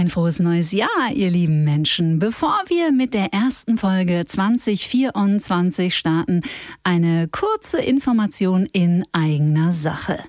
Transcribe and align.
Ein 0.00 0.08
frohes 0.08 0.38
neues 0.38 0.72
Jahr, 0.72 1.12
ihr 1.12 1.28
lieben 1.28 1.62
Menschen. 1.62 2.18
Bevor 2.20 2.62
wir 2.68 2.90
mit 2.90 3.12
der 3.12 3.34
ersten 3.34 3.76
Folge 3.76 4.24
2024 4.24 5.94
starten, 5.94 6.40
eine 6.82 7.28
kurze 7.28 7.82
Information 7.82 8.64
in 8.64 9.04
eigener 9.12 9.74
Sache. 9.74 10.20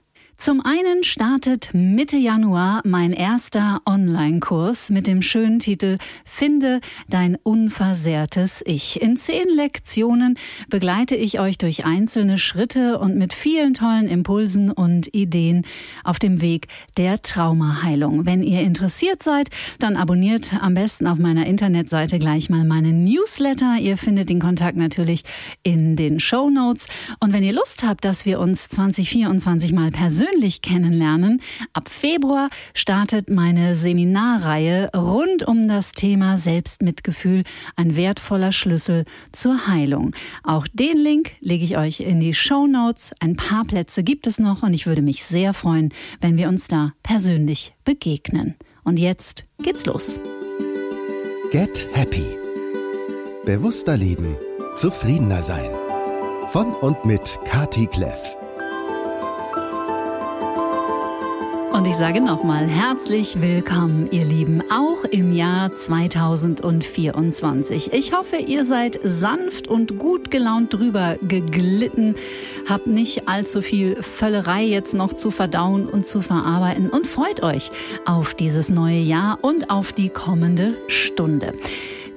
Zum 0.42 0.60
einen 0.60 1.04
startet 1.04 1.70
Mitte 1.72 2.18
Januar 2.18 2.82
mein 2.84 3.14
erster 3.14 3.80
Online-Kurs 3.86 4.90
mit 4.90 5.06
dem 5.06 5.22
schönen 5.22 5.60
Titel 5.60 6.00
Finde 6.26 6.82
dein 7.08 7.38
unversehrtes 7.44 8.64
Ich. 8.66 9.00
In 9.04 9.18
zehn 9.18 9.48
Lektionen 9.50 10.40
begleite 10.68 11.16
ich 11.16 11.40
euch 11.40 11.60
durch 11.60 11.86
einzelne 11.86 12.40
Schritte 12.40 12.98
und 12.98 13.18
mit 13.18 13.34
vielen 13.34 13.76
tollen 13.76 14.08
Impulsen 14.08 14.72
und 14.72 15.14
Ideen 15.14 15.64
auf 16.04 16.18
dem 16.18 16.42
Weg 16.42 16.70
der 16.98 17.22
Traumaheilung. 17.22 18.26
Wenn 18.26 18.42
ihr 18.42 18.62
interessiert 18.62 19.22
seid, 19.22 19.52
dann 19.78 19.96
abonniert 19.96 20.54
am 20.60 20.74
besten 20.74 21.06
auf 21.06 21.20
meiner 21.20 21.46
Internetseite 21.46 22.18
gleich 22.18 22.50
mal 22.50 22.66
meinen 22.66 23.04
Newsletter. 23.04 23.76
Ihr 23.80 23.96
findet 23.96 24.30
den 24.30 24.40
Kontakt 24.40 24.76
natürlich 24.76 25.22
in 25.62 25.96
den 25.96 26.20
Show 26.20 26.50
Notes. 26.50 26.88
Und 27.20 27.32
wenn 27.32 27.44
ihr 27.44 27.54
Lust 27.54 27.84
habt, 27.84 28.04
dass 28.06 28.26
wir 28.26 28.40
uns 28.40 28.70
2024 28.70 29.72
mal 29.72 29.92
persönlich 29.92 30.31
persönlich 30.32 30.62
kennenlernen. 30.62 31.42
Ab 31.74 31.90
Februar 31.90 32.50
startet 32.74 33.30
meine 33.30 33.76
Seminarreihe 33.76 34.90
rund 34.96 35.48
um 35.48 35.68
das 35.68 35.92
Thema 35.92 36.38
Selbstmitgefühl, 36.38 37.44
ein 37.76 37.96
wertvoller 37.96 38.52
Schlüssel 38.52 39.06
zur 39.32 39.68
Heilung. 39.68 40.14
Auch 40.44 40.68
den 40.74 40.98
Link 40.98 41.32
lege 41.40 41.66
ich 41.66 41.78
euch 41.78 42.00
in 42.00 42.20
die 42.20 42.34
Show 42.34 42.68
Notes. 42.68 43.12
Ein 43.20 43.36
paar 43.36 43.66
Plätze 43.66 44.04
gibt 44.04 44.28
es 44.28 44.40
noch 44.40 44.64
und 44.64 44.74
ich 44.74 44.86
würde 44.86 45.02
mich 45.02 45.24
sehr 45.24 45.54
freuen, 45.54 45.94
wenn 46.22 46.38
wir 46.38 46.50
uns 46.50 46.68
da 46.68 46.94
persönlich 47.04 47.74
begegnen. 47.84 48.56
Und 48.84 49.00
jetzt 49.00 49.46
geht's 49.62 49.86
los. 49.86 50.20
Get 51.52 51.90
Happy. 51.94 52.38
Bewusster 53.46 53.98
leben, 53.98 54.38
zufriedener 54.76 55.42
sein. 55.42 55.70
Von 56.48 56.74
und 56.74 57.06
mit 57.06 57.40
Kati 57.46 57.88
Kleff. 57.88 58.41
Und 61.82 61.88
ich 61.88 61.98
sage 61.98 62.22
nochmal 62.22 62.68
herzlich 62.68 63.42
willkommen, 63.42 64.08
ihr 64.12 64.24
Lieben, 64.24 64.62
auch 64.70 65.04
im 65.04 65.34
Jahr 65.34 65.76
2024. 65.76 67.92
Ich 67.92 68.14
hoffe, 68.14 68.36
ihr 68.36 68.66
seid 68.66 69.00
sanft 69.02 69.68
und 69.68 69.98
gut 69.98 70.30
gelaunt 70.30 70.76
drüber 70.76 71.18
geglitten, 71.24 72.14
habt 72.70 72.86
nicht 72.86 73.28
allzu 73.28 73.64
viel 73.64 74.00
Völlerei 74.04 74.64
jetzt 74.64 74.94
noch 74.94 75.14
zu 75.14 75.32
verdauen 75.32 75.88
und 75.88 76.06
zu 76.06 76.22
verarbeiten 76.22 76.88
und 76.88 77.08
freut 77.08 77.42
euch 77.42 77.72
auf 78.06 78.36
dieses 78.36 78.70
neue 78.70 79.00
Jahr 79.00 79.40
und 79.42 79.72
auf 79.72 79.92
die 79.92 80.10
kommende 80.10 80.78
Stunde. 80.88 81.56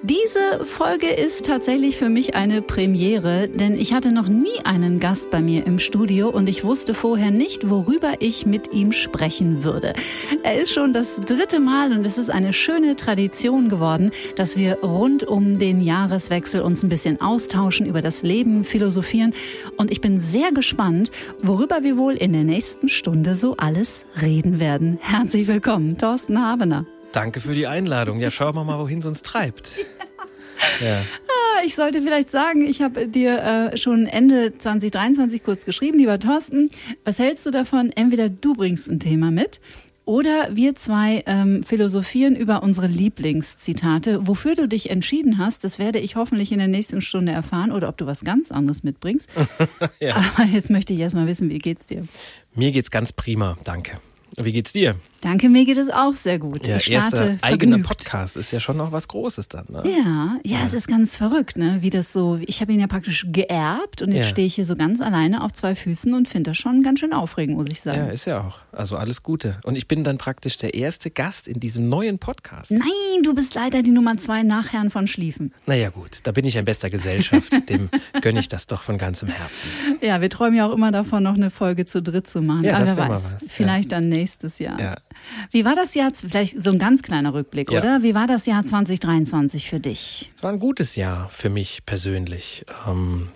Diese 0.07 0.67
Folge 0.67 1.09
ist 1.09 1.47
tatsächlich 1.47 1.97
für 1.97 2.11
mich 2.11 2.35
eine 2.35 2.61
Premiere, 2.61 3.49
denn 3.49 3.81
ich 3.81 3.95
hatte 3.95 4.13
noch 4.13 4.29
nie 4.29 4.61
einen 4.63 5.01
Gast 5.01 5.31
bei 5.31 5.41
mir 5.41 5.67
im 5.67 5.79
Studio 5.79 6.29
und 6.29 6.47
ich 6.47 6.63
wusste 6.63 6.93
vorher 6.93 7.31
nicht, 7.31 7.71
worüber 7.71 8.13
ich 8.19 8.45
mit 8.45 8.75
ihm 8.75 8.93
sprechen 8.93 9.65
würde. 9.65 9.95
Er 10.43 10.61
ist 10.61 10.75
schon 10.75 10.93
das 10.93 11.21
dritte 11.21 11.59
Mal 11.59 11.93
und 11.93 12.07
es 12.07 12.19
ist 12.19 12.29
eine 12.29 12.53
schöne 12.53 12.97
Tradition 12.97 13.71
geworden, 13.71 14.11
dass 14.37 14.59
wir 14.59 14.81
rund 14.81 15.25
um 15.25 15.59
den 15.59 15.81
Jahreswechsel 15.81 16.61
uns 16.61 16.83
ein 16.83 16.91
bisschen 16.91 17.23
austauschen, 17.23 17.87
über 17.87 18.03
das 18.03 18.21
Leben 18.21 18.65
philosophieren 18.65 19.33
und 19.79 19.91
ich 19.91 20.03
bin 20.03 20.19
sehr 20.19 20.53
gespannt, 20.53 21.11
worüber 21.41 21.83
wir 21.83 21.97
wohl 21.97 22.13
in 22.13 22.35
der 22.35 22.45
nächsten 22.45 22.91
Stunde 22.91 23.37
so 23.37 23.57
alles 23.57 24.05
reden 24.21 24.61
werden. 24.61 24.99
Herzlich 25.01 25.47
willkommen, 25.47 25.97
Thorsten 25.97 26.39
Habener. 26.39 26.85
Danke 27.15 27.41
für 27.41 27.55
die 27.55 27.69
Einladung. 27.69 28.19
Ja, 28.19 28.33
schauen 28.33 28.57
wir 28.57 28.65
mal, 28.65 28.81
wohin 28.81 28.99
es 28.99 29.07
uns 29.07 29.23
treibt. 29.23 29.79
Ja. 30.81 30.99
Ah, 30.99 31.63
ich 31.67 31.75
sollte 31.75 32.01
vielleicht 32.01 32.31
sagen, 32.31 32.65
ich 32.65 32.81
habe 32.81 33.07
dir 33.09 33.73
äh, 33.73 33.77
schon 33.77 34.07
Ende 34.07 34.57
2023 34.57 35.43
kurz 35.43 35.65
geschrieben, 35.65 35.99
lieber 35.99 36.19
Thorsten, 36.19 36.71
was 37.05 37.19
hältst 37.19 37.45
du 37.45 37.51
davon? 37.51 37.91
Entweder 37.91 38.31
du 38.31 38.55
bringst 38.55 38.89
ein 38.89 38.99
Thema 38.99 39.31
mit 39.31 39.61
oder 40.05 40.49
wir 40.53 40.75
zwei 40.75 41.23
ähm, 41.27 41.65
philosophieren 41.65 42.35
über 42.37 42.63
unsere 42.63 42.87
Lieblingszitate. 42.87 44.27
Wofür 44.27 44.55
du 44.55 44.69
dich 44.69 44.91
entschieden 44.91 45.37
hast, 45.37 45.65
das 45.65 45.79
werde 45.79 45.99
ich 45.99 46.17
hoffentlich 46.17 46.51
in 46.51 46.59
der 46.59 46.69
nächsten 46.69 47.03
Stunde 47.03 47.33
erfahren 47.33 47.73
oder 47.73 47.89
ob 47.89 47.99
du 47.99 48.07
was 48.07 48.25
ganz 48.25 48.51
anderes 48.51 48.83
mitbringst. 48.85 49.29
ja. 50.01 50.17
Aber 50.17 50.49
jetzt 50.49 50.71
möchte 50.71 50.95
ich 50.95 51.01
erst 51.01 51.17
mal 51.17 51.27
wissen, 51.27 51.51
wie 51.51 51.59
geht's 51.59 51.89
dir? 51.89 52.07
Mir 52.55 52.71
geht's 52.71 52.91
ganz 52.91 53.13
prima, 53.13 53.59
danke. 53.65 53.99
Wie 54.37 54.53
geht's 54.53 54.73
dir? 54.73 54.97
Danke, 55.25 55.49
mir 55.49 55.65
geht 55.65 55.79
es 55.79 55.89
auch 55.89 56.15
sehr 56.15 56.39
gut. 56.39 56.67
Der 56.67 56.77
ich 56.77 56.91
erste 56.91 57.39
eigene 57.41 57.79
Podcast 57.79 58.37
ist 58.37 58.51
ja 58.51 58.61
schon 58.61 58.77
noch 58.77 58.93
was 58.93 59.09
Großes 59.09 59.49
dann. 59.49 59.65
Ne? 59.71 59.83
Ja, 59.87 60.39
ja, 60.45 60.59
ja, 60.59 60.65
es 60.65 60.75
ist 60.75 60.87
ganz 60.87 61.17
verrückt, 61.17 61.57
ne? 61.57 61.79
Wie 61.81 61.89
das 61.89 62.13
so. 62.13 62.39
Ich 62.47 62.61
habe 62.61 62.75
ihn 62.75 62.81
ja 62.81 62.87
praktisch 62.87 63.25
geerbt 63.31 64.03
und 64.03 64.13
jetzt 64.13 64.27
ja. 64.27 64.31
stehe 64.31 64.47
ich 64.47 64.55
hier 64.55 64.67
so 64.67 64.77
ganz 64.77 65.01
alleine 65.01 65.43
auf 65.43 65.55
zwei 65.55 65.75
Füßen 65.75 66.13
und 66.13 66.29
finde 66.29 66.51
das 66.51 66.59
schon 66.59 66.83
ganz 66.83 67.01
schön 67.01 67.15
aufregend, 67.15 67.57
muss 67.57 67.69
ich 67.71 67.81
sagen. 67.81 68.01
Ja, 68.01 68.07
ist 68.09 68.27
ja 68.27 68.43
auch. 68.43 68.59
Also 68.71 68.99
alles 68.99 69.23
Gute. 69.23 69.57
Und 69.65 69.77
ich 69.77 69.89
bin 69.89 70.05
dann 70.05 70.19
praktisch 70.19 70.59
der 70.59 70.75
erste 70.75 71.11
Gast 71.11 71.49
in 71.49 71.59
diesem 71.59 71.89
neuen 71.89 72.19
Podcast. 72.19 72.71
Nein, 72.71 73.23
du 73.23 73.35
bist 73.35 73.55
leider 73.55 73.83
die 73.83 73.93
Nummer 73.93 74.19
zwei 74.19 74.43
nach 74.43 74.73
Herrn 74.75 74.91
von 74.91 75.07
Schlieffen. 75.07 75.55
Naja, 75.65 75.89
gut, 75.89 76.19
da 76.25 76.33
bin 76.33 76.45
ich 76.45 76.57
in 76.57 76.67
bester 76.67 76.91
Gesellschaft. 76.91 77.51
Dem 77.71 77.89
gönne 78.21 78.41
ich 78.41 78.51
das 78.51 78.67
doch 78.67 78.83
von 78.83 78.99
ganzem 78.99 79.31
Herzen. 79.31 79.71
Ja, 80.03 80.21
wir 80.21 80.29
träumen 80.29 80.59
ja 80.59 80.67
auch 80.67 80.75
immer 80.75 80.93
davon, 80.93 81.23
noch 81.23 81.35
eine 81.35 81.49
Folge 81.49 81.87
zu 81.87 82.03
dritt 82.03 82.29
zu 82.29 82.43
machen. 82.43 82.65
Ja, 82.65 82.79
das 82.79 82.95
weiß, 82.95 83.37
vielleicht 83.49 83.91
dann 83.91 84.11
nächstes 84.11 84.59
Jahr. 84.59 84.79
Ja. 84.79 84.97
Wie 85.51 85.65
war 85.65 85.75
das 85.75 85.95
Jahr, 85.95 86.11
vielleicht 86.15 86.63
so 86.63 86.71
ein 86.71 86.79
ganz 86.79 87.03
kleiner 87.03 87.35
Rückblick, 87.35 87.71
ja. 87.71 87.81
oder? 87.81 88.03
Wie 88.03 88.15
war 88.15 88.27
das 88.27 88.47
Jahr 88.47 88.65
2023 88.65 89.69
für 89.69 89.81
dich? 89.81 90.31
Es 90.37 90.43
war 90.43 90.51
ein 90.51 90.59
gutes 90.59 90.97
Jahr 90.97 91.29
für 91.31 91.49
mich 91.49 91.87
persönlich. 91.87 92.65
Ähm, 92.89 93.29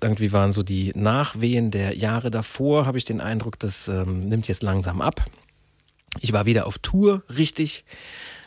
irgendwie 0.00 0.32
waren 0.32 0.52
so 0.52 0.62
die 0.62 0.92
Nachwehen 0.94 1.70
der 1.70 1.96
Jahre 1.96 2.30
davor, 2.30 2.86
habe 2.86 2.98
ich 2.98 3.04
den 3.04 3.20
Eindruck, 3.20 3.58
das 3.58 3.88
ähm, 3.88 4.20
nimmt 4.20 4.48
jetzt 4.48 4.62
langsam 4.62 5.00
ab. 5.00 5.24
Ich 6.20 6.32
war 6.32 6.46
wieder 6.46 6.66
auf 6.66 6.78
Tour, 6.78 7.22
richtig, 7.28 7.84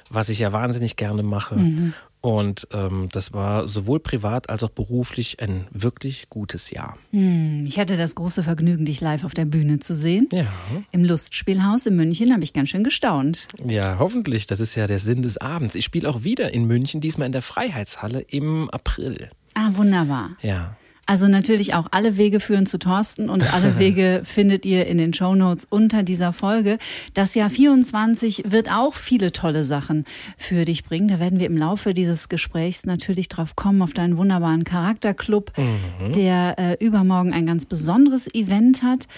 was 0.10 0.30
ich 0.30 0.40
ja 0.40 0.52
wahnsinnig 0.52 0.96
gerne 0.96 1.24
mache. 1.24 1.56
Mhm. 1.56 1.94
Und 2.22 2.68
ähm, 2.72 3.10
das 3.12 3.34
war 3.34 3.68
sowohl 3.68 4.00
privat 4.00 4.50
als 4.50 4.64
auch 4.64 4.70
beruflich 4.70 5.42
ein 5.42 5.66
wirklich 5.72 6.30
gutes 6.30 6.70
Jahr. 6.70 6.98
Hm, 7.12 7.66
ich 7.66 7.80
hatte 7.80 7.98
das 7.98 8.14
große 8.14 8.44
Vergnügen, 8.44 8.86
dich 8.86 9.02
live 9.02 9.24
auf 9.24 9.34
der 9.34 9.46
Bühne 9.46 9.80
zu 9.80 9.96
sehen. 9.96 10.30
Ja. 10.32 10.46
Im 10.92 11.04
Lustspielhaus 11.04 11.88
in 11.88 11.96
München 11.96 12.32
habe 12.32 12.44
ich 12.44 12.54
ganz 12.54 12.70
schön 12.70 12.84
gestaunt. 12.84 13.48
Ja, 13.68 13.98
hoffentlich. 13.98 14.46
Das 14.46 14.60
ist 14.60 14.76
ja 14.76 14.86
der 14.86 15.00
Sinn 15.00 15.24
des 15.24 15.38
Abends. 15.38 15.74
Ich 15.74 15.84
spiele 15.84 16.08
auch 16.08 16.24
wieder 16.24 16.54
in 16.54 16.66
München, 16.66 17.02
diesmal 17.02 17.26
in 17.26 17.32
der 17.32 17.42
Freiheitshalle 17.42 18.22
im 18.22 18.70
April. 18.70 19.32
Ah, 19.56 19.72
wunderbar. 19.74 20.38
Ja. 20.42 20.78
Also 21.12 21.28
natürlich 21.28 21.74
auch 21.74 21.88
alle 21.92 22.16
Wege 22.16 22.40
führen 22.40 22.66
zu 22.66 22.80
Thorsten 22.80 23.30
und 23.30 23.54
alle 23.54 23.78
Wege 23.80 24.22
findet 24.24 24.66
ihr 24.66 24.88
in 24.88 24.98
den 24.98 25.14
Show 25.14 25.36
Notes 25.36 25.68
unter 25.70 26.04
dieser 26.04 26.32
Folge. 26.32 26.78
Das 27.14 27.36
Jahr 27.36 27.50
24 27.50 28.44
wird 28.48 28.72
auch 28.72 28.94
viele 28.94 29.34
tolle 29.34 29.66
Sachen 29.66 30.06
für 30.38 30.64
dich 30.64 30.86
bringen. 30.86 31.10
Da 31.10 31.20
werden 31.20 31.42
wir 31.42 31.48
im 31.48 31.58
Laufe 31.58 31.94
dieses 31.94 32.30
Gesprächs 32.30 32.86
natürlich 32.86 33.28
drauf 33.28 33.58
kommen, 33.58 33.82
auf 33.82 33.92
deinen 33.92 34.16
wunderbaren 34.16 34.64
Charakterclub, 34.64 35.52
mhm. 35.58 36.14
der 36.14 36.56
äh, 36.58 36.78
übermorgen 36.80 37.34
ein 37.34 37.46
ganz 37.46 37.66
besonderes 37.66 38.34
Event 38.34 38.82
hat. 38.82 39.10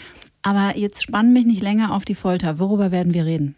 Aber 0.41 0.75
jetzt 0.75 1.03
spann 1.03 1.31
mich 1.31 1.45
nicht 1.45 1.61
länger 1.61 1.93
auf 1.93 2.05
die 2.05 2.15
Folter. 2.15 2.57
Worüber 2.57 2.89
werden 2.89 3.13
wir 3.13 3.27
reden? 3.27 3.55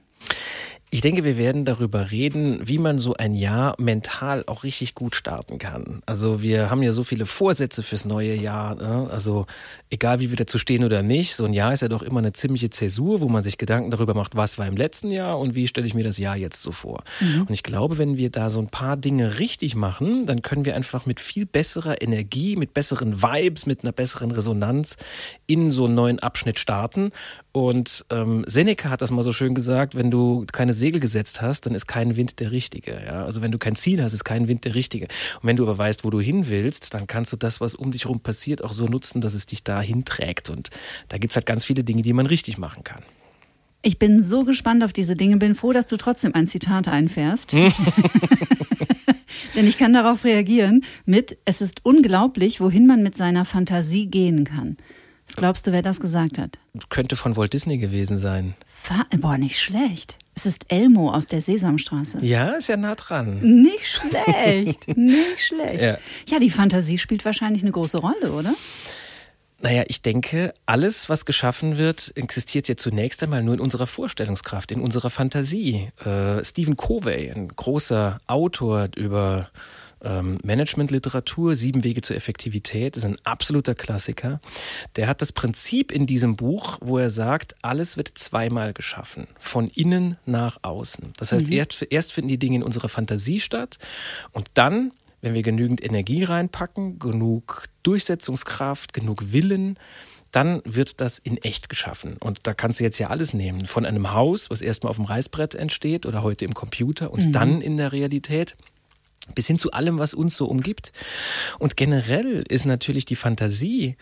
Ich 0.95 1.01
denke, 1.01 1.25
wir 1.25 1.37
werden 1.37 1.65
darüber 1.65 2.09
reden, 2.09 2.61
wie 2.63 2.77
man 2.77 2.99
so 2.99 3.15
ein 3.15 3.35
Jahr 3.35 3.75
mental 3.77 4.45
auch 4.47 4.63
richtig 4.63 4.95
gut 4.95 5.13
starten 5.13 5.57
kann. 5.57 6.01
Also 6.05 6.41
wir 6.41 6.69
haben 6.69 6.81
ja 6.83 6.93
so 6.93 7.03
viele 7.03 7.25
Vorsätze 7.25 7.83
fürs 7.83 8.05
neue 8.05 8.33
Jahr. 8.33 8.75
Ne? 8.75 9.09
Also 9.11 9.45
egal 9.89 10.21
wie 10.21 10.29
wir 10.29 10.37
dazu 10.37 10.57
stehen 10.57 10.85
oder 10.85 11.03
nicht, 11.03 11.35
so 11.35 11.43
ein 11.43 11.51
Jahr 11.51 11.73
ist 11.73 11.81
ja 11.81 11.89
doch 11.89 12.01
immer 12.01 12.19
eine 12.19 12.31
ziemliche 12.31 12.69
Zäsur, 12.69 13.19
wo 13.19 13.27
man 13.27 13.43
sich 13.43 13.57
Gedanken 13.57 13.91
darüber 13.91 14.13
macht, 14.13 14.37
was 14.37 14.57
war 14.57 14.67
im 14.67 14.77
letzten 14.77 15.11
Jahr 15.11 15.37
und 15.37 15.53
wie 15.53 15.67
stelle 15.67 15.85
ich 15.85 15.95
mir 15.95 16.05
das 16.05 16.17
Jahr 16.17 16.37
jetzt 16.37 16.61
so 16.61 16.71
vor. 16.71 17.03
Mhm. 17.19 17.41
Und 17.41 17.51
ich 17.51 17.63
glaube, 17.63 17.97
wenn 17.97 18.15
wir 18.15 18.29
da 18.29 18.49
so 18.49 18.61
ein 18.61 18.69
paar 18.69 18.95
Dinge 18.95 19.39
richtig 19.39 19.75
machen, 19.75 20.25
dann 20.25 20.43
können 20.43 20.63
wir 20.63 20.77
einfach 20.77 21.05
mit 21.05 21.19
viel 21.19 21.45
besserer 21.45 22.01
Energie, 22.01 22.55
mit 22.55 22.73
besseren 22.73 23.21
Vibes, 23.21 23.65
mit 23.65 23.83
einer 23.83 23.91
besseren 23.91 24.31
Resonanz 24.31 24.95
in 25.45 25.71
so 25.71 25.87
einen 25.87 25.95
neuen 25.95 26.19
Abschnitt 26.19 26.57
starten. 26.57 27.09
Und 27.55 28.05
ähm, 28.09 28.43
Seneca 28.47 28.89
hat 28.89 29.01
das 29.01 29.11
mal 29.11 29.21
so 29.21 29.31
schön 29.31 29.55
gesagt, 29.55 29.95
wenn 29.95 30.11
du 30.11 30.45
keine 30.51 30.73
Segel 30.73 30.99
gesetzt 30.99 31.41
hast, 31.41 31.65
dann 31.65 31.73
ist 31.73 31.87
kein 31.87 32.17
Wind 32.17 32.41
der 32.41 32.51
richtige. 32.51 33.01
Ja? 33.05 33.23
Also 33.23 33.41
wenn 33.41 33.53
du 33.53 33.57
kein 33.57 33.77
Ziel 33.77 34.03
hast, 34.03 34.11
ist 34.11 34.25
kein 34.25 34.49
Wind 34.49 34.65
der 34.65 34.75
richtige. 34.75 35.05
Und 35.05 35.47
wenn 35.47 35.55
du 35.55 35.63
aber 35.63 35.77
weißt, 35.77 36.03
wo 36.03 36.09
du 36.09 36.19
hin 36.19 36.49
willst, 36.49 36.93
dann 36.93 37.07
kannst 37.07 37.31
du 37.31 37.37
das, 37.37 37.61
was 37.61 37.73
um 37.73 37.91
dich 37.91 38.03
herum 38.03 38.19
passiert, 38.19 38.61
auch 38.61 38.73
so 38.73 38.87
nutzen, 38.87 39.21
dass 39.21 39.33
es 39.33 39.45
dich 39.45 39.63
da 39.63 39.79
hinträgt. 39.79 40.49
Und 40.49 40.69
da 41.07 41.17
gibt's 41.17 41.37
halt 41.37 41.45
ganz 41.45 41.63
viele 41.63 41.85
Dinge, 41.85 42.01
die 42.01 42.11
man 42.11 42.25
richtig 42.25 42.57
machen 42.57 42.83
kann. 42.83 43.03
Ich 43.83 43.99
bin 43.99 44.21
so 44.21 44.43
gespannt 44.43 44.83
auf 44.83 44.91
diese 44.91 45.15
Dinge, 45.15 45.37
bin 45.37 45.55
froh, 45.55 45.71
dass 45.71 45.87
du 45.87 45.95
trotzdem 45.95 46.35
ein 46.35 46.47
Zitat 46.47 46.89
einfährst. 46.89 47.53
Denn 49.55 49.65
ich 49.65 49.77
kann 49.77 49.93
darauf 49.93 50.25
reagieren 50.25 50.83
mit, 51.05 51.37
es 51.45 51.61
ist 51.61 51.85
unglaublich, 51.85 52.59
wohin 52.59 52.85
man 52.85 53.01
mit 53.01 53.15
seiner 53.15 53.45
Fantasie 53.45 54.07
gehen 54.07 54.43
kann. 54.43 54.75
Was 55.27 55.35
glaubst 55.35 55.67
du, 55.67 55.71
wer 55.71 55.81
das 55.81 55.99
gesagt 55.99 56.37
hat? 56.37 56.59
Könnte 56.89 57.15
von 57.15 57.35
Walt 57.35 57.53
Disney 57.53 57.77
gewesen 57.77 58.17
sein. 58.17 58.55
Fa 58.67 59.05
Boah, 59.17 59.37
nicht 59.37 59.59
schlecht. 59.59 60.17
Es 60.35 60.45
ist 60.45 60.65
Elmo 60.67 61.11
aus 61.11 61.27
der 61.27 61.41
Sesamstraße. 61.41 62.19
Ja, 62.21 62.51
ist 62.51 62.67
ja 62.67 62.77
nah 62.77 62.95
dran. 62.95 63.39
Nicht 63.39 63.85
schlecht, 63.85 64.87
nicht 64.97 65.39
schlecht. 65.39 65.81
Ja. 65.81 65.97
ja, 66.27 66.39
die 66.39 66.51
Fantasie 66.51 66.97
spielt 66.97 67.23
wahrscheinlich 67.23 67.63
eine 67.63 67.71
große 67.71 67.97
Rolle, 67.97 68.33
oder? 68.33 68.53
Naja, 69.61 69.83
ich 69.87 70.01
denke, 70.01 70.53
alles, 70.65 71.09
was 71.09 71.25
geschaffen 71.25 71.77
wird, 71.77 72.11
existiert 72.15 72.67
ja 72.67 72.75
zunächst 72.75 73.23
einmal 73.23 73.41
nur 73.41 73.55
in 73.55 73.61
unserer 73.61 73.87
Vorstellungskraft, 73.87 74.71
in 74.71 74.81
unserer 74.81 75.09
Fantasie. 75.09 75.89
Äh, 76.05 76.43
Stephen 76.43 76.75
Covey, 76.75 77.31
ein 77.31 77.47
großer 77.47 78.19
Autor 78.27 78.89
über 78.95 79.49
ähm, 80.05 80.37
Managementliteratur, 80.43 81.55
Sieben 81.55 81.83
Wege 81.83 82.01
zur 82.01 82.15
Effektivität, 82.15 82.95
ist 82.95 83.03
ein 83.03 83.17
absoluter 83.23 83.75
Klassiker. 83.75 84.39
Der 84.95 85.07
hat 85.07 85.21
das 85.21 85.31
Prinzip 85.31 85.91
in 85.91 86.05
diesem 86.05 86.35
Buch, 86.35 86.77
wo 86.81 86.97
er 86.97 87.09
sagt, 87.09 87.55
alles 87.61 87.97
wird 87.97 88.09
zweimal 88.09 88.73
geschaffen, 88.73 89.27
von 89.37 89.67
innen 89.69 90.17
nach 90.25 90.59
außen. 90.61 91.11
Das 91.17 91.31
heißt, 91.31 91.49
erst, 91.49 91.85
erst 91.89 92.13
finden 92.13 92.29
die 92.29 92.39
Dinge 92.39 92.57
in 92.57 92.63
unserer 92.63 92.87
Fantasie 92.87 93.39
statt 93.39 93.77
und 94.31 94.47
dann 94.53 94.91
wenn 95.21 95.33
wir 95.33 95.41
genügend 95.41 95.83
Energie 95.83 96.23
reinpacken, 96.23 96.99
genug 96.99 97.65
Durchsetzungskraft, 97.81 98.93
genug 98.93 99.33
Willen, 99.33 99.79
dann 100.35 100.61
wird 100.65 101.01
das 101.01 101.17
in 101.17 101.37
echt 101.37 101.67
geschaffen. 101.67 102.17
Und 102.19 102.41
da 102.43 102.53
kannst 102.53 102.79
du 102.79 102.83
jetzt 102.83 102.99
ja 102.99 103.07
alles 103.09 103.33
nehmen. 103.33 103.65
Von 103.65 103.85
einem 103.85 104.13
Haus, 104.13 104.51
was 104.51 104.61
erstmal 104.61 104.91
auf 104.91 104.97
dem 104.97 105.05
Reißbrett 105.05 105.55
entsteht 105.55 106.05
oder 106.05 106.21
heute 106.21 106.45
im 106.45 106.53
Computer 106.53 107.11
und 107.11 107.31
dann 107.31 107.61
in 107.61 107.77
der 107.77 107.91
Realität 107.91 108.55
bis 109.33 109.47
hin 109.47 109.57
zu 109.57 109.71
allem, 109.71 109.97
was 109.97 110.13
uns 110.13 110.37
so 110.37 110.45
umgibt. 110.45 110.91
Und 111.59 111.77
generell 111.77 112.43
ist 112.47 112.65
natürlich 112.65 113.05
die 113.05 113.15
Fantasie 113.15 113.97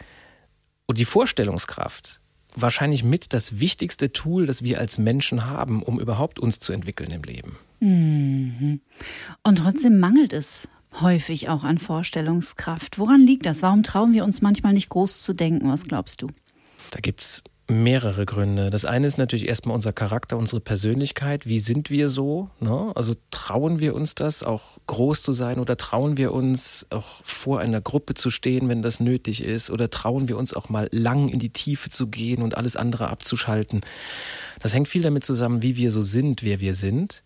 und 0.86 0.98
die 0.98 1.06
Vorstellungskraft 1.06 2.20
wahrscheinlich 2.56 3.04
mit 3.04 3.34
das 3.34 3.60
wichtigste 3.60 4.12
Tool, 4.12 4.46
das 4.46 4.64
wir 4.64 4.80
als 4.80 4.98
Menschen 4.98 5.46
haben, 5.46 5.82
um 5.82 6.00
überhaupt 6.00 6.40
uns 6.40 6.60
zu 6.60 6.74
entwickeln 6.74 7.12
im 7.12 7.24
Leben. 7.24 7.58
Und 9.44 9.56
trotzdem 9.56 10.00
mangelt 10.00 10.34
es 10.34 10.68
häufig 11.02 11.50
auch 11.50 11.64
an 11.64 11.80
Vorstellungskraft. 11.80 13.00
Woran 13.00 13.22
liegt 13.22 13.46
das? 13.46 13.62
Warum 13.62 13.84
trauen 13.84 14.14
wir 14.14 14.24
uns 14.24 14.42
manchmal 14.42 14.74
nicht 14.74 14.90
groß 14.90 15.22
zu 15.24 15.34
denken? 15.34 15.70
Was 15.70 15.86
glaubst 15.86 16.22
du? 16.22 16.28
Da 16.92 17.00
gibt's 17.00 17.44
mehrere 17.70 18.26
Gründe. 18.26 18.70
Das 18.70 18.84
eine 18.84 19.08
ist 19.08 19.18
natürlich 19.18 19.48
erstmal 19.48 19.76
unser 19.76 19.94
Charakter, 19.94 20.38
unsere 20.38 20.60
Persönlichkeit. 20.60 21.48
Wie 21.48 21.60
sind 21.60 21.90
wir 21.90 22.10
so? 22.10 22.50
Ne? 22.60 22.92
Also 22.96 23.16
trauen 23.32 23.80
wir 23.80 23.96
uns 23.96 24.16
das, 24.16 24.44
auch 24.44 24.78
groß 24.88 25.22
zu 25.22 25.32
sein 25.32 25.60
oder 25.60 25.78
trauen 25.78 26.18
wir 26.18 26.34
uns 26.34 26.86
auch 26.90 27.22
vor 27.24 27.60
einer 27.60 27.80
Gruppe 27.80 28.16
zu 28.16 28.30
stehen, 28.30 28.68
wenn 28.68 28.82
das 28.82 29.00
nötig 29.00 29.44
ist? 29.44 29.70
Oder 29.70 29.90
trauen 29.90 30.28
wir 30.28 30.38
uns 30.38 30.54
auch 30.54 30.70
mal 30.70 30.90
lang 30.92 31.30
in 31.30 31.40
die 31.40 31.52
Tiefe 31.52 31.90
zu 31.90 32.08
gehen 32.08 32.42
und 32.42 32.58
alles 32.58 32.76
andere 32.76 33.10
abzuschalten? 33.10 33.82
Das 34.60 34.74
hängt 34.74 34.90
viel 34.90 35.02
damit 35.02 35.24
zusammen, 35.24 35.62
wie 35.62 35.78
wir 35.78 35.90
so 35.90 36.02
sind, 36.02 36.44
wer 36.44 36.60
wir 36.60 36.76
sind. 36.76 37.24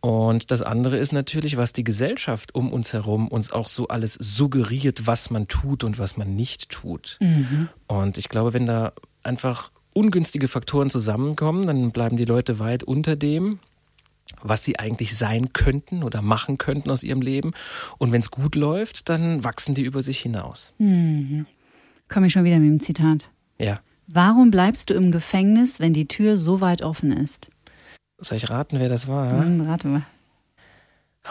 Und 0.00 0.50
das 0.50 0.62
andere 0.62 0.96
ist 0.96 1.12
natürlich, 1.12 1.56
was 1.56 1.72
die 1.72 1.84
Gesellschaft 1.84 2.56
um 2.56 2.72
uns 2.72 2.92
herum 2.92 3.28
uns 3.28 3.52
auch 3.52 3.68
so 3.68 3.86
alles 3.86 4.14
suggeriert, 4.14 5.06
was 5.06 5.30
man 5.30 5.46
tut 5.46 5.84
und 5.84 6.00
was 6.00 6.16
man 6.16 6.34
nicht 6.34 6.70
tut. 6.70 7.20
Und 7.86 8.18
ich 8.18 8.28
glaube, 8.28 8.52
wenn 8.52 8.66
da 8.66 8.92
einfach 9.22 9.70
ungünstige 9.92 10.48
Faktoren 10.48 10.90
zusammenkommen, 10.90 11.66
dann 11.66 11.90
bleiben 11.90 12.16
die 12.16 12.24
Leute 12.24 12.58
weit 12.58 12.82
unter 12.82 13.16
dem, 13.16 13.58
was 14.42 14.64
sie 14.64 14.78
eigentlich 14.78 15.16
sein 15.16 15.52
könnten 15.52 16.02
oder 16.02 16.22
machen 16.22 16.58
könnten 16.58 16.90
aus 16.90 17.02
ihrem 17.02 17.20
Leben. 17.20 17.52
Und 17.98 18.12
wenn 18.12 18.20
es 18.20 18.30
gut 18.30 18.54
läuft, 18.54 19.08
dann 19.08 19.44
wachsen 19.44 19.74
die 19.74 19.82
über 19.82 20.02
sich 20.02 20.20
hinaus. 20.20 20.72
Komme 20.78 22.26
ich 22.26 22.32
schon 22.32 22.44
wieder 22.44 22.58
mit 22.58 22.70
dem 22.70 22.80
Zitat. 22.80 23.30
Ja. 23.58 23.80
Warum 24.06 24.50
bleibst 24.50 24.90
du 24.90 24.94
im 24.94 25.12
Gefängnis, 25.12 25.80
wenn 25.80 25.92
die 25.92 26.08
Tür 26.08 26.36
so 26.36 26.60
weit 26.60 26.82
offen 26.82 27.12
ist? 27.12 27.48
Soll 28.18 28.36
ich 28.36 28.50
raten, 28.50 28.78
wer 28.78 28.88
das 28.88 29.08
war? 29.08 29.44
Hm, 29.44 29.62
rate 29.62 29.88
mal. 29.88 30.02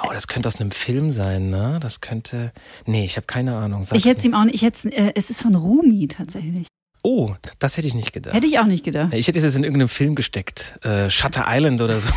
Oh, 0.03 0.09
das 0.13 0.27
könnte 0.27 0.47
aus 0.47 0.59
einem 0.59 0.71
Film 0.71 1.11
sein, 1.11 1.49
ne? 1.49 1.77
Das 1.81 1.99
könnte. 1.99 2.53
Nee, 2.85 3.05
ich 3.05 3.17
habe 3.17 3.27
keine 3.27 3.57
Ahnung. 3.57 3.83
Sag's 3.83 3.99
Ich 3.99 4.05
hätte 4.05 4.19
es 4.19 4.25
ihm 4.25 4.33
auch 4.33 4.45
nicht. 4.45 4.63
Ich 4.63 4.97
äh, 4.97 5.11
es 5.15 5.29
ist 5.29 5.41
von 5.41 5.53
Rumi 5.53 6.07
tatsächlich. 6.07 6.67
Oh, 7.03 7.33
das 7.57 7.77
hätte 7.77 7.87
ich 7.87 7.95
nicht 7.95 8.13
gedacht. 8.13 8.35
Hätte 8.35 8.45
ich 8.45 8.59
auch 8.59 8.65
nicht 8.65 8.83
gedacht. 8.83 9.13
Ich 9.13 9.27
hätte 9.27 9.39
es 9.39 9.43
jetzt 9.43 9.57
in 9.57 9.63
irgendeinem 9.63 9.89
Film 9.89 10.13
gesteckt. 10.13 10.77
Äh, 10.83 11.09
Shutter 11.09 11.45
Island 11.47 11.81
oder 11.81 11.99
so. 11.99 12.09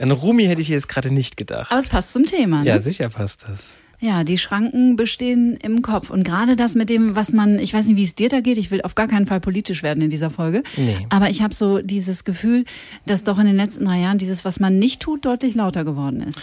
An 0.00 0.10
Rumi 0.10 0.44
hätte 0.44 0.62
ich 0.62 0.68
jetzt 0.68 0.88
gerade 0.88 1.12
nicht 1.12 1.36
gedacht. 1.36 1.70
Aber 1.70 1.80
es 1.80 1.90
passt 1.90 2.12
zum 2.12 2.24
Thema. 2.24 2.60
Ne? 2.60 2.66
Ja, 2.66 2.80
sicher 2.80 3.10
passt 3.10 3.46
das. 3.46 3.74
Ja, 4.02 4.24
die 4.24 4.38
Schranken 4.38 4.96
bestehen 4.96 5.58
im 5.62 5.82
Kopf. 5.82 6.08
Und 6.08 6.24
gerade 6.24 6.56
das 6.56 6.74
mit 6.74 6.88
dem, 6.88 7.16
was 7.16 7.34
man, 7.34 7.58
ich 7.58 7.74
weiß 7.74 7.86
nicht, 7.86 7.96
wie 7.96 8.02
es 8.02 8.14
dir 8.14 8.30
da 8.30 8.40
geht, 8.40 8.56
ich 8.56 8.70
will 8.70 8.80
auf 8.80 8.94
gar 8.94 9.08
keinen 9.08 9.26
Fall 9.26 9.40
politisch 9.40 9.82
werden 9.82 10.02
in 10.02 10.08
dieser 10.08 10.30
Folge. 10.30 10.62
Nee. 10.78 11.06
Aber 11.10 11.28
ich 11.28 11.42
habe 11.42 11.54
so 11.54 11.82
dieses 11.82 12.24
Gefühl, 12.24 12.64
dass 13.04 13.24
doch 13.24 13.38
in 13.38 13.44
den 13.44 13.56
letzten 13.56 13.84
drei 13.84 14.00
Jahren 14.00 14.16
dieses, 14.16 14.42
was 14.46 14.58
man 14.58 14.78
nicht 14.78 15.02
tut, 15.02 15.26
deutlich 15.26 15.54
lauter 15.54 15.84
geworden 15.84 16.22
ist. 16.22 16.40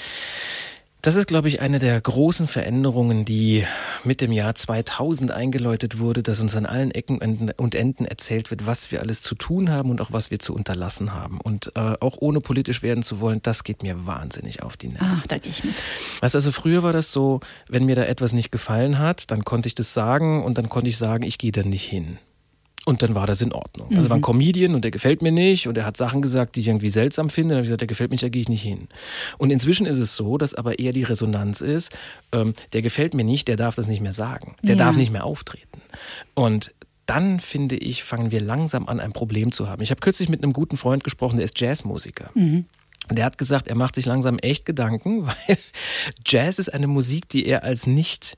Das 1.01 1.15
ist, 1.15 1.27
glaube 1.27 1.47
ich, 1.47 1.61
eine 1.61 1.79
der 1.79 2.01
großen 2.01 2.47
Veränderungen, 2.47 3.23
die 3.23 3.63
mit 4.03 4.19
dem 4.19 4.31
Jahr 4.31 4.55
2000 4.55 5.31
eingeläutet 5.31 5.99
wurde, 5.99 6.23
dass 6.23 6.39
uns 6.39 6.55
an 6.55 6.65
allen 6.65 6.91
Ecken 6.91 7.19
und 7.55 7.75
Enden 7.75 8.05
erzählt 8.05 8.49
wird, 8.49 8.65
was 8.65 8.91
wir 8.91 9.01
alles 9.01 9.21
zu 9.21 9.35
tun 9.35 9.69
haben 9.69 9.91
und 9.91 10.01
auch 10.01 10.11
was 10.11 10.31
wir 10.31 10.39
zu 10.39 10.55
unterlassen 10.55 11.13
haben. 11.13 11.39
Und 11.39 11.71
äh, 11.75 11.95
auch 11.99 12.17
ohne 12.19 12.41
politisch 12.41 12.81
werden 12.81 13.03
zu 13.03 13.19
wollen, 13.19 13.41
das 13.43 13.63
geht 13.63 13.83
mir 13.83 14.07
wahnsinnig 14.07 14.63
auf 14.63 14.75
die 14.75 14.89
Nerven. 14.89 15.07
Ach, 15.19 15.27
da 15.27 15.37
gehe 15.37 15.51
ich 15.51 15.63
mit. 15.63 15.83
Weißt 16.21 16.33
du, 16.33 16.39
also 16.39 16.51
früher 16.51 16.81
war 16.81 16.93
das 16.93 17.11
so, 17.11 17.41
wenn 17.69 17.85
mir 17.85 17.95
da 17.95 18.03
etwas 18.03 18.33
nicht 18.33 18.51
gefallen 18.51 18.97
hat, 18.97 19.29
dann 19.29 19.45
konnte 19.45 19.67
ich 19.67 19.75
das 19.75 19.93
sagen 19.93 20.43
und 20.43 20.57
dann 20.57 20.67
konnte 20.67 20.89
ich 20.89 20.97
sagen, 20.97 21.23
ich 21.23 21.37
gehe 21.37 21.51
da 21.51 21.63
nicht 21.63 21.85
hin. 21.85 22.17
Und 22.87 23.01
dann 23.03 23.15
war 23.15 23.27
das 23.27 23.41
in 23.41 23.51
Ordnung. 23.51 23.89
Also 23.95 24.09
war 24.09 24.15
ein 24.15 24.21
Comedian 24.21 24.73
und 24.73 24.81
der 24.83 24.91
gefällt 24.91 25.21
mir 25.21 25.31
nicht 25.33 25.67
und 25.67 25.77
er 25.77 25.85
hat 25.85 25.97
Sachen 25.97 26.21
gesagt, 26.21 26.55
die 26.55 26.61
ich 26.61 26.69
irgendwie 26.69 26.87
seltsam 26.87 27.29
finde. 27.29 27.49
Dann 27.49 27.57
habe 27.57 27.63
ich 27.65 27.67
gesagt, 27.67 27.81
der 27.81 27.87
gefällt 27.87 28.09
mir 28.09 28.13
nicht, 28.13 28.23
da 28.23 28.29
gehe 28.29 28.41
ich 28.41 28.47
nicht 28.49 28.61
hin. 28.61 28.87
Und 29.37 29.51
inzwischen 29.51 29.85
ist 29.85 29.97
es 29.97 30.15
so, 30.15 30.37
dass 30.37 30.53
aber 30.53 30.79
eher 30.79 30.93
die 30.93 31.03
Resonanz 31.03 31.59
ist, 31.59 31.91
ähm, 32.31 32.53
der 32.71 32.81
gefällt 32.81 33.13
mir 33.13 33.25
nicht, 33.25 33.49
der 33.49 33.57
darf 33.57 33.75
das 33.75 33.87
nicht 33.87 34.01
mehr 34.01 34.13
sagen. 34.13 34.55
Der 34.63 34.75
Ja. 34.77 34.85
darf 34.85 34.95
nicht 34.95 35.11
mehr 35.11 35.25
auftreten. 35.25 35.81
Und 36.33 36.73
dann 37.07 37.39
finde 37.41 37.75
ich, 37.75 38.03
fangen 38.05 38.31
wir 38.31 38.39
langsam 38.41 38.87
an, 38.87 38.99
ein 39.01 39.11
Problem 39.11 39.51
zu 39.51 39.67
haben. 39.67 39.81
Ich 39.81 39.89
habe 39.91 39.99
kürzlich 39.99 40.29
mit 40.29 40.41
einem 40.43 40.53
guten 40.53 40.77
Freund 40.77 41.03
gesprochen, 41.03 41.35
der 41.35 41.43
ist 41.45 41.59
Jazzmusiker. 41.59 42.29
Und 43.09 43.17
der 43.17 43.25
hat 43.25 43.37
gesagt, 43.37 43.67
er 43.67 43.75
macht 43.75 43.95
sich 43.95 44.05
langsam 44.05 44.39
echt 44.39 44.65
Gedanken, 44.65 45.25
weil 45.27 45.57
Jazz 46.25 46.57
ist 46.59 46.73
eine 46.73 46.87
Musik, 46.87 47.27
die 47.29 47.45
er 47.45 47.63
als 47.63 47.85
nicht 47.85 48.37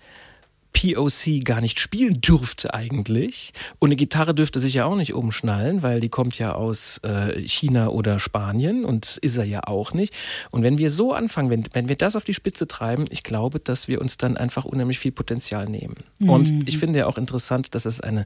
POC 0.74 1.44
gar 1.44 1.62
nicht 1.62 1.80
spielen 1.80 2.22
dürfte 2.22 2.74
eigentlich. 2.74 3.54
Und 3.80 3.90
eine 3.90 3.96
Gitarre 3.96 4.34
dürfte 4.34 4.60
sich 4.60 4.76
ja 4.76 4.86
auch 4.86 4.96
nicht 4.96 5.14
umschnallen, 5.14 5.84
weil 5.84 6.00
die 6.00 6.10
kommt 6.10 6.38
ja 6.40 6.54
aus 6.54 7.00
äh, 7.04 7.42
China 7.42 7.90
oder 7.90 8.20
Spanien 8.20 8.86
und 8.86 9.18
ist 9.18 9.38
er 9.38 9.46
ja 9.46 9.62
auch 9.66 9.94
nicht. 9.94 10.14
Und 10.52 10.64
wenn 10.64 10.78
wir 10.78 10.90
so 10.90 11.14
anfangen, 11.14 11.50
wenn, 11.50 11.64
wenn 11.74 11.90
wir 11.90 11.96
das 11.96 12.16
auf 12.16 12.24
die 12.24 12.34
Spitze 12.34 12.68
treiben, 12.68 13.06
ich 13.10 13.24
glaube, 13.24 13.60
dass 13.60 13.88
wir 13.88 14.00
uns 14.00 14.18
dann 14.18 14.38
einfach 14.38 14.66
unheimlich 14.66 15.00
viel 15.00 15.12
Potenzial 15.12 15.68
nehmen. 15.68 15.96
Und 16.20 16.68
ich 16.68 16.78
finde 16.78 17.00
ja 17.00 17.06
auch 17.08 17.18
interessant, 17.18 17.76
dass 17.76 17.86
es 17.86 18.00
eine 18.00 18.26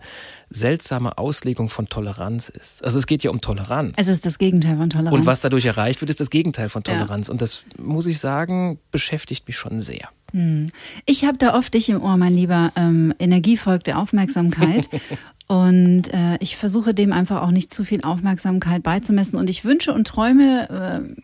seltsame 0.50 1.18
Auslegung 1.18 1.70
von 1.70 1.90
Toleranz 1.90 2.50
ist. 2.50 2.84
Also 2.84 3.00
es 3.00 3.08
geht 3.08 3.24
ja 3.24 3.32
um 3.32 3.42
Toleranz. 3.42 3.96
Es 3.98 4.08
ist 4.08 4.26
das 4.26 4.38
Gegenteil 4.38 4.78
von 4.78 4.90
Toleranz. 4.90 5.16
Und 5.16 5.26
was 5.26 5.42
dadurch 5.42 5.66
erreicht 5.66 6.02
wird, 6.02 6.10
ist 6.10 6.20
das 6.20 6.30
Gegenteil 6.30 6.70
von 6.70 6.84
Toleranz. 6.84 7.30
Und 7.30 7.42
das, 7.42 7.66
muss 7.78 8.06
ich 8.06 8.20
sagen, 8.20 8.80
beschäftigt 8.92 9.48
mich 9.48 9.58
schon 9.58 9.80
sehr. 9.80 10.10
Ich 11.06 11.26
habe 11.26 11.38
da 11.38 11.56
oft 11.56 11.74
dich 11.74 11.90
im 11.90 12.02
Ohr, 12.02 12.18
mein 12.18 12.36
Lieber. 12.36 12.72
Ähm, 12.76 13.14
Energie 13.20 13.58
folgt 13.58 13.88
der 13.88 14.00
Aufmerksamkeit. 14.00 14.90
Und 15.48 16.12
äh, 16.14 16.38
ich 16.40 16.56
versuche 16.56 16.94
dem 16.94 17.12
einfach 17.12 17.42
auch 17.42 17.52
nicht 17.52 17.74
zu 17.74 17.84
viel 17.84 18.02
Aufmerksamkeit 18.02 18.82
beizumessen. 18.82 19.38
Und 19.38 19.50
ich 19.50 19.66
wünsche 19.66 19.94
und 19.94 20.08
träume 20.08 20.70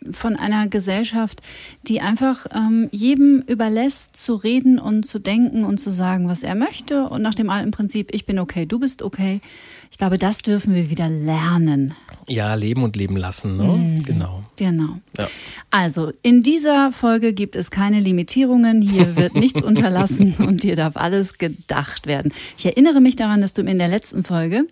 äh, 0.05 0.11
von 0.13 0.35
einer 0.35 0.67
Gesellschaft, 0.67 1.41
die 1.87 2.01
einfach 2.01 2.45
ähm, 2.53 2.89
jedem 2.91 3.41
überlässt, 3.47 4.17
zu 4.17 4.35
reden 4.35 4.77
und 4.77 5.05
zu 5.05 5.19
denken 5.19 5.63
und 5.63 5.79
zu 5.79 5.89
sagen, 5.89 6.27
was 6.27 6.43
er 6.43 6.55
möchte. 6.55 7.07
Und 7.09 7.21
nach 7.21 7.33
dem 7.33 7.49
alten 7.49 7.71
Prinzip, 7.71 8.13
ich 8.13 8.25
bin 8.25 8.39
okay, 8.39 8.65
du 8.65 8.77
bist 8.77 9.01
okay. 9.01 9.41
Ich 9.91 9.97
glaube, 9.97 10.17
das 10.17 10.39
dürfen 10.39 10.75
wir 10.75 10.89
wieder 10.89 11.09
lernen. 11.09 11.93
Ja, 12.27 12.53
leben 12.53 12.83
und 12.83 12.95
leben 12.95 13.17
lassen, 13.17 13.57
ne? 13.57 14.01
Genau. 14.05 14.43
Genau. 14.55 14.97
Ja. 15.17 15.27
Also, 15.71 16.13
in 16.21 16.43
dieser 16.43 16.91
Folge 16.91 17.33
gibt 17.33 17.55
es 17.55 17.71
keine 17.71 17.99
Limitierungen. 17.99 18.81
Hier 18.81 19.15
wird 19.17 19.35
nichts 19.35 19.63
unterlassen 19.63 20.35
und 20.37 20.63
dir 20.63 20.75
darf 20.75 20.95
alles 20.95 21.37
gedacht 21.37 22.07
werden. 22.07 22.33
Ich 22.57 22.65
erinnere 22.65 23.01
mich 23.01 23.15
daran, 23.15 23.41
dass 23.41 23.53
du 23.53 23.61
in 23.61 23.77
der 23.77 23.87
letzten 23.87 24.23
Folge, 24.23 24.67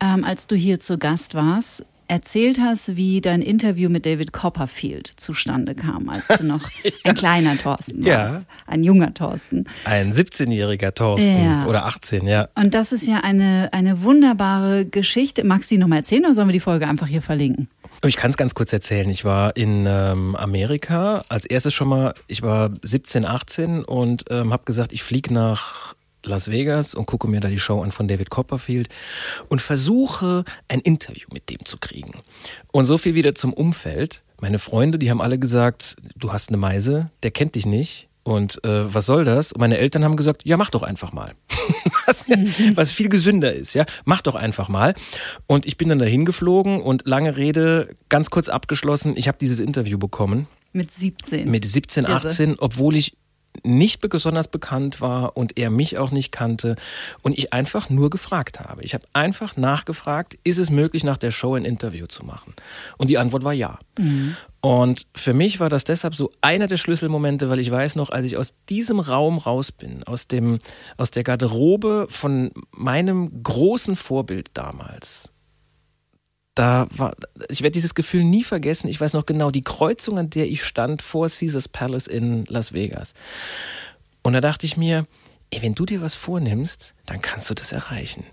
ähm, 0.00 0.24
als 0.24 0.46
du 0.46 0.56
hier 0.56 0.80
zu 0.80 0.98
Gast 0.98 1.34
warst, 1.34 1.84
erzählt 2.08 2.58
hast, 2.60 2.96
wie 2.96 3.20
dein 3.20 3.42
Interview 3.42 3.88
mit 3.88 4.06
David 4.06 4.32
Copperfield 4.32 5.06
zustande 5.16 5.74
kam, 5.74 6.08
als 6.08 6.28
du 6.28 6.44
noch 6.44 6.62
ein 7.04 7.14
kleiner 7.14 7.56
Thorsten 7.58 8.02
Ja. 8.04 8.18
warst. 8.30 8.46
Ein 8.66 8.84
junger 8.84 9.12
Thorsten. 9.14 9.64
Ein 9.84 10.12
17-jähriger 10.12 10.94
Thorsten 10.94 11.42
Ja. 11.44 11.66
oder 11.66 11.86
18, 11.86 12.26
ja. 12.26 12.48
Und 12.54 12.74
das 12.74 12.92
ist 12.92 13.06
ja 13.06 13.18
eine, 13.20 13.68
eine 13.72 14.02
wunderbare 14.02 14.86
Geschichte. 14.86 15.44
Magst 15.44 15.70
du 15.70 15.74
die 15.74 15.80
nochmal 15.80 15.98
erzählen 15.98 16.24
oder 16.24 16.34
sollen 16.34 16.48
wir 16.48 16.52
die 16.52 16.60
Folge 16.60 16.86
einfach 16.86 17.06
hier 17.08 17.22
verlinken? 17.22 17.68
Ich 18.04 18.16
kann 18.16 18.30
es 18.30 18.36
ganz 18.36 18.54
kurz 18.54 18.72
erzählen. 18.72 19.08
Ich 19.08 19.24
war 19.24 19.56
in 19.56 19.86
ähm, 19.88 20.36
Amerika 20.36 21.24
als 21.28 21.46
erstes 21.46 21.72
schon 21.74 21.88
mal, 21.88 22.14
ich 22.28 22.42
war 22.42 22.70
17, 22.82 23.24
18 23.24 23.84
und 23.84 24.24
ähm, 24.30 24.52
habe 24.52 24.64
gesagt, 24.64 24.92
ich 24.92 25.02
fliege 25.02 25.32
nach 25.32 25.95
Las 26.26 26.50
Vegas 26.50 26.94
und 26.94 27.06
gucke 27.06 27.28
mir 27.28 27.40
da 27.40 27.48
die 27.48 27.58
Show 27.58 27.82
an 27.82 27.92
von 27.92 28.08
David 28.08 28.30
Copperfield 28.30 28.88
und 29.48 29.62
versuche 29.62 30.44
ein 30.68 30.80
Interview 30.80 31.28
mit 31.32 31.50
dem 31.50 31.64
zu 31.64 31.78
kriegen. 31.78 32.12
Und 32.72 32.84
so 32.84 32.98
viel 32.98 33.14
wieder 33.14 33.34
zum 33.34 33.52
Umfeld. 33.52 34.22
Meine 34.40 34.58
Freunde, 34.58 34.98
die 34.98 35.10
haben 35.10 35.22
alle 35.22 35.38
gesagt, 35.38 35.96
du 36.16 36.32
hast 36.32 36.50
eine 36.50 36.58
Meise, 36.58 37.10
der 37.22 37.30
kennt 37.30 37.54
dich 37.54 37.66
nicht. 37.66 38.08
Und 38.26 38.62
äh, 38.64 38.92
was 38.92 39.06
soll 39.06 39.24
das? 39.24 39.52
Und 39.52 39.60
meine 39.60 39.78
Eltern 39.78 40.02
haben 40.02 40.16
gesagt, 40.16 40.44
ja, 40.44 40.56
mach 40.56 40.70
doch 40.70 40.82
einfach 40.82 41.12
mal. 41.12 41.34
was, 42.06 42.26
was 42.74 42.90
viel 42.90 43.08
gesünder 43.08 43.54
ist, 43.54 43.74
ja. 43.74 43.86
Mach 44.04 44.20
doch 44.20 44.34
einfach 44.34 44.68
mal. 44.68 44.94
Und 45.46 45.64
ich 45.64 45.76
bin 45.76 45.88
dann 45.88 46.00
dahin 46.00 46.24
geflogen 46.24 46.82
und 46.82 47.06
lange 47.06 47.36
Rede, 47.36 47.94
ganz 48.08 48.30
kurz 48.30 48.48
abgeschlossen, 48.48 49.14
ich 49.16 49.28
habe 49.28 49.38
dieses 49.40 49.60
Interview 49.60 49.96
bekommen. 49.96 50.48
Mit 50.72 50.90
17. 50.90 51.48
Mit 51.48 51.64
17, 51.64 52.04
18, 52.04 52.56
obwohl 52.58 52.96
ich 52.96 53.12
nicht 53.64 54.00
besonders 54.00 54.48
bekannt 54.48 55.00
war 55.00 55.36
und 55.36 55.58
er 55.58 55.70
mich 55.70 55.98
auch 55.98 56.10
nicht 56.10 56.32
kannte 56.32 56.76
und 57.22 57.36
ich 57.38 57.52
einfach 57.52 57.90
nur 57.90 58.10
gefragt 58.10 58.60
habe. 58.60 58.82
Ich 58.82 58.94
habe 58.94 59.06
einfach 59.12 59.56
nachgefragt, 59.56 60.36
ist 60.44 60.58
es 60.58 60.70
möglich, 60.70 61.04
nach 61.04 61.16
der 61.16 61.30
Show 61.30 61.54
ein 61.54 61.64
Interview 61.64 62.06
zu 62.06 62.24
machen? 62.24 62.54
Und 62.96 63.10
die 63.10 63.18
Antwort 63.18 63.44
war 63.44 63.52
ja. 63.52 63.78
Mhm. 63.98 64.36
Und 64.60 65.06
für 65.14 65.32
mich 65.32 65.60
war 65.60 65.68
das 65.68 65.84
deshalb 65.84 66.14
so 66.14 66.32
einer 66.40 66.66
der 66.66 66.76
Schlüsselmomente, 66.76 67.48
weil 67.48 67.60
ich 67.60 67.70
weiß 67.70 67.96
noch, 67.96 68.10
als 68.10 68.26
ich 68.26 68.36
aus 68.36 68.54
diesem 68.68 68.98
Raum 68.98 69.38
raus 69.38 69.70
bin, 69.70 70.02
aus, 70.04 70.26
dem, 70.26 70.58
aus 70.96 71.10
der 71.10 71.22
Garderobe 71.22 72.06
von 72.10 72.50
meinem 72.72 73.42
großen 73.42 73.94
Vorbild 73.94 74.50
damals, 74.54 75.30
da 76.56 76.88
war, 76.90 77.14
ich 77.48 77.60
werde 77.60 77.72
dieses 77.72 77.94
Gefühl 77.94 78.24
nie 78.24 78.42
vergessen. 78.42 78.88
Ich 78.88 79.00
weiß 79.00 79.12
noch 79.12 79.26
genau, 79.26 79.50
die 79.50 79.62
Kreuzung, 79.62 80.18
an 80.18 80.30
der 80.30 80.50
ich 80.50 80.64
stand 80.64 81.02
vor 81.02 81.28
Caesars 81.28 81.68
Palace 81.68 82.06
in 82.06 82.46
Las 82.46 82.72
Vegas. 82.72 83.12
Und 84.22 84.32
da 84.32 84.40
dachte 84.40 84.66
ich 84.66 84.76
mir, 84.76 85.06
ey, 85.50 85.62
wenn 85.62 85.74
du 85.74 85.86
dir 85.86 86.00
was 86.00 86.14
vornimmst, 86.14 86.94
dann 87.04 87.20
kannst 87.20 87.48
du 87.50 87.54
das 87.54 87.72
erreichen. 87.72 88.24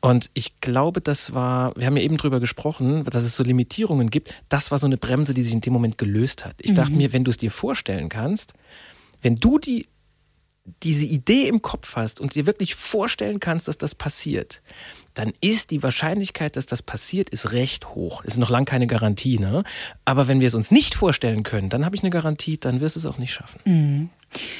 Und 0.00 0.30
ich 0.32 0.60
glaube, 0.60 1.00
das 1.00 1.34
war, 1.34 1.74
wir 1.76 1.86
haben 1.86 1.96
ja 1.96 2.04
eben 2.04 2.16
drüber 2.16 2.38
gesprochen, 2.38 3.02
dass 3.04 3.24
es 3.24 3.36
so 3.36 3.42
Limitierungen 3.42 4.10
gibt. 4.10 4.32
Das 4.48 4.70
war 4.70 4.78
so 4.78 4.86
eine 4.86 4.96
Bremse, 4.96 5.34
die 5.34 5.42
sich 5.42 5.52
in 5.52 5.60
dem 5.60 5.72
Moment 5.72 5.98
gelöst 5.98 6.44
hat. 6.44 6.54
Ich 6.60 6.70
mhm. 6.70 6.76
dachte 6.76 6.94
mir, 6.94 7.12
wenn 7.12 7.24
du 7.24 7.30
es 7.30 7.36
dir 7.36 7.50
vorstellen 7.50 8.08
kannst, 8.08 8.52
wenn 9.22 9.34
du 9.34 9.58
die, 9.58 9.88
diese 10.84 11.04
Idee 11.04 11.48
im 11.48 11.62
Kopf 11.62 11.96
hast 11.96 12.20
und 12.20 12.36
dir 12.36 12.46
wirklich 12.46 12.76
vorstellen 12.76 13.40
kannst, 13.40 13.66
dass 13.66 13.76
das 13.76 13.96
passiert, 13.96 14.62
dann 15.16 15.32
ist 15.40 15.70
die 15.70 15.82
Wahrscheinlichkeit, 15.82 16.56
dass 16.56 16.66
das 16.66 16.82
passiert, 16.82 17.30
ist 17.30 17.52
recht 17.52 17.94
hoch. 17.94 18.22
Ist 18.24 18.36
noch 18.36 18.50
lange 18.50 18.66
keine 18.66 18.86
Garantie, 18.86 19.38
ne? 19.38 19.64
Aber 20.04 20.28
wenn 20.28 20.40
wir 20.40 20.48
es 20.48 20.54
uns 20.54 20.70
nicht 20.70 20.94
vorstellen 20.94 21.42
können, 21.42 21.70
dann 21.70 21.84
habe 21.84 21.96
ich 21.96 22.02
eine 22.02 22.10
Garantie, 22.10 22.58
dann 22.58 22.80
wirst 22.80 22.96
du 22.96 23.00
es 23.00 23.06
auch 23.06 23.18
nicht 23.18 23.32
schaffen. 23.32 23.60
Mhm. 23.64 24.10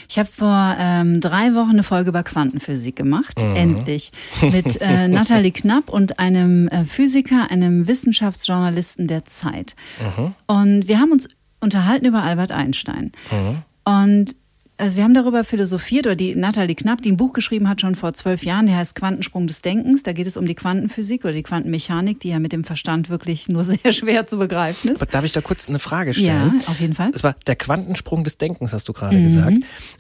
Ich 0.08 0.18
habe 0.18 0.28
vor 0.28 0.76
ähm, 0.78 1.20
drei 1.20 1.54
Wochen 1.54 1.70
eine 1.70 1.82
Folge 1.82 2.08
über 2.08 2.22
Quantenphysik 2.22 2.96
gemacht, 2.96 3.42
mhm. 3.42 3.54
endlich, 3.56 4.12
mit 4.40 4.80
äh, 4.80 5.08
Nathalie 5.08 5.52
Knapp 5.52 5.90
und 5.90 6.18
einem 6.18 6.68
äh, 6.68 6.84
Physiker, 6.84 7.50
einem 7.50 7.86
Wissenschaftsjournalisten 7.86 9.08
der 9.08 9.26
Zeit. 9.26 9.76
Mhm. 10.00 10.34
Und 10.46 10.88
wir 10.88 10.98
haben 11.00 11.12
uns 11.12 11.28
unterhalten 11.60 12.06
über 12.06 12.22
Albert 12.22 12.52
Einstein. 12.52 13.12
Mhm. 13.30 13.62
Und 13.84 14.36
also 14.78 14.96
wir 14.96 15.04
haben 15.04 15.14
darüber 15.14 15.42
philosophiert, 15.42 16.06
oder 16.06 16.16
die 16.16 16.34
Nathalie 16.34 16.74
Knapp, 16.74 17.00
die 17.00 17.10
ein 17.10 17.16
Buch 17.16 17.32
geschrieben 17.32 17.68
hat, 17.68 17.80
schon 17.80 17.94
vor 17.94 18.12
zwölf 18.12 18.44
Jahren, 18.44 18.66
der 18.66 18.76
heißt 18.76 18.94
Quantensprung 18.94 19.46
des 19.46 19.62
Denkens. 19.62 20.02
Da 20.02 20.12
geht 20.12 20.26
es 20.26 20.36
um 20.36 20.46
die 20.46 20.54
Quantenphysik 20.54 21.24
oder 21.24 21.32
die 21.32 21.42
Quantenmechanik, 21.42 22.20
die 22.20 22.28
ja 22.28 22.38
mit 22.38 22.52
dem 22.52 22.62
Verstand 22.62 23.08
wirklich 23.08 23.48
nur 23.48 23.64
sehr 23.64 23.92
schwer 23.92 24.26
zu 24.26 24.38
begreifen 24.38 24.90
ist. 24.90 25.02
Aber 25.02 25.10
darf 25.10 25.24
ich 25.24 25.32
da 25.32 25.40
kurz 25.40 25.68
eine 25.68 25.78
Frage 25.78 26.12
stellen? 26.12 26.60
Ja, 26.60 26.68
auf 26.68 26.80
jeden 26.80 26.94
Fall. 26.94 27.10
Es 27.14 27.24
war 27.24 27.36
der 27.46 27.56
Quantensprung 27.56 28.24
des 28.24 28.36
Denkens, 28.36 28.72
hast 28.72 28.88
du 28.88 28.92
gerade 28.92 29.16
mhm. 29.16 29.24
gesagt. 29.24 29.56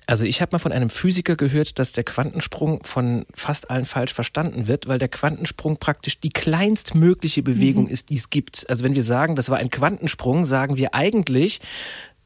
Also 0.06 0.24
ich 0.24 0.42
habe 0.42 0.50
mal 0.52 0.58
von 0.58 0.72
einem 0.72 0.90
Physiker 0.90 1.36
gehört, 1.36 1.78
dass 1.78 1.92
der 1.92 2.04
Quantensprung 2.04 2.82
von 2.84 3.24
fast 3.34 3.70
allen 3.70 3.86
falsch 3.86 4.12
verstanden 4.12 4.68
wird, 4.68 4.88
weil 4.88 4.98
der 4.98 5.08
Quantensprung 5.08 5.78
praktisch 5.78 6.20
die 6.20 6.30
kleinstmögliche 6.30 7.42
Bewegung 7.42 7.84
mhm. 7.84 7.90
ist, 7.90 8.10
die 8.10 8.16
es 8.16 8.28
gibt. 8.28 8.68
Also 8.68 8.84
wenn 8.84 8.94
wir 8.94 9.02
sagen, 9.02 9.36
das 9.36 9.48
war 9.48 9.58
ein 9.58 9.70
Quantensprung, 9.70 10.44
sagen 10.44 10.76
wir 10.76 10.94
eigentlich, 10.94 11.60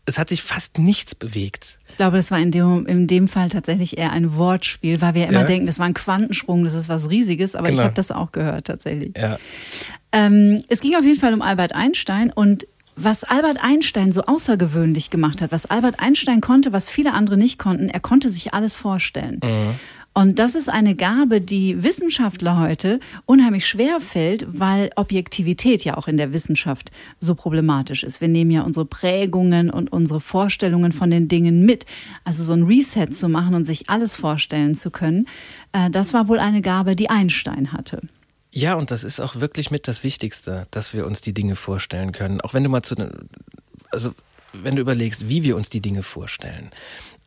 es 0.07 0.19
hat 0.19 0.29
sich 0.29 0.43
fast 0.43 0.79
nichts 0.79 1.15
bewegt. 1.15 1.79
Ich 1.89 1.97
glaube, 1.97 2.17
das 2.17 2.31
war 2.31 2.39
in 2.39 2.51
dem, 2.51 2.87
in 2.87 3.07
dem 3.07 3.29
Fall 3.29 3.49
tatsächlich 3.51 3.99
eher 3.99 4.13
ein 4.13 4.37
Wortspiel, 4.37 5.01
weil 5.01 5.15
wir 5.15 5.29
immer 5.29 5.41
ja. 5.41 5.47
denken, 5.47 5.67
das 5.67 5.79
war 5.79 5.87
ein 5.87 5.95
Quantensprung, 5.95 6.65
das 6.65 6.75
ist 6.75 6.89
was 6.89 7.11
Riesiges, 7.11 7.55
aber 7.55 7.69
genau. 7.69 7.81
ich 7.81 7.85
habe 7.85 7.95
das 7.95 8.11
auch 8.11 8.33
gehört 8.33 8.67
tatsächlich. 8.67 9.17
Ja. 9.17 9.39
Ähm, 10.13 10.63
es 10.69 10.81
ging 10.81 10.97
auf 10.97 11.05
jeden 11.05 11.21
Fall 11.21 11.35
um 11.35 11.43
Albert 11.43 11.75
Einstein 11.75 12.33
und 12.33 12.67
was 12.97 13.25
Albert 13.25 13.63
Einstein 13.63 14.13
so 14.13 14.23
außergewöhnlich 14.23 15.11
gemacht 15.11 15.43
hat, 15.43 15.53
was 15.53 15.67
Albert 15.67 16.01
Einstein 16.01 16.41
konnte, 16.41 16.73
was 16.73 16.91
viele 16.91 17.13
andere 17.13 17.37
nicht 17.37 17.59
konnten, 17.59 17.89
er 17.89 18.01
konnte 18.01 18.29
sich 18.29 18.53
alles 18.53 18.77
vorstellen. 18.77 19.41
Mhm. 19.43 19.75
Und 20.13 20.41
das 20.41 20.57
ist 20.57 20.69
eine 20.69 20.97
Gabe, 20.97 21.41
die 21.41 21.85
Wissenschaftler 21.85 22.59
heute 22.59 22.99
unheimlich 23.27 23.67
schwer 23.67 24.01
fällt, 24.01 24.45
weil 24.49 24.91
Objektivität 24.97 25.85
ja 25.85 25.97
auch 25.97 26.09
in 26.09 26.17
der 26.17 26.33
Wissenschaft 26.33 26.91
so 27.21 27.37
problematisch 27.37 28.03
ist. 28.03 28.21
Wir 28.21 28.27
nehmen 28.29 28.51
ja 28.51 28.63
unsere 28.63 28.87
Prägungen 28.87 29.71
und 29.71 29.93
unsere 29.93 30.21
Vorstellungen 30.21 30.91
von 30.91 31.11
den 31.11 31.29
Dingen 31.29 31.65
mit. 31.65 31.87
Also 32.25 32.43
so 32.43 32.53
ein 32.53 32.65
Reset 32.65 33.07
zu 33.13 33.29
machen 33.29 33.55
und 33.55 33.65
sich 33.65 33.89
alles 33.89 34.17
vorstellen 34.17 34.75
zu 34.75 34.91
können, 34.91 35.27
äh, 35.73 35.91
das 35.91 36.13
war 36.13 36.27
wohl 36.27 36.41
eine 36.41 36.61
Gabe, 36.61 36.97
die 36.97 37.09
Einstein 37.09 37.73
hatte. 37.73 38.03
Ja, 38.53 38.75
und 38.75 38.91
das 38.91 39.05
ist 39.05 39.21
auch 39.21 39.37
wirklich 39.37 39.71
mit 39.71 39.87
das 39.87 40.03
Wichtigste, 40.03 40.67
dass 40.73 40.93
wir 40.93 41.07
uns 41.07 41.21
die 41.21 41.35
Dinge 41.35 41.55
vorstellen 41.55 42.11
können. 42.11 42.41
Auch 42.41 42.53
wenn 42.53 42.65
du 42.65 42.71
mal 42.71 42.83
zu, 42.83 42.97
also 43.93 44.13
wenn 44.53 44.75
du 44.75 44.83
überlegst, 44.83 45.29
wie 45.29 45.45
wir 45.45 45.57
uns 45.57 45.71
die 45.71 45.81
Dinge 45.81 46.03
vorstellen. 46.03 46.71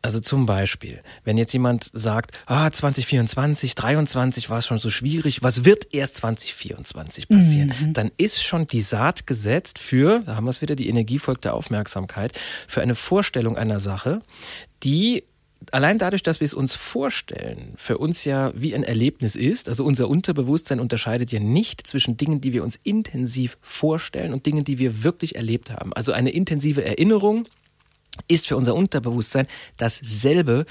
Also 0.04 0.20
zum 0.20 0.44
Beispiel, 0.44 1.00
wenn 1.24 1.38
jetzt 1.38 1.54
jemand 1.54 1.90
sagt, 1.94 2.38
ah, 2.44 2.70
2024, 2.70 3.74
23 3.74 4.50
war 4.50 4.58
es 4.58 4.66
schon 4.66 4.78
so 4.78 4.90
schwierig, 4.90 5.42
was 5.42 5.64
wird 5.64 5.94
erst 5.94 6.16
2024 6.16 7.26
passieren? 7.26 7.72
Mhm. 7.80 7.94
Dann 7.94 8.10
ist 8.18 8.42
schon 8.42 8.66
die 8.66 8.82
Saat 8.82 9.26
gesetzt 9.26 9.78
für, 9.78 10.20
da 10.26 10.36
haben 10.36 10.44
wir 10.44 10.50
es 10.50 10.60
wieder, 10.60 10.76
die 10.76 10.90
Energie 10.90 11.18
folgt 11.18 11.46
der 11.46 11.54
Aufmerksamkeit, 11.54 12.38
für 12.68 12.82
eine 12.82 12.94
Vorstellung 12.94 13.56
einer 13.56 13.78
Sache, 13.78 14.20
die 14.82 15.24
allein 15.70 15.96
dadurch, 15.96 16.22
dass 16.22 16.38
wir 16.38 16.44
es 16.44 16.52
uns 16.52 16.74
vorstellen, 16.74 17.72
für 17.76 17.96
uns 17.96 18.26
ja 18.26 18.52
wie 18.54 18.74
ein 18.74 18.82
Erlebnis 18.82 19.34
ist, 19.36 19.70
also 19.70 19.86
unser 19.86 20.10
Unterbewusstsein 20.10 20.80
unterscheidet 20.80 21.32
ja 21.32 21.40
nicht 21.40 21.86
zwischen 21.86 22.18
Dingen, 22.18 22.42
die 22.42 22.52
wir 22.52 22.62
uns 22.62 22.78
intensiv 22.82 23.56
vorstellen 23.62 24.34
und 24.34 24.44
Dingen, 24.44 24.64
die 24.64 24.78
wir 24.78 25.02
wirklich 25.02 25.36
erlebt 25.36 25.70
haben. 25.70 25.94
Also 25.94 26.12
eine 26.12 26.28
intensive 26.28 26.84
Erinnerung 26.84 27.48
ist 28.28 28.46
für 28.46 28.56
unser 28.56 28.74
Unterbewusstsein 28.74 29.46
dasselbe 29.76 30.66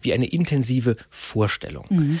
wie 0.00 0.12
eine 0.12 0.26
intensive 0.26 0.96
Vorstellung. 1.10 1.86
Mhm. 1.90 2.20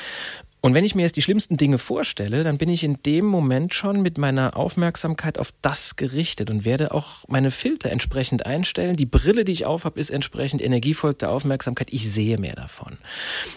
Und 0.64 0.72
wenn 0.72 0.86
ich 0.86 0.94
mir 0.94 1.02
jetzt 1.02 1.16
die 1.16 1.22
schlimmsten 1.22 1.58
Dinge 1.58 1.76
vorstelle, 1.76 2.42
dann 2.42 2.56
bin 2.56 2.70
ich 2.70 2.84
in 2.84 3.02
dem 3.02 3.26
Moment 3.26 3.74
schon 3.74 4.00
mit 4.00 4.16
meiner 4.16 4.56
Aufmerksamkeit 4.56 5.38
auf 5.38 5.52
das 5.60 5.96
gerichtet 5.96 6.48
und 6.48 6.64
werde 6.64 6.92
auch 6.92 7.28
meine 7.28 7.50
Filter 7.50 7.90
entsprechend 7.90 8.46
einstellen. 8.46 8.96
Die 8.96 9.04
Brille, 9.04 9.44
die 9.44 9.52
ich 9.52 9.66
aufhab, 9.66 9.98
ist 9.98 10.08
entsprechend 10.08 10.62
energiefolgte 10.62 11.28
Aufmerksamkeit. 11.28 11.92
Ich 11.92 12.10
sehe 12.10 12.38
mehr 12.38 12.54
davon. 12.54 12.96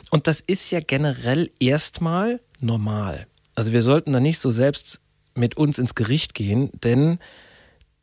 Und 0.09 0.27
das 0.27 0.41
ist 0.41 0.69
ja 0.69 0.81
generell 0.81 1.50
erstmal 1.62 2.41
normal. 2.59 3.25
Also 3.55 3.71
wir 3.71 3.83
sollten 3.83 4.12
da 4.12 4.19
nicht 4.19 4.39
so 4.39 4.50
selbst 4.50 5.00
mit 5.33 5.55
uns 5.55 5.79
ins 5.79 5.95
Gericht 5.95 6.33
gehen, 6.33 6.71
denn 6.83 7.19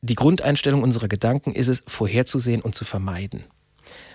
die 0.05 0.15
Grundeinstellung 0.15 0.83
unserer 0.83 1.09
Gedanken 1.09 1.53
ist 1.55 1.69
es, 1.69 1.83
vorherzusehen 1.87 2.61
und 2.61 2.75
zu 2.75 2.85
vermeiden. 2.85 3.45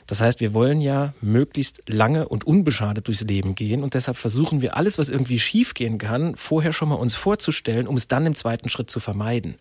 Das 0.05 0.22
heißt, 0.22 0.39
wir 0.39 0.53
wollen 0.53 0.81
ja 0.81 1.13
möglichst 1.22 1.84
lange 1.88 2.27
und 2.27 2.46
unbeschadet 2.46 3.08
durchs 3.08 3.22
Leben 3.22 3.53
gehen 3.53 3.84
und 3.84 3.93
deshalb 3.93 4.17
versuchen 4.17 4.62
wir 4.62 4.75
alles, 4.75 4.98
was 4.98 5.10
irgendwie 5.10 5.39
schiefgehen 5.39 5.98
kann, 6.00 6.36
vorher 6.36 6.74
schon 6.74 6.89
mal 6.89 6.96
uns 6.96 7.13
vorzustellen, 7.15 7.88
um 7.88 7.96
es 7.96 8.08
dann 8.08 8.25
im 8.25 8.34
zweiten 8.34 8.69
Schritt 8.69 8.89
zu 8.89 9.00
vermeiden. 9.00 9.55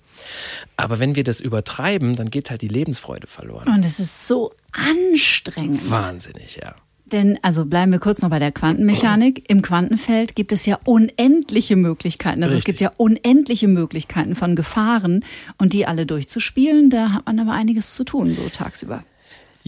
Aber 0.77 0.99
wenn 0.99 1.17
wir 1.17 1.25
das 1.25 1.41
übertreiben, 1.41 2.17
dann 2.17 2.31
geht 2.31 2.51
halt 2.51 2.63
die 2.63 2.69
Lebensfreude 2.69 3.27
verloren. 3.27 3.69
Und 3.69 3.85
es 3.85 4.01
ist 4.01 4.27
so 4.27 4.55
anstrengend. 4.73 5.91
Wahnsinnig, 5.91 6.57
ja. 6.57 6.75
Denn, 7.13 7.39
also 7.43 7.65
bleiben 7.65 7.93
wir 7.93 7.99
kurz 7.99 8.23
noch 8.23 8.31
bei 8.31 8.39
der 8.39 8.53
Quantenmechanik. 8.53 9.49
Im 9.49 9.63
Quantenfeld 9.63 10.35
gibt 10.35 10.53
es 10.53 10.67
ja 10.67 10.79
unendliche 10.85 11.77
Möglichkeiten. 11.77 12.43
Also 12.43 12.55
Richtig. 12.55 12.59
es 12.59 12.65
gibt 12.67 12.81
ja 12.81 12.93
unendliche 12.97 13.69
Möglichkeiten 13.69 14.35
von 14.35 14.57
Gefahren 14.57 15.25
und 15.57 15.73
die 15.73 15.87
alle 15.87 16.07
durchzuspielen, 16.07 16.91
da 16.91 17.13
hat 17.13 17.27
man 17.27 17.39
aber 17.41 17.53
einiges 17.53 17.95
zu 17.95 18.05
tun, 18.05 18.35
so 18.35 18.49
tagsüber. 18.49 19.03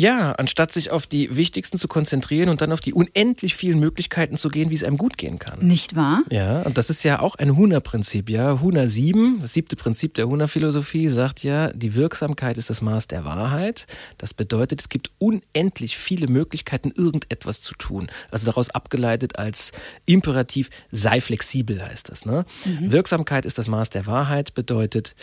Ja, 0.00 0.32
anstatt 0.32 0.72
sich 0.72 0.90
auf 0.90 1.06
die 1.06 1.36
wichtigsten 1.36 1.76
zu 1.76 1.86
konzentrieren 1.86 2.48
und 2.48 2.62
dann 2.62 2.72
auf 2.72 2.80
die 2.80 2.94
unendlich 2.94 3.54
vielen 3.54 3.78
Möglichkeiten 3.78 4.38
zu 4.38 4.48
gehen, 4.48 4.70
wie 4.70 4.74
es 4.74 4.82
einem 4.82 4.96
gut 4.96 5.18
gehen 5.18 5.38
kann. 5.38 5.58
Nicht 5.58 5.94
wahr? 5.94 6.22
Ja, 6.30 6.62
und 6.62 6.78
das 6.78 6.88
ist 6.88 7.02
ja 7.02 7.20
auch 7.20 7.34
ein 7.34 7.54
Huna-Prinzip, 7.54 8.30
ja. 8.30 8.62
Huna 8.62 8.88
7, 8.88 9.40
das 9.42 9.52
siebte 9.52 9.76
Prinzip 9.76 10.14
der 10.14 10.26
Huna-Philosophie, 10.26 11.08
sagt 11.08 11.44
ja, 11.44 11.68
die 11.74 11.96
Wirksamkeit 11.96 12.56
ist 12.56 12.70
das 12.70 12.80
Maß 12.80 13.08
der 13.08 13.26
Wahrheit. 13.26 13.86
Das 14.16 14.32
bedeutet, 14.32 14.80
es 14.80 14.88
gibt 14.88 15.10
unendlich 15.18 15.98
viele 15.98 16.28
Möglichkeiten, 16.28 16.92
irgendetwas 16.96 17.60
zu 17.60 17.74
tun. 17.74 18.10
Also 18.30 18.46
daraus 18.46 18.70
abgeleitet 18.70 19.38
als 19.38 19.70
Imperativ, 20.06 20.70
sei 20.90 21.20
flexibel 21.20 21.82
heißt 21.82 22.08
das. 22.08 22.24
Ne? 22.24 22.46
Mhm. 22.64 22.90
Wirksamkeit 22.90 23.44
ist 23.44 23.58
das 23.58 23.68
Maß 23.68 23.90
der 23.90 24.06
Wahrheit, 24.06 24.54
bedeutet, 24.54 25.14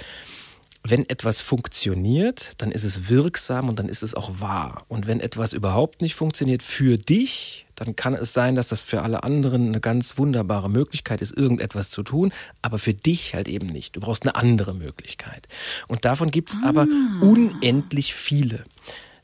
wenn 0.90 1.10
etwas 1.10 1.42
funktioniert, 1.42 2.54
dann 2.58 2.72
ist 2.72 2.84
es 2.84 3.10
wirksam 3.10 3.70
und 3.70 3.80
dann 3.80 3.90
ist 3.90 4.04
es 4.04 4.14
auch 4.14 4.40
wahr. 4.40 4.86
Und 4.88 5.08
wenn 5.08 5.20
etwas 5.20 5.54
überhaupt 5.54 6.02
nicht 6.02 6.16
funktioniert 6.16 6.64
für 6.64 6.98
dich, 6.98 7.66
dann 7.76 7.96
kann 7.96 8.16
es 8.16 8.34
sein, 8.34 8.56
dass 8.56 8.70
das 8.70 8.82
für 8.82 9.04
alle 9.04 9.24
anderen 9.24 9.68
eine 9.68 9.80
ganz 9.80 10.18
wunderbare 10.18 10.70
Möglichkeit 10.70 11.22
ist, 11.22 11.36
irgendetwas 11.36 11.90
zu 11.90 12.04
tun, 12.04 12.34
aber 12.62 12.80
für 12.80 12.94
dich 12.94 13.36
halt 13.36 13.48
eben 13.48 13.68
nicht. 13.68 13.96
Du 13.96 14.00
brauchst 14.00 14.24
eine 14.24 14.36
andere 14.36 14.74
Möglichkeit. 14.74 15.48
Und 15.88 16.04
davon 16.06 16.32
gibt 16.32 16.50
es 16.50 16.58
ah. 16.64 16.70
aber 16.70 16.88
unendlich 17.22 18.14
viele. 18.14 18.64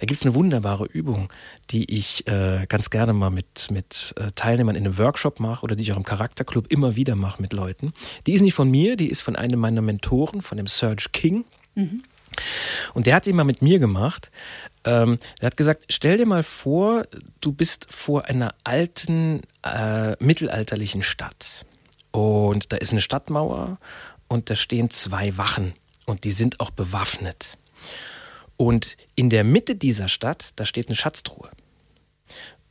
Da 0.04 0.06
gibt 0.06 0.20
es 0.20 0.26
eine 0.26 0.36
wunderbare 0.36 0.84
Übung, 0.84 1.32
die 1.70 1.90
ich 1.90 2.28
äh, 2.28 2.66
ganz 2.68 2.90
gerne 2.90 3.14
mal 3.14 3.30
mit, 3.30 3.72
mit 3.72 4.14
äh, 4.18 4.32
Teilnehmern 4.36 4.76
in 4.76 4.84
einem 4.84 4.98
Workshop 4.98 5.40
mache 5.40 5.64
oder 5.64 5.78
die 5.78 5.84
ich 5.84 5.94
auch 5.94 5.98
im 5.98 6.04
Charakterclub 6.04 6.70
immer 6.70 6.98
wieder 6.98 7.16
mache 7.16 7.42
mit 7.42 7.54
Leuten. 7.54 7.94
Die 8.28 8.34
ist 8.34 8.42
nicht 8.42 8.54
von 8.54 8.70
mir, 8.70 8.98
die 8.98 9.08
ist 9.08 9.22
von 9.22 9.38
einem 9.38 9.62
meiner 9.62 9.82
Mentoren, 9.82 10.42
von 10.42 10.58
dem 10.58 10.68
Serge 10.68 11.08
King. 11.14 11.46
Mhm. 11.76 12.04
Und 12.94 13.08
der 13.08 13.16
hat 13.16 13.28
die 13.28 13.32
mal 13.32 13.46
mit 13.46 13.62
mir 13.62 13.80
gemacht. 13.80 14.30
Ähm, 14.84 15.20
der 15.40 15.46
hat 15.46 15.56
gesagt, 15.56 15.86
stell 15.88 16.18
dir 16.18 16.26
mal 16.26 16.44
vor, 16.44 17.06
du 17.40 17.54
bist 17.54 17.88
vor 17.90 18.26
einer 18.26 18.54
alten, 18.66 19.40
äh, 19.62 20.22
mittelalterlichen 20.22 21.02
Stadt. 21.02 21.66
Und 22.12 22.74
da 22.74 22.76
ist 22.76 22.92
eine 22.92 23.00
Stadtmauer 23.00 23.78
und 24.28 24.50
da 24.50 24.58
stehen 24.58 24.90
zwei 24.90 25.38
Wachen 25.38 25.76
und 26.06 26.26
die 26.26 26.34
sind 26.34 26.60
auch 26.60 26.72
bewaffnet. 26.72 27.58
Und 28.58 28.98
in 29.16 29.30
der 29.30 29.44
Mitte 29.44 29.76
dieser 29.76 30.08
Stadt, 30.08 30.52
da 30.56 30.66
steht 30.66 30.88
eine 30.88 30.96
Schatztruhe. 30.96 31.50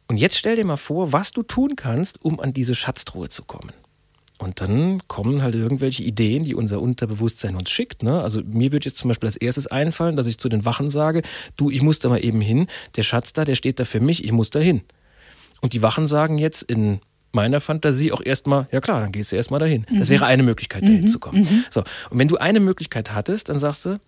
Und 0.09 0.17
jetzt 0.17 0.37
stell 0.37 0.57
dir 0.57 0.65
mal 0.65 0.77
vor, 0.77 1.13
was 1.13 1.33
du 1.33 1.43
tun 1.43 1.77
kannst, 1.77 2.25
um 2.25 2.39
an 2.41 2.53
diese 2.53 2.75
Schatztruhe 2.75 3.29
zu 3.29 3.45
kommen. 3.45 3.73
Und 4.43 4.61
dann 4.61 5.01
kommen 5.07 5.41
halt 5.41 5.55
irgendwelche 5.55 6.03
Ideen, 6.03 6.45
die 6.45 6.57
unser 6.57 6.81
Unterbewusstsein 6.81 7.55
uns 7.55 7.71
schickt. 7.71 8.03
Ne? 8.03 8.21
Also 8.21 8.43
mir 8.45 8.73
wird 8.73 8.85
jetzt 8.85 8.99
zum 8.99 9.09
Beispiel 9.09 9.29
als 9.29 9.37
erstes 9.37 9.69
einfallen, 9.69 10.17
dass 10.17 10.27
ich 10.27 10.39
zu 10.39 10.49
den 10.49 10.65
Wachen 10.65 10.91
sage, 10.91 11.23
du, 11.57 11.71
ich 11.71 11.81
muss 11.81 12.01
da 12.01 12.09
mal 12.09 12.23
eben 12.23 12.41
hin, 12.41 12.67
der 12.97 13.05
Schatz 13.05 13.33
da, 13.33 13.45
der 13.45 13.55
steht 13.55 13.79
da 13.79 13.85
für 13.85 14.01
mich, 14.01 14.25
ich 14.25 14.33
muss 14.33 14.51
da 14.51 14.59
hin. 14.59 14.83
Und 15.61 15.75
die 15.75 15.83
Wachen 15.83 16.09
sagen 16.09 16.39
jetzt 16.39 16.63
in 16.63 17.01
meiner 17.31 17.61
Fantasie 17.61 18.11
auch 18.11 18.21
erstmal, 18.21 18.67
ja 18.73 18.81
klar, 18.81 19.01
dann 19.01 19.13
gehst 19.13 19.31
du 19.31 19.37
erstmal 19.37 19.61
dahin. 19.61 19.87
Mhm. 19.89 19.99
Das 19.99 20.09
wäre 20.09 20.27
eine 20.27 20.43
Möglichkeit, 20.43 20.83
dahin 20.83 21.03
mhm. 21.03 21.07
zu 21.07 21.21
kommen. 21.21 21.43
Mhm. 21.43 21.65
So, 21.71 21.85
und 22.11 22.19
wenn 22.19 22.29
du 22.29 22.37
eine 22.37 22.59
Möglichkeit 22.61 23.15
hattest, 23.15 23.49
dann 23.49 23.61
sagst 23.61 23.87
du, 23.87 24.01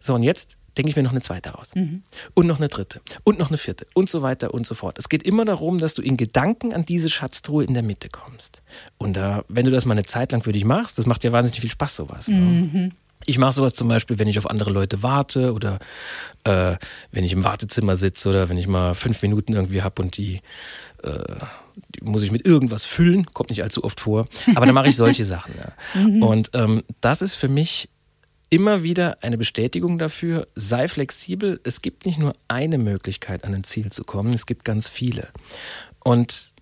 so 0.00 0.14
und 0.14 0.22
jetzt 0.22 0.58
denke 0.78 0.90
ich 0.90 0.96
mir 0.96 1.02
noch 1.02 1.10
eine 1.10 1.20
zweite 1.20 1.58
aus. 1.58 1.74
Mhm. 1.74 2.02
Und 2.34 2.46
noch 2.46 2.58
eine 2.58 2.68
dritte. 2.68 3.00
Und 3.24 3.38
noch 3.38 3.48
eine 3.48 3.58
vierte. 3.58 3.86
Und 3.94 4.08
so 4.08 4.22
weiter 4.22 4.54
und 4.54 4.66
so 4.66 4.74
fort. 4.74 4.98
Es 4.98 5.08
geht 5.08 5.24
immer 5.24 5.44
darum, 5.44 5.78
dass 5.78 5.94
du 5.94 6.02
in 6.02 6.16
Gedanken 6.16 6.72
an 6.72 6.84
diese 6.84 7.10
Schatztruhe 7.10 7.64
in 7.64 7.74
der 7.74 7.82
Mitte 7.82 8.08
kommst. 8.08 8.62
Und 8.96 9.16
äh, 9.16 9.42
wenn 9.48 9.66
du 9.66 9.72
das 9.72 9.84
mal 9.84 9.92
eine 9.92 10.04
Zeit 10.04 10.32
lang 10.32 10.42
für 10.42 10.52
dich 10.52 10.64
machst, 10.64 10.96
das 10.96 11.06
macht 11.06 11.24
ja 11.24 11.32
wahnsinnig 11.32 11.60
viel 11.60 11.70
Spaß, 11.70 11.96
sowas. 11.96 12.28
Ne? 12.28 12.36
Mhm. 12.36 12.92
Ich 13.26 13.38
mache 13.38 13.52
sowas 13.52 13.74
zum 13.74 13.88
Beispiel, 13.88 14.18
wenn 14.20 14.28
ich 14.28 14.38
auf 14.38 14.48
andere 14.48 14.70
Leute 14.70 15.02
warte 15.02 15.52
oder 15.52 15.80
äh, 16.44 16.76
wenn 17.10 17.24
ich 17.24 17.32
im 17.32 17.42
Wartezimmer 17.42 17.96
sitze 17.96 18.28
oder 18.28 18.48
wenn 18.48 18.56
ich 18.56 18.68
mal 18.68 18.94
fünf 18.94 19.20
Minuten 19.20 19.54
irgendwie 19.54 19.82
habe 19.82 20.00
und 20.00 20.16
die, 20.16 20.40
äh, 21.02 21.18
die, 21.94 22.04
muss 22.04 22.22
ich 22.22 22.30
mit 22.30 22.46
irgendwas 22.46 22.84
füllen, 22.84 23.26
kommt 23.26 23.50
nicht 23.50 23.64
allzu 23.64 23.82
oft 23.82 24.00
vor, 24.00 24.28
aber 24.54 24.64
dann 24.64 24.74
mache 24.74 24.88
ich 24.88 24.96
solche 24.96 25.24
Sachen. 25.26 25.54
Ja. 25.58 26.00
Mhm. 26.00 26.22
Und 26.22 26.50
ähm, 26.54 26.84
das 27.00 27.20
ist 27.20 27.34
für 27.34 27.48
mich 27.48 27.88
immer 28.50 28.82
wieder 28.82 29.22
eine 29.22 29.38
Bestätigung 29.38 29.98
dafür, 29.98 30.48
sei 30.54 30.88
flexibel. 30.88 31.60
Es 31.64 31.82
gibt 31.82 32.06
nicht 32.06 32.18
nur 32.18 32.32
eine 32.48 32.78
Möglichkeit, 32.78 33.44
an 33.44 33.54
ein 33.54 33.64
Ziel 33.64 33.92
zu 33.92 34.04
kommen, 34.04 34.32
es 34.32 34.46
gibt 34.46 34.64
ganz 34.64 34.88
viele. 34.88 35.28
Und 36.02 36.52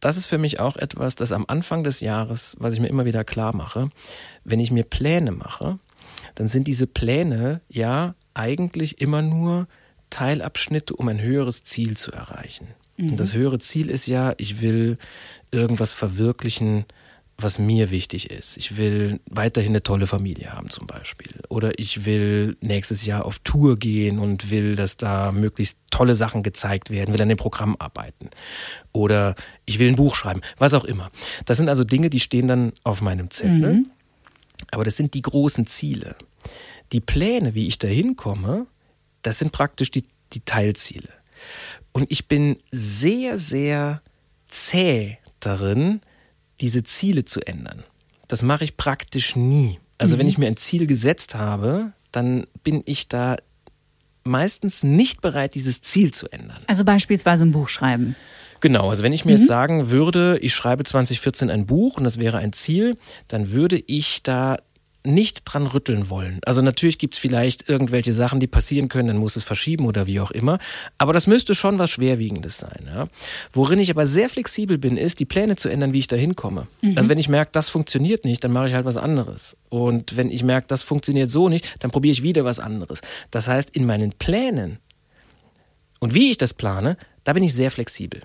das 0.00 0.16
ist 0.16 0.26
für 0.26 0.38
mich 0.38 0.60
auch 0.60 0.76
etwas, 0.76 1.16
das 1.16 1.32
am 1.32 1.44
Anfang 1.48 1.84
des 1.84 2.00
Jahres, 2.00 2.56
was 2.58 2.74
ich 2.74 2.80
mir 2.80 2.88
immer 2.88 3.04
wieder 3.04 3.24
klar 3.24 3.54
mache, 3.54 3.90
wenn 4.44 4.60
ich 4.60 4.70
mir 4.70 4.84
Pläne 4.84 5.32
mache, 5.32 5.78
dann 6.34 6.48
sind 6.48 6.68
diese 6.68 6.86
Pläne 6.86 7.60
ja 7.68 8.14
eigentlich 8.34 9.00
immer 9.00 9.22
nur 9.22 9.66
Teilabschnitte, 10.10 10.94
um 10.94 11.08
ein 11.08 11.20
höheres 11.20 11.64
Ziel 11.64 11.96
zu 11.96 12.12
erreichen. 12.12 12.68
Mhm. 12.96 13.10
Und 13.10 13.20
das 13.20 13.34
höhere 13.34 13.58
Ziel 13.58 13.90
ist 13.90 14.06
ja, 14.06 14.34
ich 14.36 14.60
will 14.60 14.98
irgendwas 15.50 15.92
verwirklichen, 15.92 16.84
was 17.38 17.58
mir 17.58 17.90
wichtig 17.90 18.30
ist. 18.30 18.56
Ich 18.56 18.78
will 18.78 19.20
weiterhin 19.28 19.72
eine 19.72 19.82
tolle 19.82 20.06
Familie 20.06 20.52
haben 20.52 20.70
zum 20.70 20.86
Beispiel. 20.86 21.30
Oder 21.48 21.78
ich 21.78 22.06
will 22.06 22.56
nächstes 22.60 23.04
Jahr 23.04 23.26
auf 23.26 23.38
Tour 23.40 23.76
gehen 23.76 24.18
und 24.18 24.50
will, 24.50 24.74
dass 24.74 24.96
da 24.96 25.32
möglichst 25.32 25.78
tolle 25.90 26.14
Sachen 26.14 26.42
gezeigt 26.42 26.88
werden, 26.90 27.12
will 27.12 27.20
an 27.20 27.28
dem 27.28 27.36
Programm 27.36 27.76
arbeiten. 27.78 28.30
Oder 28.92 29.34
ich 29.66 29.78
will 29.78 29.88
ein 29.88 29.96
Buch 29.96 30.14
schreiben, 30.16 30.40
was 30.56 30.72
auch 30.72 30.84
immer. 30.84 31.10
Das 31.44 31.58
sind 31.58 31.68
also 31.68 31.84
Dinge, 31.84 32.08
die 32.08 32.20
stehen 32.20 32.48
dann 32.48 32.72
auf 32.84 33.02
meinem 33.02 33.30
Zettel. 33.30 33.74
Mhm. 33.74 33.90
Aber 34.70 34.84
das 34.84 34.96
sind 34.96 35.12
die 35.12 35.22
großen 35.22 35.66
Ziele. 35.66 36.16
Die 36.92 37.00
Pläne, 37.00 37.54
wie 37.54 37.66
ich 37.66 37.78
da 37.78 37.88
hinkomme, 37.88 38.66
das 39.20 39.38
sind 39.38 39.52
praktisch 39.52 39.90
die, 39.90 40.04
die 40.32 40.40
Teilziele. 40.40 41.10
Und 41.92 42.10
ich 42.10 42.28
bin 42.28 42.58
sehr, 42.70 43.38
sehr 43.38 44.00
zäh 44.46 45.18
darin, 45.40 46.00
diese 46.60 46.82
Ziele 46.82 47.24
zu 47.24 47.40
ändern. 47.40 47.84
Das 48.28 48.42
mache 48.42 48.64
ich 48.64 48.76
praktisch 48.76 49.36
nie. 49.36 49.78
Also 49.98 50.16
mhm. 50.16 50.20
wenn 50.20 50.28
ich 50.28 50.38
mir 50.38 50.46
ein 50.46 50.56
Ziel 50.56 50.86
gesetzt 50.86 51.34
habe, 51.34 51.92
dann 52.12 52.46
bin 52.62 52.82
ich 52.86 53.08
da 53.08 53.36
meistens 54.24 54.82
nicht 54.82 55.20
bereit, 55.20 55.54
dieses 55.54 55.80
Ziel 55.80 56.12
zu 56.12 56.28
ändern. 56.28 56.58
Also 56.66 56.84
beispielsweise 56.84 57.44
ein 57.44 57.52
Buch 57.52 57.68
schreiben. 57.68 58.16
Genau, 58.60 58.90
also 58.90 59.02
wenn 59.02 59.12
ich 59.12 59.24
mir 59.24 59.32
mhm. 59.32 59.38
jetzt 59.38 59.46
sagen 59.46 59.90
würde, 59.90 60.38
ich 60.38 60.54
schreibe 60.54 60.84
2014 60.84 61.50
ein 61.50 61.66
Buch 61.66 61.98
und 61.98 62.04
das 62.04 62.18
wäre 62.18 62.38
ein 62.38 62.52
Ziel, 62.52 62.96
dann 63.28 63.52
würde 63.52 63.78
ich 63.86 64.22
da 64.22 64.58
nicht 65.06 65.42
dran 65.44 65.66
rütteln 65.66 66.10
wollen. 66.10 66.40
Also 66.44 66.62
natürlich 66.62 66.98
gibt 66.98 67.14
es 67.14 67.20
vielleicht 67.20 67.68
irgendwelche 67.68 68.12
Sachen, 68.12 68.40
die 68.40 68.46
passieren 68.46 68.88
können, 68.88 69.08
dann 69.08 69.16
muss 69.16 69.36
es 69.36 69.44
verschieben 69.44 69.86
oder 69.86 70.06
wie 70.06 70.20
auch 70.20 70.30
immer. 70.30 70.58
Aber 70.98 71.12
das 71.12 71.26
müsste 71.26 71.54
schon 71.54 71.78
was 71.78 71.90
Schwerwiegendes 71.90 72.58
sein. 72.58 72.86
Ja? 72.86 73.08
Worin 73.52 73.78
ich 73.78 73.90
aber 73.90 74.06
sehr 74.06 74.28
flexibel 74.28 74.78
bin, 74.78 74.96
ist, 74.96 75.20
die 75.20 75.24
Pläne 75.24 75.56
zu 75.56 75.68
ändern, 75.68 75.92
wie 75.92 75.98
ich 75.98 76.08
da 76.08 76.16
hinkomme. 76.16 76.66
Mhm. 76.82 76.98
Also 76.98 77.08
wenn 77.08 77.18
ich 77.18 77.28
merke, 77.28 77.52
das 77.52 77.68
funktioniert 77.68 78.24
nicht, 78.24 78.44
dann 78.44 78.52
mache 78.52 78.68
ich 78.68 78.74
halt 78.74 78.84
was 78.84 78.96
anderes. 78.96 79.56
Und 79.68 80.16
wenn 80.16 80.30
ich 80.30 80.42
merke, 80.42 80.66
das 80.66 80.82
funktioniert 80.82 81.30
so 81.30 81.48
nicht, 81.48 81.82
dann 81.82 81.90
probiere 81.90 82.12
ich 82.12 82.22
wieder 82.22 82.44
was 82.44 82.60
anderes. 82.60 83.00
Das 83.30 83.48
heißt, 83.48 83.70
in 83.70 83.86
meinen 83.86 84.12
Plänen 84.12 84.78
und 86.00 86.14
wie 86.14 86.30
ich 86.30 86.38
das 86.38 86.54
plane, 86.54 86.96
da 87.24 87.32
bin 87.32 87.42
ich 87.42 87.54
sehr 87.54 87.70
flexibel. 87.70 88.22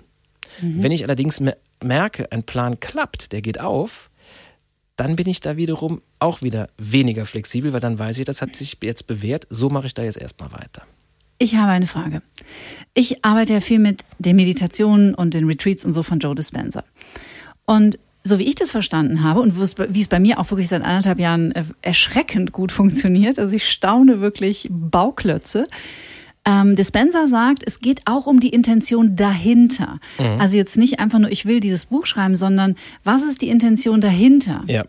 Mhm. 0.60 0.82
Wenn 0.82 0.92
ich 0.92 1.04
allerdings 1.04 1.42
merke, 1.82 2.30
ein 2.30 2.44
Plan 2.44 2.80
klappt, 2.80 3.32
der 3.32 3.42
geht 3.42 3.60
auf, 3.60 4.10
dann 5.02 5.16
bin 5.16 5.28
ich 5.28 5.40
da 5.40 5.56
wiederum 5.56 6.00
auch 6.20 6.42
wieder 6.42 6.68
weniger 6.78 7.26
flexibel, 7.26 7.72
weil 7.72 7.80
dann 7.80 7.98
weiß 7.98 8.18
ich, 8.18 8.24
das 8.24 8.40
hat 8.40 8.54
sich 8.54 8.78
jetzt 8.84 9.08
bewährt, 9.08 9.48
so 9.50 9.68
mache 9.68 9.86
ich 9.86 9.94
da 9.94 10.04
jetzt 10.04 10.16
erstmal 10.16 10.52
weiter. 10.52 10.82
Ich 11.38 11.56
habe 11.56 11.72
eine 11.72 11.88
Frage. 11.88 12.22
Ich 12.94 13.24
arbeite 13.24 13.54
ja 13.54 13.60
viel 13.60 13.80
mit 13.80 14.04
den 14.20 14.36
Meditationen 14.36 15.12
und 15.12 15.34
den 15.34 15.48
Retreats 15.48 15.84
und 15.84 15.92
so 15.92 16.04
von 16.04 16.20
Joe 16.20 16.36
Dispenza. 16.36 16.84
Und 17.64 17.98
so 18.22 18.38
wie 18.38 18.44
ich 18.44 18.54
das 18.54 18.70
verstanden 18.70 19.24
habe 19.24 19.40
und 19.40 19.58
wie 19.58 20.00
es 20.00 20.08
bei 20.08 20.20
mir 20.20 20.38
auch 20.38 20.48
wirklich 20.52 20.68
seit 20.68 20.82
anderthalb 20.82 21.18
Jahren 21.18 21.50
äh, 21.50 21.64
erschreckend 21.82 22.52
gut 22.52 22.70
funktioniert, 22.80 23.40
also 23.40 23.56
ich 23.56 23.68
staune 23.68 24.20
wirklich 24.20 24.68
Bauklötze, 24.70 25.64
ähm, 26.44 26.74
Dispenser 26.76 27.26
sagt, 27.26 27.62
es 27.64 27.80
geht 27.80 28.02
auch 28.04 28.26
um 28.26 28.40
die 28.40 28.50
Intention 28.50 29.16
dahinter. 29.16 30.00
Mhm. 30.18 30.40
Also 30.40 30.56
jetzt 30.56 30.76
nicht 30.76 31.00
einfach 31.00 31.18
nur, 31.18 31.30
ich 31.30 31.46
will 31.46 31.60
dieses 31.60 31.86
Buch 31.86 32.06
schreiben, 32.06 32.36
sondern 32.36 32.76
was 33.04 33.22
ist 33.22 33.42
die 33.42 33.48
Intention 33.48 34.00
dahinter? 34.00 34.62
Ja. 34.66 34.84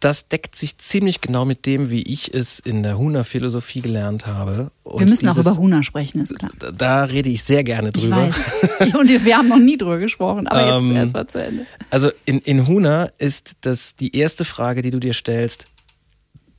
Das 0.00 0.28
deckt 0.28 0.54
sich 0.54 0.76
ziemlich 0.76 1.22
genau 1.22 1.46
mit 1.46 1.64
dem, 1.64 1.90
wie 1.90 2.02
ich 2.02 2.32
es 2.32 2.58
in 2.58 2.82
der 2.82 2.98
Huna-Philosophie 2.98 3.80
gelernt 3.80 4.26
habe. 4.26 4.70
Und 4.84 5.00
wir 5.00 5.06
müssen 5.06 5.26
dieses, 5.26 5.46
auch 5.46 5.52
über 5.52 5.60
Huna 5.60 5.82
sprechen, 5.82 6.20
ist 6.20 6.38
klar. 6.38 6.50
Da 6.76 7.04
rede 7.04 7.30
ich 7.30 7.42
sehr 7.42 7.64
gerne 7.64 7.92
drüber. 7.92 8.28
Ich 8.28 8.92
weiß. 8.92 8.94
Und 8.94 9.24
wir 9.24 9.36
haben 9.36 9.48
noch 9.48 9.58
nie 9.58 9.78
drüber 9.78 9.98
gesprochen, 9.98 10.46
aber 10.48 10.80
jetzt 10.80 10.90
ähm, 10.90 10.96
erstmal 10.96 11.26
zu 11.26 11.42
Ende. 11.42 11.66
Also 11.90 12.10
in, 12.26 12.40
in 12.40 12.66
Huna 12.66 13.10
ist 13.18 13.56
das 13.62 13.96
die 13.96 14.14
erste 14.16 14.44
Frage, 14.44 14.82
die 14.82 14.90
du 14.90 15.00
dir 15.00 15.14
stellst, 15.14 15.66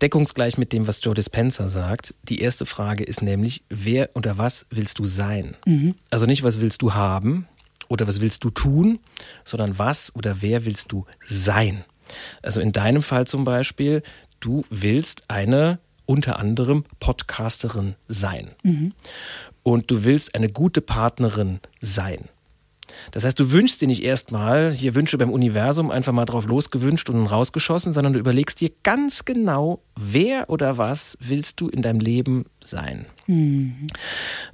deckungsgleich 0.02 0.58
mit 0.58 0.74
dem, 0.74 0.88
was 0.88 1.04
Joe 1.04 1.14
Dispenza 1.14 1.68
sagt. 1.68 2.14
Die 2.24 2.42
erste 2.42 2.66
Frage 2.66 3.04
ist 3.04 3.22
nämlich, 3.22 3.64
wer 3.70 4.10
oder 4.16 4.38
was 4.38 4.66
willst 4.70 5.00
du 5.00 5.06
sein? 5.06 5.56
Mhm. 5.66 5.96
Also 6.10 6.26
nicht, 6.26 6.44
was 6.44 6.60
willst 6.60 6.82
du 6.82 6.94
haben 6.94 7.48
oder 7.88 8.08
was 8.08 8.22
willst 8.22 8.44
du 8.44 8.50
tun, 8.50 9.00
sondern 9.44 9.78
was 9.78 10.16
oder 10.16 10.42
wer 10.42 10.66
willst 10.66 10.92
du 10.92 11.06
sein? 11.26 11.84
Also 12.42 12.62
in 12.62 12.72
deinem 12.72 13.02
Fall 13.02 13.28
zum 13.28 13.44
Beispiel, 13.44 14.04
du 14.40 14.66
willst 14.70 15.24
eine 15.30 15.80
unter 16.06 16.40
anderem 16.40 16.86
Podcasterin 17.00 17.96
sein. 18.08 18.52
Mhm. 18.64 18.94
Und 19.64 19.92
du 19.92 20.06
willst 20.06 20.36
eine 20.36 20.50
gute 20.50 20.82
Partnerin 20.82 21.60
sein. 21.82 22.30
Das 23.12 23.24
heißt, 23.24 23.40
du 23.40 23.52
wünschst 23.52 23.82
dir 23.82 23.88
nicht 23.88 24.04
erstmal 24.04 24.72
hier 24.72 24.96
Wünsche 24.96 25.18
beim 25.18 25.32
Universum 25.32 25.92
einfach 25.92 26.14
mal 26.14 26.26
drauf 26.26 26.46
losgewünscht 26.46 27.10
und 27.10 27.28
rausgeschossen, 27.28 27.94
sondern 27.94 28.14
du 28.14 28.20
überlegst 28.20 28.62
dir 28.62 28.72
ganz 28.84 29.26
genau, 29.26 29.82
wer 29.96 30.50
oder 30.50 30.78
was 30.78 31.18
willst 31.20 31.60
du 31.62 31.70
in 31.70 31.82
deinem 31.82 32.00
Leben 32.00 32.46
sein. 32.62 33.06
Mhm. 33.28 33.88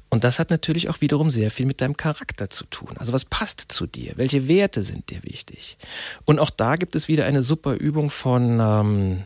Und 0.10 0.24
das 0.24 0.40
hat 0.40 0.52
natürlich 0.52 0.90
auch 0.90 1.02
wiederum 1.02 1.30
sehr 1.30 1.50
viel 1.50 1.66
mit 1.66 1.82
deinem 1.82 1.98
Charakter 1.98 2.50
zu 2.50 2.66
tun. 2.66 2.90
Also 2.98 3.14
was 3.14 3.26
passt 3.26 3.66
zu 3.70 3.88
dir? 3.88 4.14
Welche 4.16 4.48
Werte 4.48 4.84
sind 4.84 5.10
dir 5.10 5.24
wichtig? 5.24 5.78
Und 6.26 6.40
auch 6.40 6.50
da 6.50 6.76
gibt 6.76 6.96
es 6.96 7.08
wieder 7.08 7.26
eine 7.26 7.42
super 7.42 7.74
Übung 7.74 8.10
von 8.10 8.60
ähm, 8.60 9.24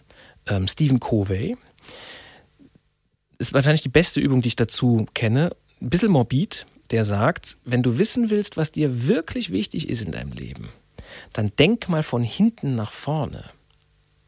ähm, 0.47 0.67
Stephen 0.67 0.99
Covey. 0.99 1.57
Ist 3.37 3.53
wahrscheinlich 3.53 3.81
die 3.81 3.89
beste 3.89 4.19
Übung, 4.19 4.41
die 4.41 4.47
ich 4.47 4.55
dazu 4.55 5.05
kenne. 5.13 5.51
Ein 5.81 5.89
bisschen 5.89 6.11
morbid, 6.11 6.65
der 6.91 7.03
sagt, 7.03 7.57
wenn 7.65 7.83
du 7.83 7.97
wissen 7.97 8.29
willst, 8.29 8.57
was 8.57 8.71
dir 8.71 9.07
wirklich 9.07 9.51
wichtig 9.51 9.89
ist 9.89 10.05
in 10.05 10.11
deinem 10.11 10.31
Leben, 10.31 10.69
dann 11.33 11.51
denk 11.57 11.89
mal 11.89 12.03
von 12.03 12.23
hinten 12.23 12.75
nach 12.75 12.91
vorne. 12.91 13.45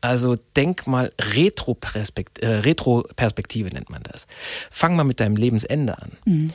Also 0.02 0.38
denk 0.56 0.88
mal 0.88 1.12
Retroperspektive, 1.20 2.48
äh, 2.48 2.60
Retroperspektive 2.60 3.70
nennt 3.70 3.90
man 3.90 4.04
das. 4.04 4.28
Fang 4.72 4.96
mal 4.96 5.04
mit 5.04 5.20
deinem 5.20 5.36
Lebensende 5.36 5.98
an. 5.98 6.12
Mhm. 6.26 6.48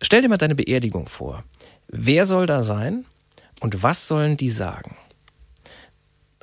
Stell 0.00 0.22
dir 0.22 0.28
mal 0.28 0.38
deine 0.38 0.54
Beerdigung 0.54 1.06
vor. 1.06 1.44
Wer 1.88 2.26
soll 2.26 2.46
da 2.46 2.62
sein 2.62 3.04
und 3.60 3.82
was 3.82 4.08
sollen 4.08 4.36
die 4.36 4.50
sagen? 4.50 4.96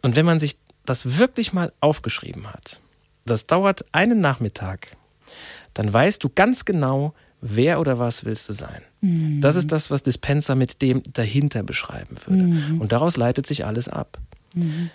Und 0.01 0.15
wenn 0.15 0.25
man 0.25 0.39
sich 0.39 0.57
das 0.85 1.17
wirklich 1.17 1.53
mal 1.53 1.71
aufgeschrieben 1.79 2.47
hat, 2.47 2.81
das 3.25 3.47
dauert 3.47 3.85
einen 3.91 4.19
Nachmittag, 4.19 4.97
dann 5.73 5.91
weißt 5.91 6.23
du 6.23 6.29
ganz 6.29 6.65
genau, 6.65 7.13
wer 7.43 7.79
oder 7.79 7.99
was 7.99 8.25
willst 8.25 8.47
du 8.49 8.53
sein. 8.53 8.81
Mhm. 9.01 9.41
Das 9.41 9.55
ist 9.55 9.71
das, 9.71 9.91
was 9.91 10.01
Dispenser 10.01 10.55
mit 10.55 10.81
dem 10.81 11.03
dahinter 11.11 11.61
beschreiben 11.61 12.15
würde. 12.25 12.43
Mhm. 12.43 12.81
Und 12.81 12.91
daraus 12.91 13.17
leitet 13.17 13.45
sich 13.45 13.65
alles 13.65 13.89
ab. 13.89 14.17
Mhm. 14.55 14.89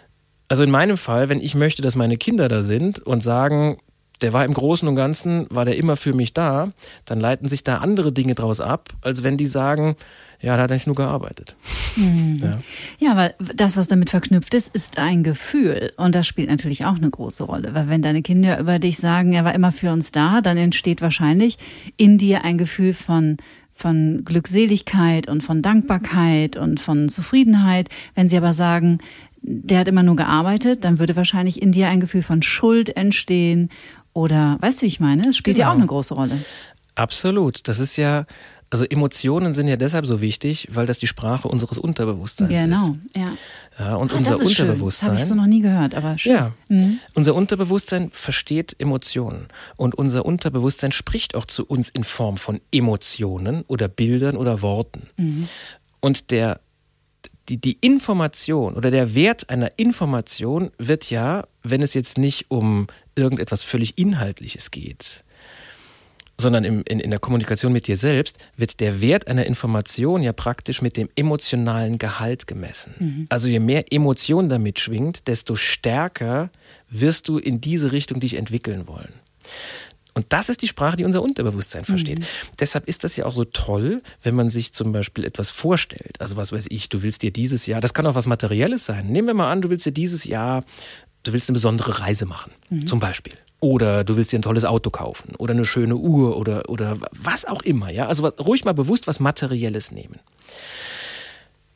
Also 0.48 0.62
in 0.62 0.70
meinem 0.70 0.96
Fall, 0.96 1.28
wenn 1.28 1.40
ich 1.40 1.54
möchte, 1.54 1.82
dass 1.82 1.94
meine 1.94 2.16
Kinder 2.16 2.48
da 2.48 2.62
sind 2.62 3.00
und 3.00 3.22
sagen, 3.22 3.78
der 4.22 4.32
war 4.32 4.44
im 4.44 4.54
Großen 4.54 4.88
und 4.88 4.96
Ganzen, 4.96 5.46
war 5.50 5.64
der 5.64 5.76
immer 5.76 5.96
für 5.96 6.14
mich 6.14 6.32
da, 6.32 6.72
dann 7.04 7.20
leiten 7.20 7.48
sich 7.48 7.64
da 7.64 7.78
andere 7.78 8.12
Dinge 8.12 8.34
draus 8.34 8.60
ab, 8.60 8.88
als 9.02 9.22
wenn 9.22 9.36
die 9.36 9.46
sagen, 9.46 9.96
ja, 10.40 10.56
da 10.56 10.62
hat 10.62 10.70
er 10.70 10.74
nicht 10.74 10.86
nur 10.86 10.94
gearbeitet. 10.94 11.56
Mhm. 11.96 12.40
Ja. 12.40 12.56
ja, 12.98 13.16
weil 13.16 13.34
das, 13.56 13.76
was 13.76 13.88
damit 13.88 14.10
verknüpft 14.10 14.54
ist, 14.54 14.72
ist 14.74 14.98
ein 14.98 15.24
Gefühl. 15.24 15.92
Und 15.96 16.14
das 16.14 16.26
spielt 16.26 16.48
natürlich 16.48 16.84
auch 16.84 16.96
eine 16.96 17.10
große 17.10 17.42
Rolle. 17.42 17.74
Weil 17.74 17.88
wenn 17.88 18.02
deine 18.02 18.22
Kinder 18.22 18.58
über 18.60 18.78
dich 18.78 18.98
sagen, 18.98 19.32
er 19.32 19.44
war 19.44 19.54
immer 19.54 19.72
für 19.72 19.92
uns 19.92 20.12
da, 20.12 20.40
dann 20.40 20.56
entsteht 20.56 21.02
wahrscheinlich 21.02 21.58
in 21.96 22.18
dir 22.18 22.44
ein 22.44 22.58
Gefühl 22.58 22.94
von 22.94 23.36
von 23.70 24.24
Glückseligkeit 24.24 25.28
und 25.28 25.42
von 25.44 25.62
Dankbarkeit 25.62 26.56
und 26.56 26.80
von 26.80 27.08
Zufriedenheit. 27.08 27.88
Wenn 28.16 28.28
sie 28.28 28.36
aber 28.36 28.52
sagen, 28.52 28.98
der 29.40 29.78
hat 29.78 29.86
immer 29.86 30.02
nur 30.02 30.16
gearbeitet, 30.16 30.82
dann 30.82 30.98
würde 30.98 31.14
wahrscheinlich 31.14 31.62
in 31.62 31.70
dir 31.70 31.88
ein 31.88 32.00
Gefühl 32.00 32.22
von 32.22 32.42
Schuld 32.42 32.96
entstehen 32.96 33.70
oder, 34.12 34.56
weißt 34.60 34.80
du, 34.80 34.82
wie 34.82 34.88
ich 34.88 34.98
meine? 34.98 35.28
Es 35.28 35.36
spielt 35.36 35.58
genau. 35.58 35.68
ja 35.68 35.72
auch 35.72 35.78
eine 35.78 35.86
große 35.86 36.14
Rolle. 36.14 36.36
Absolut. 36.96 37.68
Das 37.68 37.78
ist 37.78 37.96
ja, 37.96 38.26
also 38.70 38.84
Emotionen 38.84 39.54
sind 39.54 39.68
ja 39.68 39.76
deshalb 39.76 40.04
so 40.04 40.20
wichtig, 40.20 40.68
weil 40.70 40.86
das 40.86 40.98
die 40.98 41.06
Sprache 41.06 41.48
unseres 41.48 41.78
Unterbewusstseins 41.78 42.50
genau, 42.50 42.86
ist. 42.88 43.14
Genau, 43.14 43.26
ja. 43.78 43.84
ja. 43.84 43.94
Und 43.96 44.12
ah, 44.12 44.16
unser 44.16 44.38
Unterbewusstsein. 44.38 44.70
Schön. 44.70 44.80
Das 44.80 45.02
habe 45.02 45.16
ich 45.16 45.24
so 45.24 45.34
noch 45.34 45.46
nie 45.46 45.62
gehört, 45.62 45.94
aber 45.94 46.18
schön. 46.18 46.32
Ja. 46.32 46.52
Mhm. 46.68 46.98
Unser 47.14 47.34
Unterbewusstsein 47.34 48.10
versteht 48.12 48.76
Emotionen. 48.78 49.48
Und 49.76 49.94
unser 49.94 50.26
Unterbewusstsein 50.26 50.92
spricht 50.92 51.34
auch 51.34 51.46
zu 51.46 51.64
uns 51.64 51.88
in 51.88 52.04
Form 52.04 52.36
von 52.36 52.60
Emotionen 52.70 53.62
oder 53.68 53.88
Bildern 53.88 54.36
oder 54.36 54.60
Worten. 54.60 55.04
Mhm. 55.16 55.48
Und 56.00 56.30
der 56.30 56.60
die, 57.48 57.58
die 57.58 57.78
Information 57.80 58.74
oder 58.74 58.90
der 58.90 59.14
Wert 59.14 59.48
einer 59.48 59.70
Information 59.78 60.70
wird 60.76 61.08
ja, 61.08 61.46
wenn 61.62 61.80
es 61.80 61.94
jetzt 61.94 62.18
nicht 62.18 62.50
um 62.50 62.88
irgendetwas 63.14 63.62
völlig 63.62 63.96
Inhaltliches 63.96 64.70
geht, 64.70 65.24
sondern 66.40 66.64
im, 66.64 66.82
in, 66.86 67.00
in 67.00 67.10
der 67.10 67.18
Kommunikation 67.18 67.72
mit 67.72 67.86
dir 67.86 67.96
selbst 67.96 68.38
wird 68.56 68.80
der 68.80 69.00
Wert 69.02 69.26
einer 69.26 69.46
Information 69.46 70.22
ja 70.22 70.32
praktisch 70.32 70.82
mit 70.82 70.96
dem 70.96 71.08
emotionalen 71.16 71.98
Gehalt 71.98 72.46
gemessen. 72.46 72.94
Mhm. 72.98 73.26
Also 73.28 73.48
je 73.48 73.60
mehr 73.60 73.92
Emotion 73.92 74.48
damit 74.48 74.78
schwingt, 74.78 75.26
desto 75.26 75.56
stärker 75.56 76.50
wirst 76.90 77.28
du 77.28 77.38
in 77.38 77.60
diese 77.60 77.92
Richtung 77.92 78.20
dich 78.20 78.34
entwickeln 78.34 78.86
wollen. 78.86 79.12
Und 80.18 80.26
das 80.30 80.48
ist 80.48 80.62
die 80.62 80.68
Sprache, 80.68 80.96
die 80.96 81.04
unser 81.04 81.22
Unterbewusstsein 81.22 81.84
versteht. 81.84 82.18
Mhm. 82.18 82.24
Deshalb 82.58 82.88
ist 82.88 83.04
das 83.04 83.14
ja 83.16 83.24
auch 83.24 83.32
so 83.32 83.44
toll, 83.44 84.02
wenn 84.24 84.34
man 84.34 84.50
sich 84.50 84.72
zum 84.72 84.90
Beispiel 84.90 85.24
etwas 85.24 85.50
vorstellt. 85.50 86.20
Also 86.20 86.36
was 86.36 86.50
weiß 86.50 86.66
ich, 86.70 86.88
du 86.88 87.02
willst 87.02 87.22
dir 87.22 87.30
dieses 87.30 87.66
Jahr, 87.66 87.80
das 87.80 87.94
kann 87.94 88.04
auch 88.04 88.16
was 88.16 88.26
Materielles 88.26 88.84
sein. 88.84 89.06
Nehmen 89.06 89.28
wir 89.28 89.34
mal 89.34 89.48
an, 89.48 89.62
du 89.62 89.70
willst 89.70 89.86
dir 89.86 89.92
dieses 89.92 90.24
Jahr, 90.24 90.64
du 91.22 91.32
willst 91.32 91.48
eine 91.48 91.54
besondere 91.54 92.00
Reise 92.00 92.26
machen, 92.26 92.52
mhm. 92.70 92.86
zum 92.86 93.00
Beispiel. 93.00 93.34
Oder 93.60 94.04
du 94.04 94.16
willst 94.16 94.32
dir 94.32 94.38
ein 94.38 94.42
tolles 94.42 94.64
Auto 94.64 94.90
kaufen 94.90 95.34
oder 95.36 95.52
eine 95.52 95.64
schöne 95.64 95.96
Uhr 95.96 96.36
oder, 96.36 96.68
oder 96.68 96.96
was 97.10 97.44
auch 97.44 97.62
immer. 97.62 97.90
Ja? 97.90 98.06
Also 98.06 98.26
ruhig 98.28 98.64
mal 98.64 98.74
bewusst 98.74 99.06
was 99.06 99.18
Materielles 99.18 99.90
nehmen. 99.90 100.20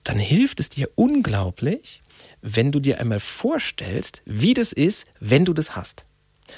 Dann 0.05 0.19
hilft 0.19 0.61
es 0.61 0.69
dir 0.69 0.89
unglaublich, 0.95 2.03
wenn 2.41 2.73
du 2.73 2.81
dir 2.81 3.01
einmal 3.01 3.21
vorstellst, 3.21 4.23
wie 4.25 4.55
das 4.55 4.73
ist, 4.73 5.07
wenn 5.19 5.45
du 5.45 5.53
das 5.53 5.75
hast. 5.75 6.05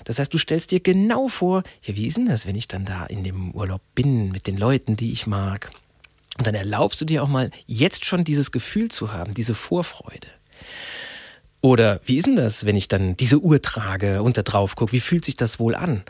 Das 0.04 0.18
heißt, 0.18 0.32
du 0.32 0.38
stellst 0.38 0.70
dir 0.70 0.80
genau 0.80 1.28
vor, 1.28 1.62
ja, 1.82 1.94
wie 1.94 2.06
ist 2.06 2.16
denn 2.16 2.26
das, 2.26 2.46
wenn 2.46 2.56
ich 2.56 2.68
dann 2.68 2.84
da 2.84 3.06
in 3.06 3.22
dem 3.22 3.52
Urlaub 3.52 3.80
bin 3.94 4.30
mit 4.30 4.46
den 4.46 4.56
Leuten, 4.56 4.96
die 4.96 5.12
ich 5.12 5.26
mag? 5.26 5.70
Und 6.36 6.46
dann 6.46 6.54
erlaubst 6.54 7.00
du 7.00 7.04
dir 7.04 7.22
auch 7.22 7.28
mal 7.28 7.50
jetzt 7.66 8.04
schon 8.04 8.24
dieses 8.24 8.50
Gefühl 8.50 8.90
zu 8.90 9.12
haben, 9.12 9.34
diese 9.34 9.54
Vorfreude. 9.54 10.26
Oder 11.64 12.02
wie 12.04 12.18
ist 12.18 12.26
denn 12.26 12.36
das, 12.36 12.66
wenn 12.66 12.76
ich 12.76 12.88
dann 12.88 13.16
diese 13.16 13.40
Uhr 13.40 13.62
trage 13.62 14.22
und 14.22 14.36
da 14.36 14.42
drauf 14.42 14.76
gucke? 14.76 14.92
Wie 14.92 15.00
fühlt 15.00 15.24
sich 15.24 15.34
das 15.34 15.58
wohl 15.58 15.74
an? 15.74 16.02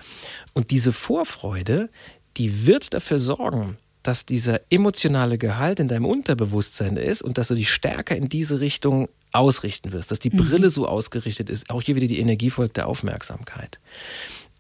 Und 0.53 0.73
diese 0.73 0.93
Vorfreude, 0.93 1.91
die 2.37 2.67
wird 2.67 2.93
dafür 2.93 3.21
sorgen, 3.21 3.79
dass 4.03 4.27
dieser 4.27 4.63
emotionale 4.71 5.39
Gehalt 5.39 5.79
in 5.79 5.87
deinem 5.87 6.07
Unterbewusstsein 6.07 6.97
ist 6.97 7.23
und 7.23 7.39
dass 7.39 7.47
du 7.47 7.55
dich 7.55 7.71
stärker 7.71 8.17
in 8.17 8.29
diese 8.29 8.59
Richtung 8.59 9.09
ausrichten 9.31 9.93
wirst, 9.93 10.11
dass 10.11 10.19
die 10.19 10.31
mhm. 10.31 10.39
Brille 10.39 10.71
so 10.71 10.89
ausgerichtet 10.89 11.49
ist. 11.49 11.71
Auch 11.71 11.83
hier 11.83 11.95
wieder 11.95 12.09
die 12.09 12.19
Energie 12.19 12.51
folgt 12.51 12.77
der 12.77 12.89
Aufmerksamkeit. 12.89 13.79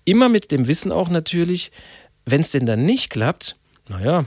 Immer 0.04 0.28
mit 0.28 0.52
dem 0.52 0.68
Wissen 0.68 0.92
auch 0.92 1.08
natürlich, 1.08 1.72
wenn 2.24 2.40
es 2.40 2.52
denn 2.52 2.66
dann 2.66 2.84
nicht 2.84 3.10
klappt, 3.10 3.56
naja, 3.88 4.26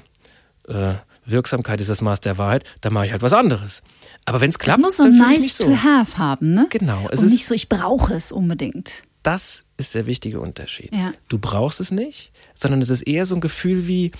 äh, 0.67 0.95
Wirksamkeit 1.29 1.81
ist 1.81 1.89
das 1.89 2.01
Maß 2.01 2.21
der 2.21 2.37
Wahrheit, 2.37 2.63
dann 2.81 2.93
mache 2.93 3.05
ich 3.05 3.11
halt 3.11 3.21
was 3.21 3.33
anderes. 3.33 3.83
Aber 4.25 4.41
wenn 4.41 4.49
es 4.49 4.59
klappt, 4.59 4.79
es 4.79 4.85
muss 4.85 4.97
so 4.97 5.03
dann 5.03 5.17
nice 5.17 5.57
so. 5.57 5.65
to 5.65 5.83
have 5.83 6.17
haben, 6.17 6.51
ne? 6.51 6.67
Genau. 6.69 7.07
Es 7.11 7.19
Und 7.19 7.27
ist 7.27 7.31
nicht 7.33 7.47
so, 7.47 7.53
ich 7.53 7.69
brauche 7.69 8.13
es 8.13 8.31
unbedingt. 8.31 9.03
Das 9.23 9.63
ist 9.77 9.93
der 9.93 10.05
wichtige 10.05 10.39
Unterschied. 10.39 10.93
Ja. 10.93 11.13
Du 11.27 11.37
brauchst 11.37 11.79
es 11.79 11.91
nicht, 11.91 12.31
sondern 12.55 12.81
es 12.81 12.89
ist 12.89 13.01
eher 13.01 13.25
so 13.25 13.35
ein 13.35 13.41
Gefühl 13.41 13.87
wie, 13.87 14.11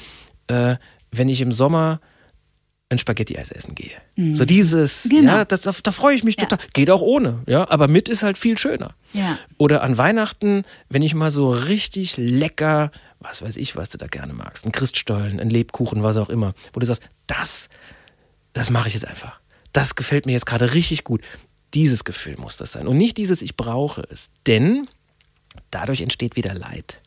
äh, 0.48 0.76
wenn 1.12 1.30
ich 1.30 1.42
im 1.42 1.52
Sommer 1.52 2.02
ein 2.90 2.98
Spaghetti-Eis 2.98 3.52
essen 3.52 3.76
gehe. 3.76 3.92
Mhm. 4.16 4.34
So 4.34 4.46
dieses, 4.46 5.08
genau. 5.10 5.32
ja, 5.32 5.46
das, 5.46 5.62
da, 5.62 5.74
da 5.84 5.92
freue 5.92 6.16
ich 6.16 6.24
mich 6.24 6.38
ja. 6.40 6.46
total. 6.46 6.66
Geht 6.74 6.90
auch 6.90 7.02
ohne, 7.02 7.44
ja, 7.46 7.70
aber 7.70 7.88
mit 7.88 8.08
ist 8.08 8.24
halt 8.24 8.38
viel 8.38 8.58
schöner. 8.58 8.96
Ja. 9.14 9.38
Oder 9.58 9.84
an 9.84 9.98
Weihnachten, 9.98 10.64
wenn 10.90 11.02
ich 11.02 11.14
mal 11.14 11.30
so 11.30 11.50
richtig 11.50 12.16
lecker 12.18 12.92
was 13.20 13.42
weiß 13.42 13.58
ich, 13.58 13.76
was 13.76 13.90
du 13.90 13.98
da 13.98 14.08
gerne 14.08 14.34
magst, 14.34 14.66
ein 14.66 14.72
Christstollen, 14.72 15.40
ein 15.40 15.50
Lebkuchen, 15.50 16.04
was 16.04 16.18
auch 16.18 16.30
immer, 16.30 16.54
wo 16.74 16.80
du 16.80 16.86
sagst, 16.86 17.04
das, 17.26 17.70
das 18.54 18.70
mache 18.70 18.88
ich 18.88 18.94
jetzt 18.94 19.08
einfach. 19.08 19.40
Das 19.74 19.96
gefällt 19.96 20.26
mir 20.26 20.32
jetzt 20.34 20.46
gerade 20.46 20.74
richtig 20.74 21.04
gut. 21.04 21.22
Dieses 21.74 22.04
Gefühl 22.04 22.38
muss 22.38 22.58
das 22.58 22.72
sein 22.72 22.88
und 22.88 22.98
nicht 22.98 23.18
dieses, 23.18 23.42
ich 23.42 23.56
brauche 23.56 24.04
es. 24.10 24.30
Denn 24.46 24.88
dadurch 25.72 26.02
entsteht 26.02 26.36
wieder 26.36 26.54
Leid. 26.54 27.02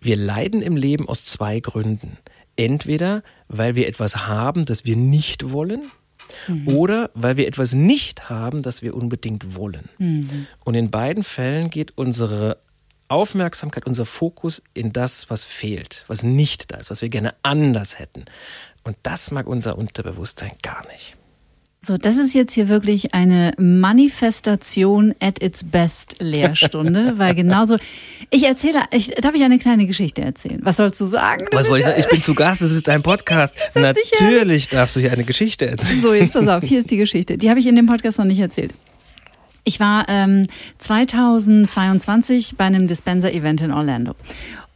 Wir 0.00 0.16
leiden 0.16 0.62
im 0.62 0.76
Leben 0.76 1.08
aus 1.08 1.24
zwei 1.24 1.60
Gründen. 1.60 2.18
Entweder, 2.56 3.22
weil 3.48 3.74
wir 3.74 3.88
etwas 3.88 4.26
haben, 4.26 4.64
das 4.64 4.84
wir 4.84 4.96
nicht 4.96 5.52
wollen, 5.52 5.90
Mhm. 6.46 6.68
oder 6.68 7.10
weil 7.14 7.36
wir 7.36 7.46
etwas 7.46 7.74
nicht 7.74 8.30
haben, 8.30 8.62
das 8.62 8.80
wir 8.80 8.94
unbedingt 8.94 9.54
wollen. 9.54 9.88
Mhm. 9.98 10.46
Und 10.64 10.74
in 10.74 10.90
beiden 10.90 11.24
Fällen 11.24 11.68
geht 11.68 11.96
unsere 11.98 12.58
Aufmerksamkeit, 13.08 13.86
unser 13.86 14.06
Fokus 14.06 14.62
in 14.72 14.92
das, 14.92 15.28
was 15.28 15.44
fehlt, 15.44 16.04
was 16.08 16.22
nicht 16.22 16.72
da 16.72 16.76
ist, 16.78 16.90
was 16.90 17.02
wir 17.02 17.10
gerne 17.10 17.34
anders 17.42 17.98
hätten. 17.98 18.24
Und 18.84 18.96
das 19.02 19.30
mag 19.30 19.46
unser 19.46 19.76
Unterbewusstsein 19.76 20.52
gar 20.62 20.86
nicht. 20.88 21.16
So, 21.84 21.96
das 21.96 22.16
ist 22.16 22.32
jetzt 22.32 22.52
hier 22.52 22.68
wirklich 22.68 23.12
eine 23.12 23.54
Manifestation 23.58 25.16
at 25.18 25.42
its 25.42 25.64
best 25.64 26.14
Lehrstunde, 26.20 27.14
weil 27.18 27.34
genauso, 27.34 27.76
ich 28.30 28.44
erzähle, 28.44 28.84
ich, 28.92 29.08
darf 29.08 29.34
ich 29.34 29.42
eine 29.42 29.58
kleine 29.58 29.86
Geschichte 29.86 30.22
erzählen? 30.22 30.60
Was 30.62 30.76
sollst 30.76 31.00
du 31.00 31.06
sagen? 31.06 31.48
Was 31.50 31.68
wollte 31.68 31.80
ich 31.80 31.86
sagen? 31.86 31.98
Ich 31.98 32.08
bin 32.08 32.22
zu 32.22 32.36
Gast, 32.36 32.60
das 32.60 32.70
ist 32.70 32.86
dein 32.86 33.02
Podcast. 33.02 33.56
Natürlich 33.74 34.68
darfst 34.68 34.94
du 34.94 35.00
hier 35.00 35.10
eine 35.10 35.24
Geschichte 35.24 35.66
erzählen. 35.66 36.00
So, 36.00 36.14
jetzt 36.14 36.34
pass 36.34 36.46
auf, 36.46 36.62
hier 36.62 36.78
ist 36.78 36.88
die 36.92 36.98
Geschichte. 36.98 37.36
Die 37.36 37.50
habe 37.50 37.58
ich 37.58 37.66
in 37.66 37.74
dem 37.74 37.86
Podcast 37.86 38.16
noch 38.20 38.26
nicht 38.26 38.38
erzählt. 38.38 38.72
Ich 39.64 39.80
war 39.80 40.06
ähm, 40.08 40.46
2022 40.78 42.54
bei 42.56 42.64
einem 42.64 42.86
Dispenser-Event 42.86 43.60
in 43.60 43.72
Orlando. 43.72 44.14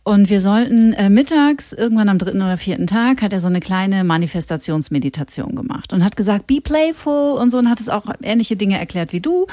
Und 0.06 0.30
wir 0.30 0.40
sollten 0.40 0.92
äh, 0.92 1.10
mittags, 1.10 1.72
irgendwann 1.72 2.08
am 2.08 2.18
dritten 2.18 2.40
oder 2.40 2.56
vierten 2.58 2.86
Tag, 2.86 3.22
hat 3.22 3.32
er 3.32 3.40
so 3.40 3.48
eine 3.48 3.58
kleine 3.58 4.04
Manifestationsmeditation 4.04 5.56
gemacht 5.56 5.92
und 5.92 6.04
hat 6.04 6.16
gesagt, 6.16 6.46
be 6.46 6.60
playful 6.60 7.32
und 7.32 7.50
so 7.50 7.58
und 7.58 7.68
hat 7.68 7.80
es 7.80 7.88
auch 7.88 8.04
ähnliche 8.22 8.54
Dinge 8.54 8.78
erklärt 8.78 9.12
wie 9.12 9.20
du. 9.20 9.48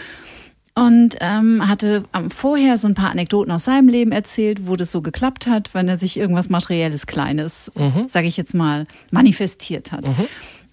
Und 0.75 1.15
ähm, 1.21 1.67
hatte 1.67 2.03
vorher 2.29 2.77
so 2.77 2.87
ein 2.87 2.93
paar 2.93 3.09
Anekdoten 3.09 3.51
aus 3.51 3.63
seinem 3.63 3.87
Leben 3.87 4.11
erzählt, 4.11 4.67
wo 4.67 4.75
das 4.75 4.91
so 4.91 5.01
geklappt 5.01 5.47
hat, 5.47 5.73
wenn 5.73 5.89
er 5.89 5.97
sich 5.97 6.17
irgendwas 6.17 6.49
Materielles, 6.49 7.07
Kleines, 7.07 7.71
mhm. 7.73 8.07
sage 8.07 8.27
ich 8.27 8.37
jetzt 8.37 8.53
mal, 8.53 8.85
manifestiert 9.09 9.91
hat. 9.91 10.07
Mhm. 10.07 10.27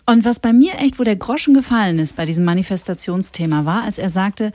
Und 0.05 0.27
was 0.27 0.41
bei 0.41 0.53
mir 0.53 0.75
echt, 0.75 0.99
wo 0.99 1.05
der 1.05 1.17
Groschen 1.17 1.55
gefallen 1.55 1.99
ist 1.99 2.17
bei 2.17 2.27
diesem 2.27 2.45
Manifestationsthema, 2.45 3.65
war, 3.65 3.85
als 3.85 3.97
er 3.97 4.11
sagte, 4.11 4.53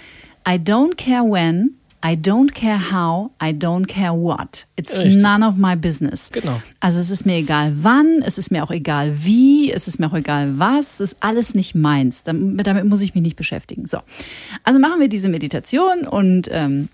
I 0.48 0.54
don't 0.54 0.98
care 0.98 1.24
when, 1.24 1.72
I 2.06 2.16
don't 2.16 2.54
care 2.54 2.78
how, 2.78 3.32
I 3.42 3.52
don't 3.52 3.88
care 3.88 4.14
what. 4.14 4.68
It's 4.76 4.96
Richtig. 4.96 5.24
none 5.24 5.44
of 5.44 5.58
my 5.58 5.76
business. 5.76 6.30
Genau. 6.32 6.62
Also 6.80 7.00
es 7.00 7.10
ist 7.10 7.26
mir 7.26 7.38
egal 7.38 7.74
wann, 7.82 8.22
es 8.24 8.38
ist 8.38 8.52
mir 8.52 8.64
auch 8.64 8.70
egal 8.70 9.24
wie, 9.24 9.72
es 9.72 9.88
ist 9.88 10.00
mir 10.00 10.12
auch 10.12 10.14
egal 10.14 10.60
was, 10.60 11.00
es 11.00 11.14
ist 11.14 11.18
alles 11.22 11.56
nicht 11.56 11.74
meins. 11.74 12.24
Damit, 12.24 12.68
damit 12.68 12.86
muss 12.86 13.02
ich 13.02 13.16
mich 13.16 13.24
nicht 13.24 13.36
beschäftigen. 13.36 13.88
So, 13.88 14.02
also 14.64 14.80
machen 14.80 15.00
wir 15.00 15.08
diese 15.08 15.30
Meditation 15.30 16.06
und 16.06 16.48
ähm, 16.52 16.90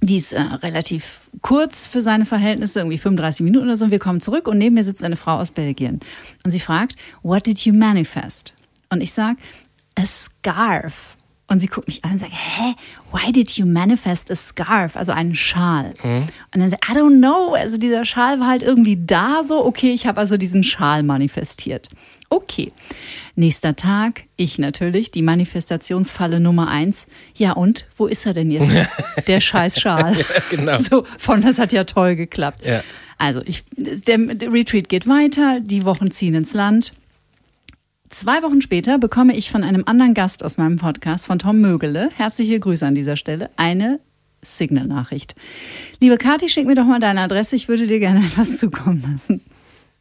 die 0.00 0.16
ist 0.16 0.32
äh, 0.32 0.40
relativ 0.40 1.20
kurz 1.42 1.86
für 1.86 2.00
seine 2.00 2.24
Verhältnisse, 2.24 2.80
irgendwie 2.80 2.98
35 2.98 3.44
Minuten 3.44 3.66
oder 3.66 3.76
so. 3.76 3.84
Und 3.84 3.90
wir 3.90 3.98
kommen 3.98 4.22
zurück 4.22 4.48
und 4.48 4.56
neben 4.56 4.74
mir 4.74 4.84
sitzt 4.84 5.04
eine 5.04 5.16
Frau 5.16 5.36
aus 5.36 5.50
Belgien. 5.50 6.00
Und 6.44 6.50
sie 6.50 6.60
fragt, 6.60 6.96
what 7.22 7.46
did 7.46 7.60
you 7.60 7.74
manifest? 7.74 8.54
Und 8.88 9.02
ich 9.02 9.12
sage, 9.12 9.36
a 9.96 10.06
scarf. 10.06 11.15
Und 11.48 11.60
sie 11.60 11.68
guckt 11.68 11.86
mich 11.86 12.04
an 12.04 12.12
und 12.12 12.18
sagt, 12.18 12.32
hä, 12.32 12.74
why 13.12 13.30
did 13.30 13.52
you 13.52 13.66
manifest 13.66 14.32
a 14.32 14.34
scarf? 14.34 14.96
Also 14.96 15.12
einen 15.12 15.34
Schal. 15.36 15.94
Und 16.52 16.60
dann 16.60 16.68
sagt, 16.68 16.84
I 16.90 16.94
don't 16.94 17.18
know. 17.18 17.54
Also 17.54 17.78
dieser 17.78 18.04
Schal 18.04 18.40
war 18.40 18.48
halt 18.48 18.64
irgendwie 18.64 18.98
da 19.00 19.44
so. 19.44 19.64
Okay, 19.64 19.92
ich 19.92 20.06
habe 20.08 20.18
also 20.18 20.36
diesen 20.36 20.64
Schal 20.64 21.04
manifestiert. 21.04 21.88
Okay. 22.30 22.72
Nächster 23.36 23.76
Tag, 23.76 24.24
ich 24.36 24.58
natürlich, 24.58 25.12
die 25.12 25.22
Manifestationsfalle 25.22 26.40
Nummer 26.40 26.68
eins. 26.68 27.06
Ja, 27.36 27.52
und 27.52 27.86
wo 27.96 28.06
ist 28.06 28.26
er 28.26 28.34
denn 28.34 28.50
jetzt? 28.50 28.74
Der 29.28 29.40
scheiß 29.40 29.80
Schal. 29.80 30.16
genau. 30.50 30.78
So, 30.78 31.04
von 31.18 31.42
das 31.42 31.58
hat 31.60 31.72
ja 31.72 31.84
toll 31.84 32.16
geklappt. 32.16 32.66
Ja. 32.66 32.82
Also, 33.18 33.42
ich, 33.46 33.64
der, 33.76 34.18
der 34.18 34.52
Retreat 34.52 34.88
geht 34.88 35.06
weiter, 35.06 35.60
die 35.60 35.84
Wochen 35.84 36.10
ziehen 36.10 36.34
ins 36.34 36.52
Land. 36.52 36.92
Zwei 38.10 38.42
Wochen 38.42 38.62
später 38.62 38.98
bekomme 38.98 39.36
ich 39.36 39.50
von 39.50 39.64
einem 39.64 39.82
anderen 39.86 40.14
Gast 40.14 40.44
aus 40.44 40.58
meinem 40.58 40.76
Podcast, 40.76 41.26
von 41.26 41.38
Tom 41.38 41.60
Mögele, 41.60 42.10
herzliche 42.14 42.60
Grüße 42.60 42.86
an 42.86 42.94
dieser 42.94 43.16
Stelle, 43.16 43.50
eine 43.56 43.98
Signal-Nachricht. 44.42 45.34
Liebe 46.00 46.16
Kathi, 46.16 46.48
schick 46.48 46.66
mir 46.66 46.76
doch 46.76 46.84
mal 46.84 47.00
deine 47.00 47.22
Adresse, 47.22 47.56
ich 47.56 47.68
würde 47.68 47.86
dir 47.86 47.98
gerne 47.98 48.20
etwas 48.26 48.58
zukommen 48.58 49.02
lassen. 49.10 49.40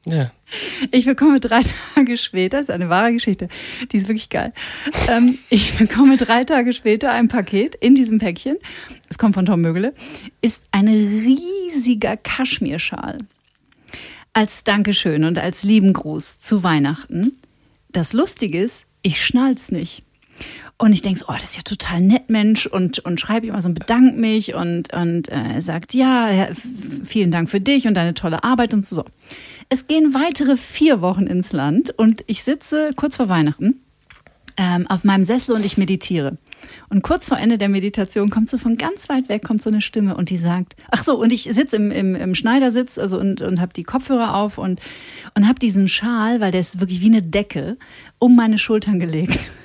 Ja. 0.06 0.32
Ich 0.92 1.06
bekomme 1.06 1.40
drei 1.40 1.62
Tage 1.96 2.18
später, 2.18 2.58
das 2.58 2.70
ist 2.70 2.76
eine 2.76 2.90
wahre 2.90 3.12
Geschichte, 3.12 3.50
die 3.92 3.98
ist 3.98 4.08
wirklich 4.08 4.30
geil. 4.30 4.54
Ähm, 5.08 5.40
ich 5.50 5.76
bekomme 5.76 6.18
drei 6.18 6.44
Tage 6.44 6.74
später 6.74 7.12
ein 7.12 7.28
Paket 7.28 7.74
in 7.74 7.96
diesem 7.96 8.20
Päckchen, 8.20 8.58
es 9.10 9.18
kommt 9.18 9.34
von 9.34 9.48
Tom 9.48 9.62
Mögele, 9.62 9.96
ist 10.44 10.66
ein 10.72 10.88
riesiger 10.88 12.18
Kaschmirschal. 12.18 13.18
Als 14.34 14.64
Dankeschön 14.64 15.24
und 15.24 15.40
als 15.40 15.64
lieben 15.64 15.94
Gruß 15.94 16.38
zu 16.38 16.62
Weihnachten. 16.62 17.32
Das 17.96 18.12
Lustige 18.12 18.60
ist, 18.60 18.86
ich 19.04 19.24
schnall's 19.24 19.72
nicht. 19.72 20.04
Und 20.78 20.92
ich 20.92 21.02
denke 21.02 21.20
so, 21.20 21.28
oh, 21.30 21.34
das 21.40 21.52
ist 21.52 21.56
ja 21.56 21.62
total 21.62 22.02
nett, 22.02 22.30
Mensch, 22.30 22.66
und, 22.66 23.00
und 23.00 23.22
schreibe 23.22 23.48
ihm 23.48 23.56
also 23.56 23.70
und 23.70 23.80
bedankt 23.80 24.18
mich 24.18 24.54
und, 24.54 24.92
und 24.94 25.30
äh, 25.30 25.54
er 25.54 25.62
sagt, 25.62 25.94
ja, 25.94 26.50
vielen 27.06 27.32
Dank 27.32 27.50
für 27.50 27.62
dich 27.62 27.88
und 27.88 27.94
deine 27.94 28.14
tolle 28.14 28.44
Arbeit 28.44 28.74
und 28.74 28.86
so. 28.86 29.06
Es 29.70 29.88
gehen 29.88 30.14
weitere 30.14 30.58
vier 30.58 31.00
Wochen 31.00 31.26
ins 31.26 31.54
Land 31.54 31.92
und 31.98 32.26
ich 32.28 32.44
sitze 32.44 32.92
kurz 32.98 33.16
vor 33.16 33.30
Weihnachten 33.30 33.80
ähm, 34.58 34.88
auf 34.88 35.04
meinem 35.04 35.24
Sessel 35.24 35.56
und 35.56 35.66
ich 35.66 35.78
meditiere. 35.78 36.38
Und 36.90 37.04
kurz 37.04 37.26
vor 37.26 37.38
Ende 37.38 37.58
der 37.58 37.70
Meditation 37.70 38.30
kommt 38.30 38.50
so 38.50 38.58
von 38.58 38.78
ganz 38.78 39.10
weit 39.10 39.30
weg 39.30 39.44
kommt 39.44 39.62
so 39.62 39.70
eine 39.70 39.82
Stimme 39.82 40.16
und 40.16 40.30
die 40.30 40.38
sagt, 40.38 40.76
ach 40.92 41.04
so, 41.04 41.20
und 41.20 41.34
ich 41.34 41.44
sitze 41.44 41.76
im, 41.76 41.92
im, 41.92 42.16
im 42.16 42.36
Schneidersitz 42.36 42.98
also 42.98 43.20
und, 43.20 43.42
und 43.42 43.60
habe 43.60 43.74
die 43.74 43.84
Kopfhörer 43.84 44.36
auf 44.36 44.58
und, 44.58 44.80
und 45.36 45.48
habe 45.48 45.60
diesen 45.60 45.88
Schal, 45.88 46.40
weil 46.40 46.52
der 46.52 46.62
ist 46.62 46.80
wirklich 46.80 47.02
wie 47.02 47.08
eine 47.08 47.22
Decke, 47.22 47.78
um 48.20 48.36
meine 48.36 48.58
Schultern 48.58 49.00
gelegt. 49.00 49.50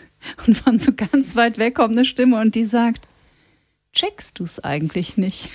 Und 0.47 0.59
von 0.59 0.79
so 0.79 0.93
ganz 0.93 1.35
weit 1.35 1.57
weg 1.57 1.77
kommt 1.77 1.93
eine 1.93 2.05
Stimme 2.05 2.39
und 2.43 2.55
die 2.55 2.67
sagt, 2.67 3.09
checkst 3.95 4.39
du 4.39 4.45
es 4.45 4.63
eigentlich 4.63 5.17
nicht? 5.17 5.49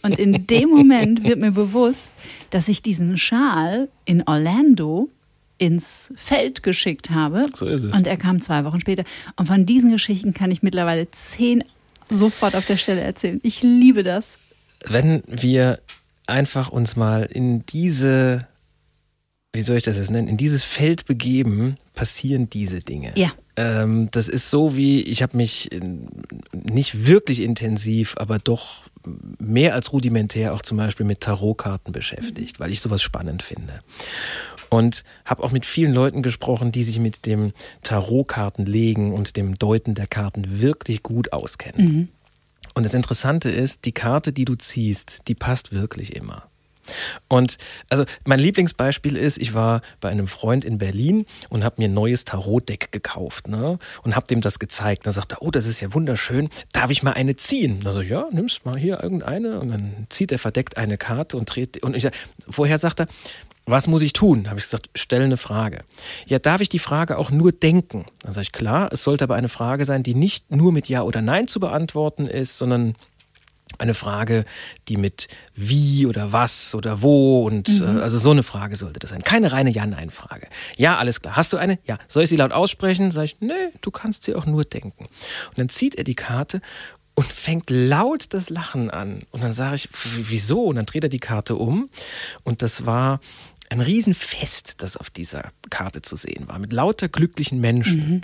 Und 0.00 0.18
in 0.18 0.46
dem 0.46 0.70
Moment 0.70 1.24
wird 1.24 1.42
mir 1.42 1.52
bewusst, 1.52 2.12
dass 2.50 2.68
ich 2.68 2.80
diesen 2.80 3.18
Schal 3.18 3.88
in 4.06 4.22
Orlando 4.26 5.10
ins 5.58 6.12
Feld 6.16 6.62
geschickt 6.62 7.10
habe. 7.10 7.48
So 7.54 7.66
ist 7.66 7.84
es. 7.84 7.94
Und 7.94 8.06
er 8.06 8.16
kam 8.16 8.40
zwei 8.40 8.64
Wochen 8.64 8.80
später. 8.80 9.04
Und 9.36 9.46
von 9.46 9.66
diesen 9.66 9.90
Geschichten 9.90 10.34
kann 10.34 10.50
ich 10.50 10.62
mittlerweile 10.62 11.10
zehn 11.10 11.64
sofort 12.10 12.54
auf 12.54 12.66
der 12.66 12.76
Stelle 12.76 13.00
erzählen. 13.00 13.40
Ich 13.42 13.62
liebe 13.62 14.02
das. 14.02 14.38
Wenn 14.86 15.22
wir 15.26 15.80
einfach 16.26 16.68
uns 16.70 16.96
mal 16.96 17.24
in 17.24 17.64
diese, 17.66 18.46
wie 19.52 19.62
soll 19.62 19.76
ich 19.76 19.82
das 19.82 19.96
jetzt 19.96 20.10
nennen, 20.10 20.28
in 20.28 20.36
dieses 20.36 20.64
Feld 20.64 21.06
begeben, 21.06 21.76
passieren 21.94 22.50
diese 22.50 22.80
Dinge. 22.80 23.12
Ja. 23.16 23.32
Ähm, 23.56 24.08
das 24.10 24.28
ist 24.28 24.50
so 24.50 24.76
wie, 24.76 25.00
ich 25.00 25.22
habe 25.22 25.36
mich 25.36 25.70
nicht 26.52 27.06
wirklich 27.06 27.40
intensiv, 27.40 28.14
aber 28.18 28.38
doch 28.38 28.84
mehr 29.38 29.74
als 29.74 29.92
rudimentär 29.92 30.52
auch 30.52 30.62
zum 30.62 30.76
Beispiel 30.76 31.06
mit 31.06 31.20
Tarotkarten 31.22 31.92
beschäftigt, 31.92 32.60
weil 32.60 32.70
ich 32.70 32.80
sowas 32.80 33.02
spannend 33.02 33.42
finde. 33.42 33.80
Und 34.76 35.04
habe 35.24 35.42
auch 35.42 35.52
mit 35.52 35.64
vielen 35.64 35.94
Leuten 35.94 36.22
gesprochen, 36.22 36.70
die 36.70 36.82
sich 36.82 36.98
mit 36.98 37.24
dem 37.24 37.54
Tarotkartenlegen 37.82 39.14
und 39.14 39.38
dem 39.38 39.54
Deuten 39.54 39.94
der 39.94 40.06
Karten 40.06 40.60
wirklich 40.60 41.02
gut 41.02 41.32
auskennen. 41.32 42.10
Und 42.74 42.84
das 42.84 42.92
Interessante 42.92 43.50
ist, 43.50 43.86
die 43.86 43.92
Karte, 43.92 44.34
die 44.34 44.44
du 44.44 44.54
ziehst, 44.54 45.28
die 45.28 45.34
passt 45.34 45.72
wirklich 45.72 46.14
immer. 46.14 46.42
Und 47.28 47.56
also 47.88 48.04
mein 48.24 48.38
Lieblingsbeispiel 48.38 49.16
ist, 49.16 49.38
ich 49.38 49.54
war 49.54 49.80
bei 50.00 50.10
einem 50.10 50.28
Freund 50.28 50.64
in 50.64 50.78
Berlin 50.78 51.26
und 51.48 51.64
habe 51.64 51.76
mir 51.78 51.88
ein 51.88 51.94
neues 51.94 52.24
Tarotdeck 52.24 52.92
gekauft, 52.92 53.48
ne? 53.48 53.78
Und 54.02 54.14
habe 54.14 54.26
dem 54.26 54.40
das 54.40 54.58
gezeigt. 54.58 55.06
Dann 55.06 55.12
sagt 55.12 55.32
er, 55.32 55.42
oh, 55.42 55.50
das 55.50 55.66
ist 55.66 55.80
ja 55.80 55.92
wunderschön. 55.94 56.48
Darf 56.72 56.90
ich 56.90 57.02
mal 57.02 57.12
eine 57.12 57.34
ziehen? 57.34 57.80
Dann 57.80 57.94
so, 57.94 58.02
ja, 58.02 58.28
nimmst 58.30 58.64
mal 58.64 58.78
hier 58.78 59.02
irgendeine 59.02 59.58
und 59.58 59.70
dann 59.70 60.06
zieht 60.10 60.32
er 60.32 60.38
verdeckt 60.38 60.76
eine 60.76 60.98
Karte 60.98 61.36
und 61.36 61.46
dreht 61.46 61.82
und 61.82 61.96
ich 61.96 62.02
sag, 62.02 62.12
vorher 62.48 62.78
sagt 62.78 63.00
er, 63.00 63.08
was 63.66 63.88
muss 63.88 64.02
ich 64.02 64.12
tun? 64.12 64.48
Habe 64.48 64.58
ich 64.58 64.64
gesagt, 64.64 64.90
stell 64.94 65.22
eine 65.22 65.36
Frage. 65.36 65.80
Ja, 66.26 66.38
darf 66.38 66.60
ich 66.60 66.68
die 66.68 66.78
Frage 66.78 67.18
auch 67.18 67.30
nur 67.30 67.50
denken? 67.50 68.06
Dann 68.20 68.32
sage 68.32 68.44
ich, 68.44 68.52
klar, 68.52 68.88
es 68.92 69.02
sollte 69.02 69.24
aber 69.24 69.34
eine 69.34 69.48
Frage 69.48 69.84
sein, 69.84 70.04
die 70.04 70.14
nicht 70.14 70.50
nur 70.52 70.72
mit 70.72 70.88
Ja 70.88 71.02
oder 71.02 71.20
Nein 71.20 71.48
zu 71.48 71.58
beantworten 71.58 72.28
ist, 72.28 72.58
sondern 72.58 72.94
eine 73.78 73.94
Frage, 73.94 74.44
die 74.88 74.96
mit 74.96 75.28
wie 75.54 76.06
oder 76.06 76.32
was 76.32 76.74
oder 76.74 77.02
wo 77.02 77.44
und 77.44 77.68
äh, 77.68 77.84
also 77.84 78.18
so 78.18 78.30
eine 78.30 78.44
Frage 78.44 78.76
sollte 78.76 79.00
das 79.00 79.10
sein. 79.10 79.22
Keine 79.22 79.52
reine 79.52 79.70
Ja-Nein-Frage. 79.70 80.46
Ja, 80.76 80.96
alles 80.96 81.20
klar. 81.20 81.36
Hast 81.36 81.52
du 81.52 81.56
eine? 81.56 81.78
Ja. 81.84 81.98
Soll 82.08 82.22
ich 82.22 82.30
sie 82.30 82.36
laut 82.36 82.52
aussprechen? 82.52 83.10
Sag 83.10 83.24
ich, 83.24 83.36
nee, 83.40 83.52
du 83.80 83.90
kannst 83.90 84.22
sie 84.22 84.34
auch 84.34 84.46
nur 84.46 84.64
denken. 84.64 85.06
Und 85.06 85.58
dann 85.58 85.68
zieht 85.68 85.96
er 85.96 86.04
die 86.04 86.14
Karte 86.14 86.60
und 87.14 87.26
fängt 87.26 87.70
laut 87.70 88.26
das 88.30 88.50
Lachen 88.50 88.90
an. 88.90 89.18
Und 89.30 89.42
dann 89.42 89.52
sage 89.52 89.74
ich, 89.74 89.88
wieso? 89.92 90.64
Und 90.64 90.76
dann 90.76 90.86
dreht 90.86 91.02
er 91.02 91.08
die 91.08 91.18
Karte 91.18 91.56
um 91.56 91.88
und 92.44 92.62
das 92.62 92.86
war 92.86 93.20
ein 93.70 93.80
Riesenfest, 93.80 94.82
das 94.82 94.96
auf 94.96 95.10
dieser 95.10 95.50
Karte 95.70 96.02
zu 96.02 96.16
sehen 96.16 96.48
war, 96.48 96.58
mit 96.58 96.72
lauter 96.72 97.08
glücklichen 97.08 97.60
Menschen. 97.60 98.22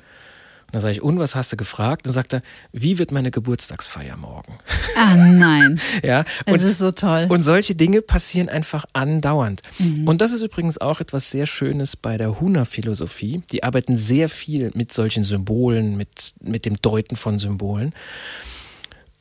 Und 0.66 0.76
dann 0.76 0.80
sage 0.82 0.92
ich, 0.92 1.02
und 1.02 1.18
was 1.18 1.34
hast 1.34 1.52
du 1.52 1.56
gefragt? 1.58 2.06
Dann 2.06 2.14
sagt 2.14 2.32
er, 2.32 2.40
wie 2.72 2.98
wird 2.98 3.12
meine 3.12 3.30
Geburtstagsfeier 3.30 4.16
morgen? 4.16 4.58
Ah 4.96 5.14
nein, 5.16 5.78
Ja, 6.02 6.24
es 6.46 6.62
ist 6.62 6.78
so 6.78 6.90
toll. 6.92 7.26
und 7.28 7.42
solche 7.42 7.74
Dinge 7.74 8.00
passieren 8.00 8.48
einfach 8.48 8.86
andauernd. 8.94 9.60
Und 10.06 10.22
das 10.22 10.32
ist 10.32 10.40
übrigens 10.40 10.78
auch 10.78 11.00
etwas 11.00 11.30
sehr 11.30 11.44
Schönes 11.46 11.94
bei 11.96 12.16
der 12.16 12.40
Huna-Philosophie. 12.40 13.42
Die 13.52 13.64
arbeiten 13.64 13.98
sehr 13.98 14.30
viel 14.30 14.70
mit 14.74 14.94
solchen 14.94 15.24
Symbolen, 15.24 15.96
mit, 15.98 16.32
mit 16.40 16.64
dem 16.64 16.80
Deuten 16.80 17.16
von 17.16 17.38
Symbolen. 17.38 17.92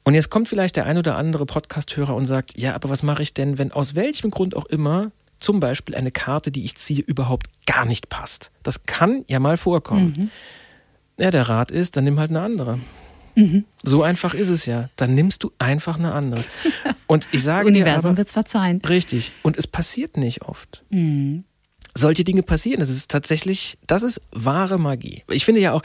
Und 0.04 0.14
jetzt 0.14 0.30
kommt 0.30 0.48
vielleicht 0.48 0.78
der 0.78 0.86
ein 0.86 0.98
oder 0.98 1.16
andere 1.18 1.46
Podcast-Hörer 1.46 2.16
und 2.16 2.26
sagt, 2.28 2.58
ja, 2.58 2.74
aber 2.76 2.90
was 2.90 3.04
mache 3.04 3.22
ich 3.24 3.34
denn, 3.34 3.58
wenn 3.58 3.72
aus 3.72 3.94
welchem 3.94 4.32
Grund 4.32 4.56
auch 4.56 4.66
immer 4.66 5.12
zum 5.41 5.60
Beispiel 5.60 5.95
eine 5.95 6.12
Karte, 6.12 6.51
die 6.51 6.63
ich 6.63 6.75
ziehe, 6.75 7.01
überhaupt 7.01 7.47
gar 7.65 7.86
nicht 7.86 8.10
passt? 8.10 8.51
Das 8.63 8.86
kann 8.86 9.25
ja 9.27 9.39
mal 9.39 9.58
vorkommen. 9.58 10.32
Ja, 11.17 11.32
der 11.32 11.49
Rat 11.49 11.71
ist, 11.71 11.97
dann 11.97 12.04
nimm 12.06 12.19
halt 12.19 12.30
eine 12.30 12.41
andere. 12.41 12.80
So 13.84 14.04
einfach 14.04 14.34
ist 14.34 14.49
es 14.49 14.65
ja. 14.65 14.89
Dann 14.95 15.15
nimmst 15.15 15.43
du 15.43 15.51
einfach 15.58 15.97
eine 15.97 16.13
andere. 16.13 16.43
Und 17.08 17.25
ich 17.32 17.39
das 17.39 17.43
sage 17.43 17.67
Universum 17.67 18.01
dir 18.01 18.10
aber, 18.10 18.17
wird's 18.17 18.32
verzeihen. 18.32 18.82
richtig. 18.88 19.32
Und 19.41 19.58
es 19.58 19.67
passiert 19.67 20.17
nicht 20.17 20.41
oft. 20.43 20.84
Solche 21.93 22.23
Dinge 22.23 22.43
passieren. 22.43 22.80
Das 22.80 22.89
ist 22.89 23.10
tatsächlich, 23.10 23.77
das 23.88 24.04
ist 24.04 24.21
wahre 24.32 24.77
Magie. 24.77 25.23
Ich 25.30 25.45
finde 25.45 25.62
ja 25.62 25.73
auch, 25.73 25.82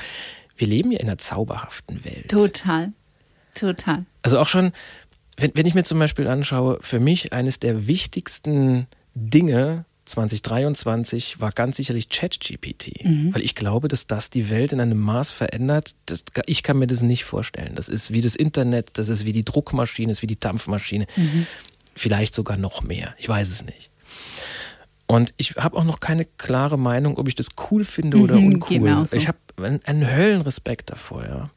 wir 0.57 0.67
leben 0.67 0.91
ja 0.91 1.01
in 1.01 1.07
einer 1.07 1.19
zauberhaften 1.19 2.05
Welt. 2.05 2.29
Total, 2.29 2.93
total. 3.55 4.07
Also 4.23 4.39
auch 4.39 4.49
schon, 4.49 4.73
wenn, 5.37 5.53
wenn 5.55 5.67
ich 5.67 5.75
mir 5.75 5.85
zum 5.85 5.99
Beispiel 5.99 6.27
anschaue, 6.29 6.79
für 6.81 6.99
mich 6.99 7.33
eines 7.33 7.59
der 7.59 7.87
wichtigsten 7.87 8.87
Dinge 9.17 9.85
2023 10.05 11.41
war 11.41 11.51
ganz 11.51 11.77
sicherlich 11.79 12.09
ChatGPT, 12.11 13.05
weil 13.33 13.43
ich 13.43 13.55
glaube, 13.57 13.89
dass 13.89 14.07
das 14.07 14.31
die 14.31 14.51
Welt 14.51 14.73
in 14.73 14.81
einem 14.81 14.99
Maß 15.01 15.31
verändert. 15.33 15.95
Das, 16.07 16.23
ich 16.47 16.63
kann 16.63 16.79
mir 16.79 16.87
das 16.87 17.03
nicht 17.03 17.25
vorstellen. 17.25 17.75
Das 17.75 17.89
ist 17.89 18.13
wie 18.13 18.21
das 18.21 18.37
Internet, 18.37 18.91
das 18.99 19.09
ist 19.09 19.25
wie 19.25 19.33
die 19.33 19.45
Druckmaschine, 19.45 20.09
das 20.11 20.19
ist 20.19 20.23
wie 20.23 20.27
die 20.29 20.39
Dampfmaschine. 20.39 21.07
Vielleicht 21.95 22.35
sogar 22.35 22.57
noch 22.57 22.83
mehr. 22.83 23.15
Ich 23.19 23.29
weiß 23.29 23.49
es 23.51 23.65
nicht. 23.65 23.91
Und 25.07 25.33
ich 25.39 25.57
habe 25.57 25.77
auch 25.77 25.85
noch 25.85 26.01
keine 26.01 26.25
klare 26.25 26.79
Meinung, 26.79 27.17
ob 27.17 27.27
ich 27.29 27.35
das 27.35 27.49
cool 27.71 27.85
finde 27.85 28.19
oder 28.19 28.39
Mhm, 28.39 28.47
uncool. 28.47 29.07
so. 29.07 29.17
Ich 29.17 29.29
habe 29.29 29.39
einen, 29.61 29.81
einen 29.87 30.09
Höllenrespekt 30.15 30.91
davor, 30.91 31.25
ja. 31.25 31.51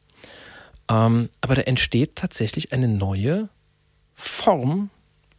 Ähm, 0.88 1.28
aber 1.40 1.54
da 1.56 1.62
entsteht 1.62 2.16
tatsächlich 2.16 2.72
eine 2.72 2.88
neue 2.88 3.48
Form, 4.14 4.90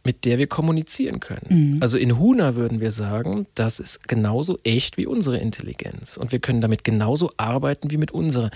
mit 0.04 0.24
der 0.24 0.38
wir 0.38 0.46
kommunizieren 0.46 1.20
können. 1.20 1.74
Mhm. 1.74 1.82
Also 1.82 1.96
in 1.96 2.18
Huna 2.18 2.56
würden 2.56 2.80
wir 2.80 2.90
sagen, 2.90 3.46
das 3.54 3.80
ist 3.80 4.08
genauso 4.08 4.58
echt 4.64 4.96
wie 4.96 5.06
unsere 5.06 5.38
Intelligenz. 5.38 6.16
Und 6.16 6.32
wir 6.32 6.40
können 6.40 6.60
damit 6.60 6.84
genauso 6.84 7.32
arbeiten 7.36 7.90
wie 7.90 7.98
mit 7.98 8.10
unserer. 8.10 8.50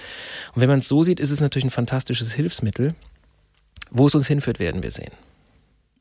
Und 0.55 0.61
wenn 0.61 0.69
man 0.69 0.81
es 0.81 0.89
so 0.89 1.03
sieht, 1.03 1.21
ist 1.21 1.31
es 1.31 1.41
natürlich 1.41 1.67
ein 1.67 1.71
fantastisches 1.71 2.33
Hilfsmittel. 2.33 2.95
Wo 3.91 4.07
es 4.09 4.15
uns 4.15 4.27
hinführt, 4.27 4.59
werden 4.59 4.83
wir 4.83 4.91
sehen. 4.91 5.13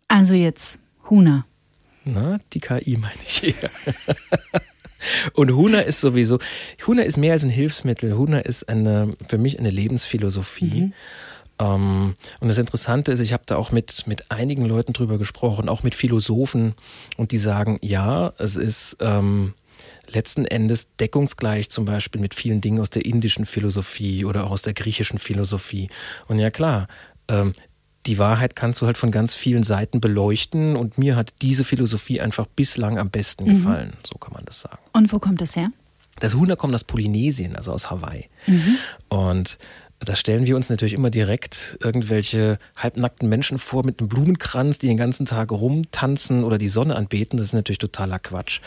Also 0.08 0.34
jetzt 0.34 0.80
Huna. 1.10 1.46
Na, 2.04 2.40
die 2.54 2.60
KI 2.60 2.98
meine 2.98 3.14
ich 3.26 3.38
hier. 3.38 3.54
Und 5.34 5.56
Huna 5.56 5.82
ist 5.82 6.02
sowieso, 6.02 6.40
Huna 6.88 7.04
ist 7.04 7.18
mehr 7.18 7.34
als 7.34 7.44
ein 7.44 7.50
Hilfsmittel. 7.50 8.18
Huna 8.18 8.40
ist 8.40 8.68
eine, 8.70 9.14
für 9.28 9.38
mich 9.38 9.60
eine 9.60 9.70
Lebensphilosophie. 9.70 10.86
Mhm. 10.86 10.94
Ähm, 11.60 12.16
und 12.40 12.48
das 12.48 12.58
Interessante 12.58 13.12
ist, 13.12 13.20
ich 13.20 13.34
habe 13.34 13.44
da 13.46 13.56
auch 13.58 13.72
mit, 13.72 14.08
mit 14.08 14.32
einigen 14.32 14.66
Leuten 14.66 14.94
drüber 14.94 15.18
gesprochen, 15.18 15.70
auch 15.70 15.84
mit 15.84 15.96
Philosophen, 15.96 16.76
und 17.18 17.32
die 17.32 17.38
sagen, 17.38 17.80
ja, 17.82 18.34
es 18.38 18.56
ist 18.56 18.98
ähm, 19.00 19.54
letzten 20.12 20.46
Endes 20.46 20.88
deckungsgleich 21.00 21.70
zum 21.70 21.86
Beispiel 21.86 22.22
mit 22.22 22.34
vielen 22.34 22.62
Dingen 22.62 22.80
aus 22.80 22.90
der 22.90 23.06
indischen 23.06 23.46
Philosophie 23.46 24.26
oder 24.26 24.46
auch 24.46 24.52
aus 24.52 24.62
der 24.62 24.74
griechischen 24.74 25.20
Philosophie. 25.20 25.90
Und 26.28 26.40
ja 26.40 26.52
klar, 26.52 26.88
ähm, 27.28 27.54
die 28.06 28.18
Wahrheit 28.20 28.56
kannst 28.56 28.82
du 28.82 28.86
halt 28.86 28.98
von 28.98 29.12
ganz 29.12 29.34
vielen 29.34 29.64
Seiten 29.64 30.00
beleuchten 30.00 30.76
und 30.76 30.98
mir 30.98 31.16
hat 31.16 31.34
diese 31.42 31.64
Philosophie 31.64 32.22
einfach 32.22 32.46
bislang 32.46 33.00
am 33.00 33.10
besten 33.10 33.46
mhm. 33.46 33.56
gefallen, 33.56 33.94
so 34.06 34.18
kann 34.20 34.34
man 34.34 34.46
das 34.46 34.62
sagen. 34.62 34.78
Und 34.94 35.12
wo 35.12 35.20
kommt 35.20 35.42
das 35.42 35.56
her? 35.56 35.72
Das 36.20 36.34
Huna 36.34 36.56
kommt 36.56 36.74
aus 36.74 36.84
Polynesien, 36.84 37.56
also 37.56 37.74
aus 37.74 37.90
Hawaii. 37.92 38.30
Mhm. 38.48 38.78
Und 39.10 39.58
da 40.00 40.16
stellen 40.16 40.46
wir 40.46 40.56
uns 40.56 40.70
natürlich 40.70 40.94
immer 40.94 41.10
direkt 41.10 41.78
irgendwelche 41.82 42.60
halbnackten 42.76 43.30
Menschen 43.30 43.58
vor 43.58 43.86
mit 43.86 44.00
einem 44.00 44.10
Blumenkranz, 44.10 44.78
die 44.78 44.88
den 44.88 44.98
ganzen 44.98 45.26
Tag 45.26 45.52
rumtanzen 45.52 46.44
oder 46.44 46.58
die 46.58 46.68
Sonne 46.68 46.96
anbeten. 46.96 47.38
Das 47.38 47.48
ist 47.48 47.54
natürlich 47.54 47.80
totaler 47.80 48.20
Quatsch. 48.20 48.60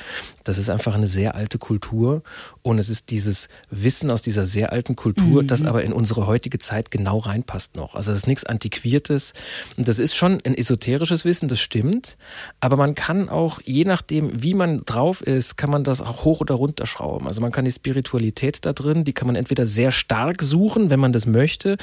Das 0.44 0.56
ist 0.56 0.70
einfach 0.70 0.94
eine 0.94 1.06
sehr 1.06 1.34
alte 1.34 1.58
Kultur 1.58 2.22
und 2.62 2.78
es 2.78 2.88
ist 2.88 3.10
dieses 3.10 3.48
Wissen 3.70 4.10
aus 4.10 4.22
dieser 4.22 4.46
sehr 4.46 4.72
alten 4.72 4.96
Kultur, 4.96 5.42
mhm. 5.42 5.46
das 5.46 5.64
aber 5.64 5.82
in 5.82 5.92
unsere 5.92 6.26
heutige 6.26 6.58
Zeit 6.58 6.90
genau 6.90 7.18
reinpasst 7.18 7.76
noch. 7.76 7.94
Also 7.94 8.10
das 8.10 8.20
ist 8.20 8.26
nichts 8.26 8.44
Antiquiertes 8.44 9.34
und 9.76 9.86
das 9.86 9.98
ist 9.98 10.14
schon 10.14 10.40
ein 10.44 10.54
esoterisches 10.54 11.26
Wissen, 11.26 11.48
das 11.48 11.60
stimmt, 11.60 12.16
aber 12.60 12.76
man 12.76 12.94
kann 12.94 13.28
auch, 13.28 13.60
je 13.64 13.84
nachdem, 13.84 14.42
wie 14.42 14.54
man 14.54 14.80
drauf 14.80 15.20
ist, 15.20 15.56
kann 15.56 15.70
man 15.70 15.84
das 15.84 16.00
auch 16.00 16.24
hoch 16.24 16.40
oder 16.40 16.54
runter 16.54 16.86
schrauben. 16.86 17.28
Also 17.28 17.42
man 17.42 17.52
kann 17.52 17.66
die 17.66 17.70
Spiritualität 17.70 18.64
da 18.64 18.72
drin, 18.72 19.04
die 19.04 19.12
kann 19.12 19.26
man 19.26 19.36
entweder 19.36 19.66
sehr 19.66 19.90
stark 19.90 20.42
suchen, 20.42 20.88
wenn 20.88 21.00
man 21.00 21.12
das 21.12 21.17
möchte. 21.26 21.76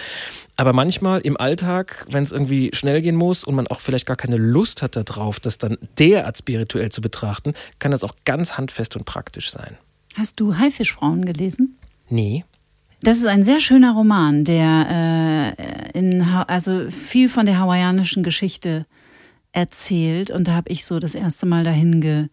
Aber 0.56 0.74
manchmal 0.74 1.22
im 1.22 1.38
Alltag, 1.38 2.06
wenn 2.10 2.24
es 2.24 2.32
irgendwie 2.32 2.72
schnell 2.74 3.02
gehen 3.02 3.16
muss 3.16 3.44
und 3.44 3.56
man 3.56 3.68
auch 3.68 3.80
vielleicht 3.80 4.06
gar 4.06 4.18
keine 4.18 4.38
Lust 4.38 4.82
hat 4.82 4.96
darauf, 4.96 5.40
das 5.40 5.58
dann 5.58 5.78
derart 5.98 6.38
spirituell 6.38 6.92
zu 6.92 7.02
betrachten, 7.02 7.54
kann 7.80 7.92
das 7.92 8.04
auch 8.04 8.14
ganz 8.26 8.58
handfest 8.58 8.96
und 8.96 9.06
praktisch 9.06 9.52
sein. 9.52 9.78
Hast 10.16 10.40
du 10.40 10.58
Haifischfrauen 10.58 11.26
gelesen? 11.26 11.78
Nee. 12.10 12.46
Das 13.02 13.18
ist 13.18 13.28
ein 13.28 13.44
sehr 13.44 13.60
schöner 13.60 13.94
Roman, 13.94 14.46
der 14.46 15.56
äh, 15.60 15.98
in, 15.98 16.22
also 16.22 16.90
viel 16.90 17.30
von 17.30 17.46
der 17.46 17.60
hawaiianischen 17.60 18.24
Geschichte 18.24 18.86
erzählt. 19.52 20.32
Und 20.32 20.48
da 20.48 20.54
habe 20.54 20.72
ich 20.72 20.86
so 20.86 21.00
das 21.00 21.16
erste 21.16 21.46
Mal 21.46 21.64
dahin 21.64 22.02
ge, 22.02 22.28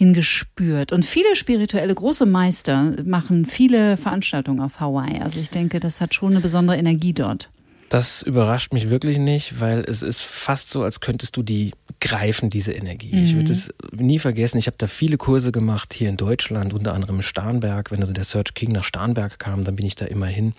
hingespürt. 0.00 0.92
Und 0.92 1.04
viele 1.04 1.36
spirituelle 1.36 1.94
große 1.94 2.24
Meister 2.24 2.94
machen 3.04 3.44
viele 3.44 3.98
Veranstaltungen 3.98 4.60
auf 4.60 4.80
Hawaii. 4.80 5.20
Also 5.20 5.38
ich 5.38 5.50
denke, 5.50 5.78
das 5.78 6.00
hat 6.00 6.14
schon 6.14 6.30
eine 6.30 6.40
besondere 6.40 6.78
Energie 6.78 7.12
dort. 7.12 7.50
Das 7.90 8.22
überrascht 8.22 8.72
mich 8.72 8.88
wirklich 8.88 9.18
nicht, 9.18 9.60
weil 9.60 9.80
es 9.80 10.00
ist 10.00 10.22
fast 10.22 10.70
so, 10.70 10.84
als 10.84 11.00
könntest 11.00 11.36
du 11.36 11.42
die 11.42 11.72
greifen, 12.00 12.48
diese 12.48 12.72
Energie. 12.72 13.14
Mhm. 13.14 13.24
Ich 13.24 13.34
würde 13.34 13.52
es 13.52 13.74
nie 13.92 14.18
vergessen. 14.18 14.56
Ich 14.56 14.68
habe 14.68 14.76
da 14.78 14.86
viele 14.86 15.18
Kurse 15.18 15.52
gemacht 15.52 15.92
hier 15.92 16.08
in 16.08 16.16
Deutschland, 16.16 16.72
unter 16.72 16.94
anderem 16.94 17.16
in 17.16 17.22
Starnberg. 17.22 17.90
Wenn 17.90 18.00
also 18.00 18.14
der 18.14 18.24
Search 18.24 18.54
King 18.54 18.72
nach 18.72 18.84
Starnberg 18.84 19.38
kam, 19.38 19.64
dann 19.64 19.76
bin 19.76 19.84
ich 19.84 19.96
da 19.96 20.06
immer 20.06 20.28
hin. 20.28 20.54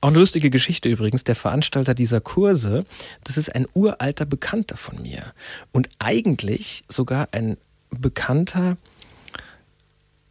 Auch 0.00 0.10
eine 0.10 0.18
lustige 0.18 0.48
Geschichte 0.48 0.88
übrigens. 0.88 1.24
Der 1.24 1.34
Veranstalter 1.34 1.94
dieser 1.94 2.20
Kurse, 2.20 2.84
das 3.24 3.36
ist 3.36 3.52
ein 3.52 3.66
uralter 3.74 4.26
Bekannter 4.26 4.76
von 4.76 5.02
mir. 5.02 5.32
Und 5.72 5.88
eigentlich 5.98 6.84
sogar 6.88 7.28
ein 7.32 7.56
Bekannter 7.90 8.76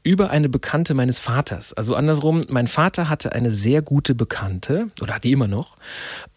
über 0.05 0.29
eine 0.29 0.49
Bekannte 0.49 0.93
meines 0.93 1.17
Vaters. 1.17 1.73
Also 1.73 1.95
andersrum, 1.95 2.41
mein 2.47 2.67
Vater 2.67 3.09
hatte 3.09 3.31
eine 3.31 3.49
sehr 3.49 3.81
gute 3.81 4.13
Bekannte, 4.13 4.91
oder 5.01 5.15
hat 5.15 5.23
die 5.23 5.31
immer 5.31 5.47
noch, 5.47 5.77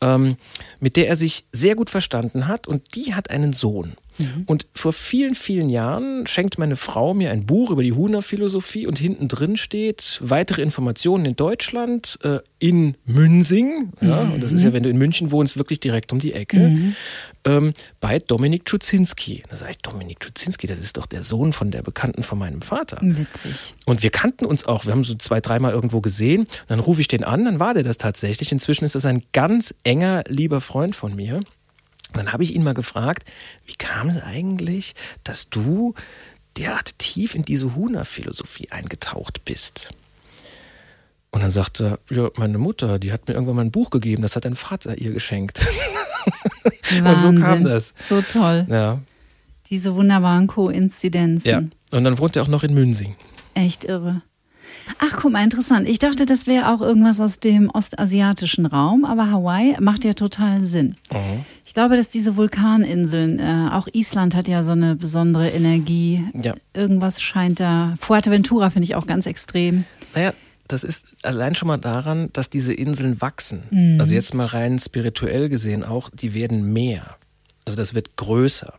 ähm, 0.00 0.37
mit 0.81 0.96
der 0.96 1.09
er 1.09 1.16
sich 1.16 1.44
sehr 1.52 1.74
gut 1.74 1.90
verstanden 1.90 2.48
hat 2.48 2.66
und 2.66 2.94
die 2.96 3.14
hat 3.14 3.31
einen 3.31 3.52
Sohn. 3.52 3.94
Mhm. 4.18 4.44
Und 4.46 4.66
vor 4.74 4.92
vielen, 4.92 5.35
vielen 5.35 5.70
Jahren 5.70 6.26
schenkt 6.26 6.59
meine 6.59 6.76
Frau 6.76 7.14
mir 7.14 7.31
ein 7.31 7.46
Buch 7.46 7.70
über 7.70 7.83
die 7.83 7.92
Huna-Philosophie 7.92 8.87
und 8.87 8.98
hinten 8.98 9.28
drin 9.28 9.57
steht 9.57 10.20
weitere 10.22 10.62
Informationen 10.62 11.24
in 11.24 11.37
Deutschland, 11.37 12.18
äh, 12.22 12.38
in 12.59 12.96
Münsing. 13.04 13.92
Ja, 14.00 14.24
mhm. 14.24 14.35
Und 14.35 14.42
das 14.42 14.52
ist 14.52 14.64
ja, 14.64 14.72
wenn 14.72 14.83
du 14.83 14.90
in 14.90 14.98
München 14.98 15.31
wohnst, 15.31 15.57
wirklich 15.57 15.81
direkt 15.81 16.12
um 16.12 16.18
die 16.18 16.33
Ecke. 16.33 16.59
Mhm. 16.59 16.96
Ähm, 17.44 17.72
bei 18.00 18.18
Dominik 18.18 18.64
Czucinski. 18.64 19.42
Da 19.48 19.57
sage 19.57 19.72
ich, 19.72 19.78
Dominik 19.78 20.20
Czucinski, 20.20 20.66
das 20.66 20.78
ist 20.81 20.96
doch 20.96 21.07
der 21.07 21.22
Sohn 21.22 21.52
von 21.52 21.70
der 21.70 21.83
Bekannten 21.83 22.22
von 22.22 22.38
meinem 22.38 22.62
Vater. 22.62 22.98
Witzig. 23.00 23.74
Und 23.87 24.02
wir 24.02 24.11
kannten 24.11 24.44
uns 24.44 24.66
auch. 24.66 24.87
Wir 24.87 24.92
haben 24.92 25.04
so 25.04 25.14
zwei, 25.14 25.40
dreimal 25.40 25.72
irgendwo 25.72 26.00
gesehen. 26.00 26.40
Und 26.40 26.48
dann 26.68 26.81
rufe 26.81 27.00
ich 27.00 27.09
den 27.09 27.24
an, 27.24 27.44
dann 27.44 27.61
war 27.61 27.74
der 27.74 27.85
das 27.85 27.96
tatsächlich. 27.96 28.52
Inzwischen 28.52 28.85
ist 28.85 28.94
das 28.94 29.07
ein 29.07 29.22
ganz 29.33 29.74
enger, 29.85 30.24
lieber 30.28 30.61
Freund 30.61 30.96
von 30.96 31.14
mir. 31.14 31.42
Und 32.12 32.16
dann 32.16 32.33
habe 32.33 32.42
ich 32.42 32.55
ihn 32.55 32.64
mal 32.64 32.75
gefragt, 32.75 33.31
wie 33.66 33.75
kam 33.75 34.09
es 34.09 34.23
eigentlich, 34.23 34.94
dass 35.25 35.51
du 35.51 35.94
derart 36.57 36.99
tief 36.99 37.35
in 37.35 37.42
diese 37.42 37.75
Huna-Philosophie 37.75 38.71
eingetaucht 38.71 39.44
bist? 39.44 39.90
Und 41.31 41.42
dann 41.42 41.51
sagte 41.51 41.99
er, 42.11 42.16
ja, 42.16 42.31
meine 42.37 42.59
Mutter, 42.59 42.99
die 42.99 43.12
hat 43.12 43.29
mir 43.29 43.35
irgendwann 43.35 43.57
mal 43.57 43.64
ein 43.64 43.71
Buch 43.71 43.90
gegeben, 43.90 44.23
das 44.23 44.35
hat 44.35 44.44
dein 44.44 44.55
Vater 44.55 44.97
ihr 44.97 45.12
geschenkt. 45.12 45.61
und 47.05 47.18
so 47.18 47.33
kam 47.33 47.64
das. 47.64 47.92
So 47.99 48.23
toll. 48.23 48.66
Ja. 48.68 49.01
Diese 49.68 49.94
wunderbaren 49.94 50.47
Koinzidenzen. 50.47 51.51
Ja. 51.51 51.62
Und 51.97 52.05
dann 52.05 52.18
wohnt 52.18 52.37
er 52.37 52.42
auch 52.42 52.49
noch 52.49 52.62
in 52.62 52.73
Münsing. 52.73 53.16
Echt 53.55 53.85
irre. 53.85 54.23
Ach, 54.99 55.16
guck 55.21 55.33
mal, 55.33 55.44
interessant. 55.44 55.88
Ich 55.88 55.99
dachte, 55.99 56.25
das 56.25 56.47
wäre 56.47 56.73
auch 56.73 56.81
irgendwas 56.81 57.21
aus 57.21 57.40
dem 57.40 57.68
ostasiatischen 57.71 58.66
Raum, 58.66 59.05
aber 59.05 59.31
Hawaii 59.31 59.77
macht 59.81 60.05
ja 60.05 60.14
total 60.14 60.64
Sinn. 60.64 60.97
Mhm. 61.12 61.44
Ich 61.78 61.80
glaube, 61.80 61.96
dass 61.96 62.10
diese 62.10 62.36
Vulkaninseln, 62.36 63.38
äh, 63.38 63.68
auch 63.70 63.86
Island 63.92 64.34
hat 64.34 64.48
ja 64.48 64.64
so 64.64 64.72
eine 64.72 64.96
besondere 64.96 65.50
Energie. 65.50 66.24
Ja. 66.34 66.54
Irgendwas 66.74 67.22
scheint 67.22 67.60
da. 67.60 67.94
Fuerteventura 68.00 68.70
finde 68.70 68.82
ich 68.82 68.96
auch 68.96 69.06
ganz 69.06 69.26
extrem. 69.26 69.84
Naja, 70.12 70.32
das 70.66 70.82
ist 70.82 71.06
allein 71.22 71.54
schon 71.54 71.68
mal 71.68 71.76
daran, 71.76 72.30
dass 72.32 72.50
diese 72.50 72.74
Inseln 72.74 73.20
wachsen. 73.20 73.62
Mhm. 73.70 74.00
Also 74.00 74.12
jetzt 74.12 74.34
mal 74.34 74.46
rein 74.46 74.80
spirituell 74.80 75.48
gesehen 75.48 75.84
auch, 75.84 76.10
die 76.12 76.34
werden 76.34 76.72
mehr. 76.72 77.14
Also 77.64 77.76
das 77.76 77.94
wird 77.94 78.16
größer. 78.16 78.74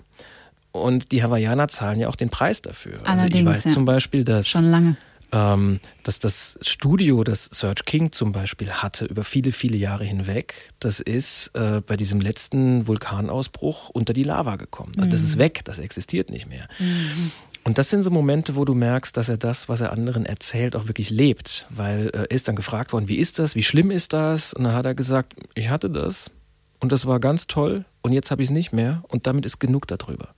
Und 0.74 1.14
die 1.14 1.24
Hawaiianer 1.24 1.70
zahlen 1.70 2.02
ja 2.02 2.10
auch 2.10 2.18
den 2.18 2.30
Preis 2.30 2.62
dafür. 2.62 3.00
Allerdings, 3.06 3.34
also 3.34 3.38
ich 3.38 3.46
weiß 3.46 3.64
ja. 3.64 3.72
zum 3.72 3.86
Beispiel, 3.86 4.26
dass 4.26 4.46
schon 4.46 4.66
lange 4.66 4.98
ähm, 5.32 5.80
dass 6.04 6.20
das 6.20 6.58
Studio, 6.62 7.24
das 7.24 7.50
Search 7.52 7.86
King 7.86 8.12
zum 8.12 8.32
Beispiel 8.32 8.72
hatte, 8.72 9.06
über 9.06 9.24
viele, 9.24 9.52
viele 9.52 9.78
Jahre 9.78 10.04
hinweg, 10.04 10.54
das 10.80 11.00
ist 11.00 11.52
äh, 11.54 11.82
bei 11.82 11.98
diesem 11.98 12.20
letzten 12.20 12.88
Vulkanausbruch 12.88 13.90
unter 13.90 14.14
die 14.14 14.24
Lava 14.24 14.56
gekommen. 14.56 14.94
Also 14.98 15.10
das 15.10 15.22
ist 15.22 15.36
mhm. 15.36 15.40
weg, 15.40 15.62
das 15.66 15.80
existiert 15.80 16.30
nicht 16.30 16.48
mehr. 16.48 16.68
Mhm. 16.80 17.32
Und 17.64 17.78
das 17.78 17.90
sind 17.90 18.04
so 18.04 18.10
Momente, 18.10 18.56
wo 18.56 18.66
du 18.66 18.74
merkst, 18.74 19.16
dass 19.16 19.30
er 19.30 19.38
das, 19.38 19.70
was 19.70 19.82
er 19.82 19.92
anderen 19.92 20.26
erzählt, 20.26 20.76
auch 20.76 20.88
wirklich 20.88 21.10
lebt. 21.10 21.68
Weil 21.70 22.08
äh, 22.08 22.18
er 22.22 22.32
ist 22.32 22.48
dann 22.48 22.56
gefragt 22.56 22.94
worden, 22.94 23.08
wie 23.08 23.18
ist 23.18 23.40
das, 23.40 23.56
wie 23.56 23.64
schlimm 23.64 23.92
ist 23.92 24.14
das? 24.14 24.54
Und 24.54 24.64
dann 24.64 24.74
hat 24.74 24.86
er 24.86 24.96
gesagt, 24.96 25.36
ich 25.56 25.70
hatte 25.70 25.90
das 25.90 26.32
und 26.80 26.92
das 26.92 27.06
war 27.06 27.20
ganz 27.20 27.48
toll 27.48 27.86
und 28.02 28.14
jetzt 28.14 28.32
habe 28.32 28.42
ich 28.42 28.48
es 28.48 28.54
nicht 28.54 28.72
mehr 28.72 29.04
und 29.10 29.28
damit 29.28 29.46
ist 29.46 29.60
genug 29.60 29.88
darüber. 29.88 30.30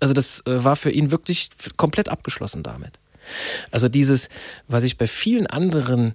Also 0.00 0.14
das 0.14 0.40
äh, 0.46 0.64
war 0.64 0.76
für 0.76 0.90
ihn 0.90 1.10
wirklich 1.10 1.50
komplett 1.76 2.08
abgeschlossen 2.08 2.62
damit. 2.62 2.98
Also 3.70 3.88
dieses, 3.88 4.28
was 4.66 4.84
ich 4.84 4.96
bei 4.96 5.06
vielen 5.06 5.46
anderen 5.46 6.14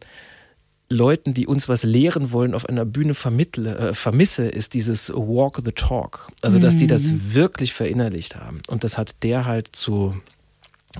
Leuten, 0.90 1.34
die 1.34 1.48
uns 1.48 1.68
was 1.68 1.84
lehren 1.84 2.32
wollen, 2.32 2.54
auf 2.54 2.68
einer 2.68 2.86
Bühne 2.86 3.14
vermittle, 3.14 3.78
äh, 3.78 3.94
vermisse, 3.94 4.48
ist 4.48 4.74
dieses 4.74 5.10
Walk 5.10 5.62
the 5.64 5.72
Talk. 5.72 6.32
Also, 6.42 6.60
dass 6.60 6.76
die 6.76 6.88
das 6.88 7.12
mhm. 7.12 7.34
wirklich 7.34 7.74
verinnerlicht 7.74 8.36
haben. 8.36 8.62
Und 8.68 8.84
das 8.84 8.98
hat 8.98 9.24
der 9.24 9.46
halt 9.46 9.76
zu, 9.76 10.16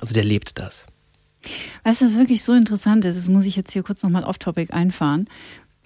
also 0.00 0.14
der 0.14 0.24
lebt 0.24 0.60
das. 0.60 0.86
Weißt 1.84 2.00
du, 2.00 2.06
was 2.06 2.18
wirklich 2.18 2.42
so 2.42 2.54
interessant 2.54 3.04
ist, 3.04 3.16
das 3.16 3.28
muss 3.28 3.44
ich 3.44 3.56
jetzt 3.56 3.72
hier 3.72 3.82
kurz 3.82 4.02
nochmal 4.02 4.24
off-topic 4.24 4.72
einfahren. 4.72 5.28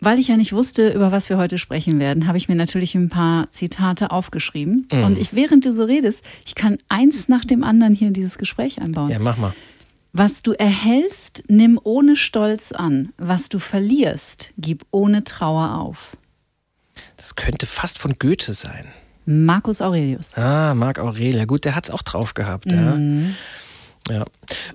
Weil 0.01 0.21
ich 0.21 0.29
ja 0.29 0.37
nicht 0.37 0.53
wusste, 0.53 0.91
über 0.91 1.11
was 1.11 1.29
wir 1.29 1.39
heute 1.39 1.59
sprechen 1.59 1.99
werden, 1.99 2.29
habe 2.29 2.39
ich 2.39 2.49
mir 2.49 2.55
natürlich 2.55 2.95
ein 2.95 3.09
paar 3.09 3.51
Zitate 3.51 4.13
aufgeschrieben. 4.13 4.87
Mm. 4.93 5.03
Und 5.03 5.19
ich, 5.19 5.35
während 5.35 5.67
du 5.67 5.73
so 5.73 5.83
redest, 5.83 6.25
ich 6.47 6.55
kann 6.55 6.79
eins 6.89 7.29
nach 7.29 7.45
dem 7.45 7.65
anderen 7.65 7.95
hier 7.95 8.07
in 8.07 8.15
dieses 8.15 8.39
Gespräch 8.39 8.81
einbauen. 8.81 9.11
Ja, 9.11 9.19
mach 9.19 9.37
mal. 9.39 9.53
Was 10.13 10.43
du 10.43 10.53
erhältst, 10.53 11.45
nimm 11.49 11.79
ohne 11.83 12.17
Stolz 12.17 12.73
an. 12.73 13.13
Was 13.19 13.49
du 13.49 13.59
verlierst, 13.59 14.51
gib 14.57 14.85
ohne 14.91 15.25
Trauer 15.25 15.79
auf. 15.79 16.17
Das 17.17 17.35
könnte 17.37 17.67
fast 17.67 17.99
von 17.99 18.19
Goethe 18.19 18.55
sein. 18.55 18.87
Marcus 19.27 19.83
Aurelius. 19.83 20.39
Ah, 20.39 20.75
Marc 20.75 20.99
Aurelius. 20.99 21.35
Ja, 21.35 21.45
gut, 21.45 21.65
der 21.67 21.75
hat's 21.75 21.91
auch 21.91 22.03
drauf 22.03 22.33
gehabt. 22.35 22.67
Mhm. 22.67 23.35
Ja. 24.09 24.15
Ja. 24.21 24.25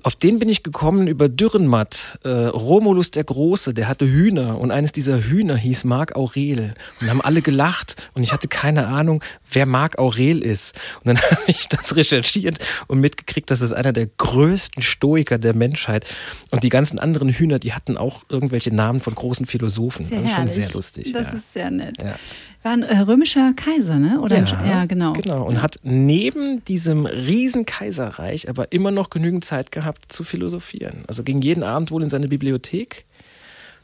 Auf 0.04 0.16
den 0.16 0.40
bin 0.40 0.50
ich 0.50 0.64
gekommen 0.64 1.08
über 1.08 1.30
Dürrenmatt. 1.30 2.20
Äh, 2.24 2.30
Romulus 2.30 3.12
der 3.12 3.24
Große, 3.24 3.74
der 3.74 3.88
hatte 3.88 4.06
Hühner 4.06 4.60
und 4.60 4.72
eines 4.72 4.92
dieser 4.92 5.24
Hühner 5.24 5.56
hieß 5.56 5.84
Marc 5.84 6.16
Aurel. 6.16 6.74
Und 7.02 7.10
haben 7.10 7.22
alle 7.22 7.42
gelacht 7.42 7.96
und 8.14 8.24
ich 8.24 8.32
hatte 8.32 8.48
keine 8.48 8.88
Ahnung, 8.88 9.24
wer 9.52 9.66
Marc 9.66 9.98
Aurel 9.98 10.44
ist. 10.44 10.76
Und 11.04 11.08
dann 11.08 11.18
habe 11.32 11.44
ich 11.48 11.68
das 11.68 11.96
recherchiert 11.96 12.60
und 12.88 13.00
mitgekriegt, 13.00 13.50
dass 13.52 13.62
es 13.62 13.72
einer 13.72 13.94
der 13.94 14.08
größten 14.08 14.82
Stoiker 14.82 15.38
der 15.38 15.56
Menschheit. 15.56 16.06
Und 16.52 16.64
die 16.64 16.70
ganzen 16.70 17.00
anderen 17.00 17.30
Hühner, 17.30 17.60
die 17.60 17.74
hatten 17.74 17.98
auch 17.98 18.24
irgendwelche 18.30 18.74
Namen 18.74 19.00
von 19.00 19.16
großen 19.16 19.46
Philosophen. 19.46 20.06
Sehr 20.06 20.22
das 20.22 20.30
ist 20.30 20.36
schon 20.36 20.48
sehr 20.48 20.70
lustig. 20.72 21.12
Das 21.14 21.30
ja. 21.30 21.34
ist 21.34 21.54
sehr 21.54 21.72
nett. 21.72 22.02
Ja. 22.02 22.16
War 22.64 22.72
ein 22.72 22.84
äh, 22.84 23.00
römischer 23.00 23.52
Kaiser, 23.54 24.00
ne? 24.00 24.22
Oder 24.22 24.40
ja, 24.40 24.66
ja, 24.66 24.86
genau. 24.86 25.12
Genau. 25.14 25.44
Und 25.44 25.62
hat 25.62 25.76
neben 25.84 26.64
diesem 26.64 27.06
riesen 27.06 27.66
Kaiserreich 27.66 28.48
aber 28.48 28.72
immer 28.72 28.90
noch 28.90 29.10
genügend 29.10 29.44
Zeit 29.44 29.63
gehabt 29.72 30.12
zu 30.12 30.24
philosophieren. 30.24 31.04
Also 31.08 31.24
ging 31.24 31.42
jeden 31.42 31.64
Abend 31.64 31.92
wohl 31.92 32.04
in 32.04 32.10
seine 32.10 32.28
Bibliothek 32.28 33.06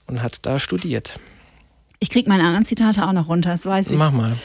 und 0.07 0.21
hat 0.21 0.45
da 0.45 0.59
studiert. 0.59 1.19
Ich 1.99 2.09
krieg 2.09 2.27
meine 2.27 2.43
anderen 2.43 2.65
Zitate 2.65 3.07
auch 3.07 3.13
noch 3.13 3.27
runter, 3.27 3.51
das 3.51 3.65
weiß 3.65 3.91
ich. 3.91 3.97
Mach 3.97 4.11
mal. 4.11 4.35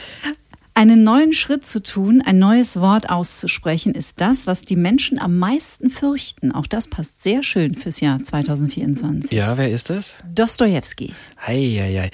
Einen 0.77 1.03
neuen 1.03 1.31
Schritt 1.31 1.65
zu 1.65 1.81
tun, 1.81 2.21
ein 2.25 2.37
neues 2.37 2.81
Wort 2.81 3.09
auszusprechen, 3.09 3.95
ist 3.95 4.19
das, 4.19 4.45
was 4.45 4.63
die 4.63 4.75
Menschen 4.75 5.19
am 5.19 5.37
meisten 5.37 5.89
fürchten. 5.89 6.51
Auch 6.51 6.67
das 6.67 6.89
passt 6.89 7.23
sehr 7.23 7.43
schön 7.43 7.75
fürs 7.75 8.01
Jahr 8.01 8.21
2024. 8.21 9.31
Ja, 9.31 9.57
wer 9.57 9.69
ist 9.69 9.89
das? 9.89 10.15
Dostojewski. 10.33 11.13
Eieiei. 11.45 12.11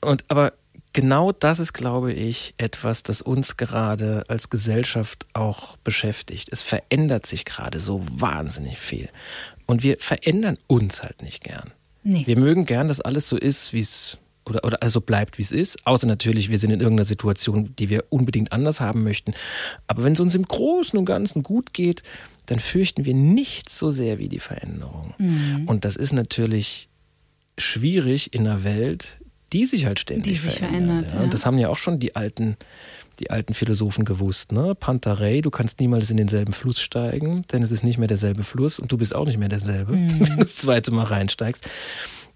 Und 0.00 0.24
aber 0.28 0.52
genau 0.92 1.32
das 1.32 1.58
ist, 1.58 1.72
glaube 1.72 2.12
ich, 2.12 2.54
etwas, 2.58 3.02
das 3.02 3.22
uns 3.22 3.56
gerade 3.56 4.24
als 4.28 4.50
Gesellschaft 4.50 5.26
auch 5.32 5.76
beschäftigt. 5.78 6.48
Es 6.50 6.62
verändert 6.62 7.26
sich 7.26 7.44
gerade 7.44 7.80
so 7.80 8.02
wahnsinnig 8.10 8.78
viel. 8.78 9.08
Und 9.66 9.82
wir 9.82 9.96
verändern 9.98 10.56
uns 10.66 11.02
halt 11.02 11.22
nicht 11.22 11.44
gern. 11.44 11.70
Nee. 12.02 12.22
Wir 12.26 12.38
mögen 12.38 12.66
gern, 12.66 12.88
dass 12.88 13.00
alles 13.00 13.28
so 13.28 13.36
ist, 13.36 13.72
wie 13.72 13.80
es 13.80 14.18
oder, 14.46 14.64
oder 14.64 14.82
also 14.82 15.00
bleibt, 15.00 15.38
wie 15.38 15.42
es 15.42 15.52
ist. 15.52 15.86
Außer 15.86 16.06
natürlich, 16.06 16.48
wir 16.48 16.58
sind 16.58 16.70
in 16.70 16.80
irgendeiner 16.80 17.04
Situation, 17.04 17.74
die 17.78 17.88
wir 17.88 18.04
unbedingt 18.08 18.52
anders 18.52 18.80
haben 18.80 19.02
möchten. 19.02 19.34
Aber 19.86 20.02
wenn 20.02 20.14
es 20.14 20.20
uns 20.20 20.34
im 20.34 20.44
Großen 20.44 20.98
und 20.98 21.04
Ganzen 21.04 21.42
gut 21.42 21.72
geht, 21.72 22.02
dann 22.46 22.58
fürchten 22.58 23.04
wir 23.04 23.14
nichts 23.14 23.78
so 23.78 23.90
sehr 23.90 24.18
wie 24.18 24.28
die 24.28 24.40
Veränderung. 24.40 25.14
Mhm. 25.18 25.64
Und 25.66 25.84
das 25.84 25.96
ist 25.96 26.12
natürlich 26.12 26.88
schwierig 27.58 28.34
in 28.34 28.46
einer 28.46 28.64
Welt, 28.64 29.18
die 29.52 29.66
sich 29.66 29.86
halt 29.86 29.98
ständig 30.00 30.24
Die 30.34 30.38
sich 30.38 30.58
verändert. 30.58 30.88
verändert, 31.10 31.12
ja. 31.12 31.20
Und 31.20 31.34
das 31.34 31.46
haben 31.46 31.58
ja 31.58 31.68
auch 31.68 31.78
schon 31.78 31.98
die 31.98 32.16
alten, 32.16 32.56
die 33.18 33.30
alten 33.30 33.52
Philosophen 33.54 34.04
gewusst. 34.04 34.52
Ne? 34.52 34.74
Pantarei, 34.74 35.40
du 35.40 35.50
kannst 35.50 35.80
niemals 35.80 36.10
in 36.10 36.16
denselben 36.16 36.52
Fluss 36.52 36.80
steigen, 36.80 37.42
denn 37.52 37.62
es 37.62 37.70
ist 37.70 37.82
nicht 37.84 37.98
mehr 37.98 38.08
derselbe 38.08 38.42
Fluss 38.44 38.78
und 38.78 38.90
du 38.92 38.96
bist 38.96 39.14
auch 39.14 39.26
nicht 39.26 39.38
mehr 39.38 39.48
derselbe, 39.48 39.92
Mhm. 39.92 40.10
wenn 40.20 40.26
du 40.30 40.36
das 40.36 40.56
zweite 40.56 40.90
Mal 40.92 41.04
reinsteigst. 41.04 41.68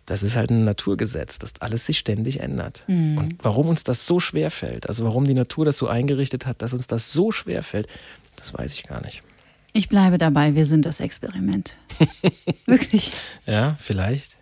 Das 0.07 0.23
ist 0.23 0.37
halt 0.37 0.51
ein 0.51 0.65
Naturgesetz, 0.65 1.39
dass 1.39 1.55
alles 1.62 1.87
sich 1.87 1.99
ständig 1.99 2.41
ändert. 2.41 2.85
Mhm. 2.89 3.17
Und 3.17 3.35
warum 3.43 3.69
uns 3.69 3.85
das 3.85 4.07
so 4.07 4.21
schwer 4.21 4.51
fällt, 4.51 4.87
also 4.89 5.05
warum 5.05 5.25
die 5.25 5.33
Natur 5.33 5.65
das 5.65 5.79
so 5.79 5.87
eingerichtet 5.89 6.45
hat, 6.45 6.61
dass 6.61 6.75
uns 6.75 6.87
das 6.87 7.12
so 7.12 7.33
schwer 7.33 7.62
fällt, 7.62 7.89
das 8.37 8.53
weiß 8.53 8.75
ich 8.75 8.83
gar 8.83 9.01
nicht. 9.03 9.23
Ich 9.73 9.89
bleibe 9.89 10.19
dabei, 10.19 10.55
wir 10.55 10.67
sind 10.67 10.85
das 10.85 11.01
Experiment. 11.01 11.75
Wirklich. 12.67 13.12
Ja, 13.47 13.77
vielleicht. 13.81 14.37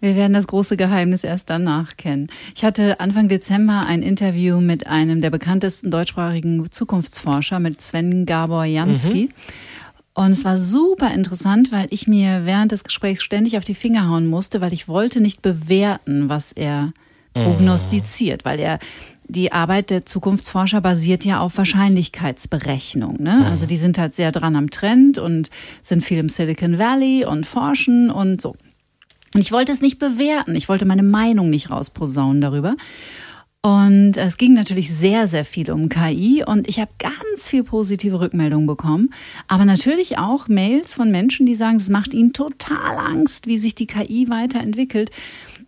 Wir 0.00 0.16
werden 0.16 0.32
das 0.32 0.46
große 0.46 0.76
Geheimnis 0.76 1.24
erst 1.24 1.50
danach 1.50 1.96
kennen. 1.96 2.28
Ich 2.54 2.64
hatte 2.64 3.00
Anfang 3.00 3.28
Dezember 3.28 3.84
ein 3.86 4.02
Interview 4.02 4.60
mit 4.60 4.86
einem 4.86 5.20
der 5.20 5.30
bekanntesten 5.30 5.90
deutschsprachigen 5.90 6.70
Zukunftsforscher, 6.70 7.60
mit 7.60 7.80
Sven 7.80 8.24
Gabor 8.24 8.64
Jansky. 8.64 9.28
Und 10.14 10.32
es 10.32 10.44
war 10.44 10.58
super 10.58 11.12
interessant, 11.14 11.70
weil 11.70 11.86
ich 11.90 12.08
mir 12.08 12.44
während 12.44 12.72
des 12.72 12.84
Gesprächs 12.84 13.22
ständig 13.22 13.56
auf 13.56 13.64
die 13.64 13.74
Finger 13.74 14.08
hauen 14.08 14.26
musste, 14.26 14.60
weil 14.60 14.72
ich 14.72 14.88
wollte 14.88 15.20
nicht 15.20 15.42
bewerten, 15.42 16.28
was 16.28 16.52
er 16.52 16.92
prognostiziert, 17.34 18.44
weil 18.44 18.58
er 18.58 18.78
die 19.28 19.52
Arbeit 19.52 19.90
der 19.90 20.04
Zukunftsforscher 20.04 20.80
basiert 20.80 21.24
ja 21.24 21.40
auf 21.40 21.56
Wahrscheinlichkeitsberechnung. 21.56 23.22
Ne? 23.22 23.46
Also 23.46 23.64
die 23.64 23.76
sind 23.76 23.96
halt 23.96 24.12
sehr 24.12 24.32
dran 24.32 24.56
am 24.56 24.70
Trend 24.70 25.18
und 25.18 25.50
sind 25.82 26.02
viel 26.02 26.18
im 26.18 26.28
Silicon 26.28 26.78
Valley 26.78 27.24
und 27.24 27.46
forschen 27.46 28.10
und 28.10 28.40
so. 28.40 28.56
Und 29.34 29.40
ich 29.40 29.52
wollte 29.52 29.72
es 29.72 29.80
nicht 29.80 29.98
bewerten. 29.98 30.56
Ich 30.56 30.68
wollte 30.68 30.86
meine 30.86 31.02
Meinung 31.02 31.50
nicht 31.50 31.70
rausposaunen 31.70 32.40
darüber. 32.40 32.76
Und 33.62 34.16
es 34.16 34.38
ging 34.38 34.54
natürlich 34.54 34.94
sehr, 34.94 35.26
sehr 35.26 35.44
viel 35.44 35.70
um 35.70 35.90
KI 35.90 36.42
und 36.46 36.66
ich 36.66 36.80
habe 36.80 36.92
ganz 36.98 37.46
viel 37.46 37.62
positive 37.62 38.18
Rückmeldungen 38.18 38.66
bekommen. 38.66 39.12
Aber 39.48 39.66
natürlich 39.66 40.16
auch 40.16 40.48
Mails 40.48 40.94
von 40.94 41.10
Menschen, 41.10 41.44
die 41.44 41.54
sagen, 41.54 41.76
das 41.76 41.90
macht 41.90 42.14
ihnen 42.14 42.32
total 42.32 42.96
Angst, 42.96 43.46
wie 43.46 43.58
sich 43.58 43.74
die 43.74 43.86
KI 43.86 44.30
weiterentwickelt. 44.30 45.10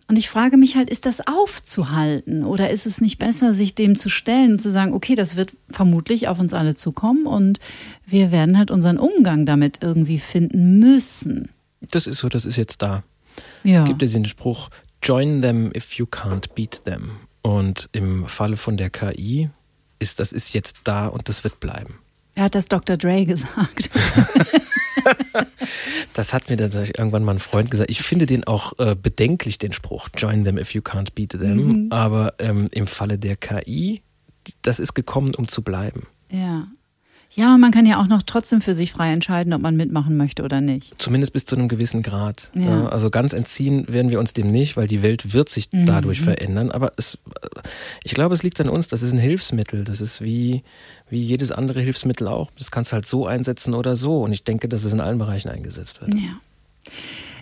Und 0.07 0.17
ich 0.17 0.27
frage 0.27 0.57
mich 0.57 0.75
halt, 0.75 0.89
ist 0.89 1.05
das 1.05 1.27
aufzuhalten 1.27 2.43
oder 2.43 2.71
ist 2.71 2.87
es 2.87 2.99
nicht 2.99 3.19
besser, 3.19 3.53
sich 3.53 3.75
dem 3.75 3.95
zu 3.95 4.09
stellen 4.09 4.53
und 4.53 4.59
zu 4.59 4.71
sagen, 4.71 4.93
okay, 4.93 5.13
das 5.13 5.35
wird 5.35 5.53
vermutlich 5.69 6.27
auf 6.27 6.39
uns 6.39 6.53
alle 6.53 6.73
zukommen 6.73 7.27
und 7.27 7.59
wir 8.07 8.31
werden 8.31 8.57
halt 8.57 8.71
unseren 8.71 8.97
Umgang 8.97 9.45
damit 9.45 9.79
irgendwie 9.81 10.19
finden 10.19 10.79
müssen. 10.79 11.49
Das 11.91 12.07
ist 12.07 12.17
so, 12.17 12.27
das 12.27 12.45
ist 12.45 12.57
jetzt 12.57 12.81
da. 12.81 13.03
Ja. 13.63 13.79
Es 13.79 13.85
gibt 13.85 14.01
ja 14.01 14.07
diesen 14.07 14.25
Spruch, 14.25 14.69
join 15.01 15.41
them 15.41 15.71
if 15.75 15.93
you 15.93 16.05
can't 16.05 16.53
beat 16.53 16.83
them. 16.85 17.11
Und 17.41 17.89
im 17.91 18.27
Falle 18.27 18.55
von 18.55 18.77
der 18.77 18.89
KI 18.89 19.49
ist 19.99 20.19
das 20.19 20.31
ist 20.31 20.53
jetzt 20.53 20.77
da 20.83 21.07
und 21.07 21.29
das 21.29 21.43
wird 21.43 21.59
bleiben. 21.59 21.99
Wer 22.35 22.45
hat 22.45 22.55
das 22.55 22.67
Dr. 22.67 22.97
Dre 22.97 23.25
gesagt? 23.25 23.89
Das 26.13 26.33
hat 26.33 26.49
mir 26.49 26.57
tatsächlich 26.57 26.97
irgendwann 26.97 27.23
mal 27.23 27.33
ein 27.33 27.39
Freund 27.39 27.71
gesagt. 27.71 27.89
Ich 27.89 28.03
finde 28.03 28.25
den 28.25 28.43
auch 28.45 28.73
äh, 28.77 28.95
bedenklich, 28.95 29.57
den 29.57 29.73
Spruch, 29.73 30.09
join 30.15 30.43
them 30.43 30.57
if 30.57 30.73
you 30.73 30.81
can't 30.81 31.09
beat 31.15 31.31
them. 31.31 31.87
Aber 31.91 32.35
ähm, 32.39 32.69
im 32.71 32.87
Falle 32.87 33.17
der 33.17 33.35
KI, 33.35 34.01
das 34.61 34.79
ist 34.79 34.93
gekommen, 34.93 35.33
um 35.35 35.47
zu 35.47 35.63
bleiben. 35.63 36.07
Ja. 36.29 36.67
Ja, 37.35 37.57
man 37.57 37.71
kann 37.71 37.85
ja 37.87 37.99
auch 37.99 38.07
noch 38.07 38.21
trotzdem 38.21 38.61
für 38.61 38.75
sich 38.75 38.91
frei 38.91 39.11
entscheiden, 39.11 39.53
ob 39.53 39.61
man 39.61 39.75
mitmachen 39.75 40.17
möchte 40.17 40.43
oder 40.43 40.61
nicht. 40.61 41.01
Zumindest 41.01 41.33
bis 41.33 41.45
zu 41.45 41.55
einem 41.55 41.67
gewissen 41.67 42.03
Grad. 42.03 42.51
Ja. 42.55 42.63
Ja, 42.63 42.85
also 42.89 43.09
ganz 43.09 43.33
entziehen 43.33 43.85
werden 43.87 44.11
wir 44.11 44.19
uns 44.19 44.33
dem 44.33 44.51
nicht, 44.51 44.77
weil 44.77 44.87
die 44.87 45.01
Welt 45.01 45.33
wird 45.33 45.49
sich 45.49 45.69
Mhm. 45.73 45.87
dadurch 45.87 46.21
verändern. 46.21 46.69
Aber 46.69 46.91
es, 46.97 47.17
ich 48.03 48.13
glaube, 48.13 48.35
es 48.35 48.43
liegt 48.43 48.61
an 48.61 48.69
uns. 48.69 48.87
Das 48.87 49.01
ist 49.01 49.11
ein 49.13 49.17
Hilfsmittel. 49.17 49.83
Das 49.83 49.99
ist 49.99 50.21
wie, 50.21 50.61
wie 51.09 51.21
jedes 51.21 51.51
andere 51.51 51.81
Hilfsmittel 51.81 52.27
auch. 52.27 52.51
Das 52.57 52.69
kannst 52.69 52.91
du 52.91 52.95
halt 52.95 53.07
so 53.07 53.25
einsetzen 53.25 53.73
oder 53.73 53.95
so. 53.95 54.21
Und 54.21 54.31
ich 54.31 54.43
denke, 54.43 54.67
dass 54.69 54.83
es 54.85 54.93
in 54.93 55.01
allen 55.01 55.17
Bereichen 55.17 55.49
eingesetzt 55.49 56.01
wird. 56.01 56.13
Ja. 56.13 56.35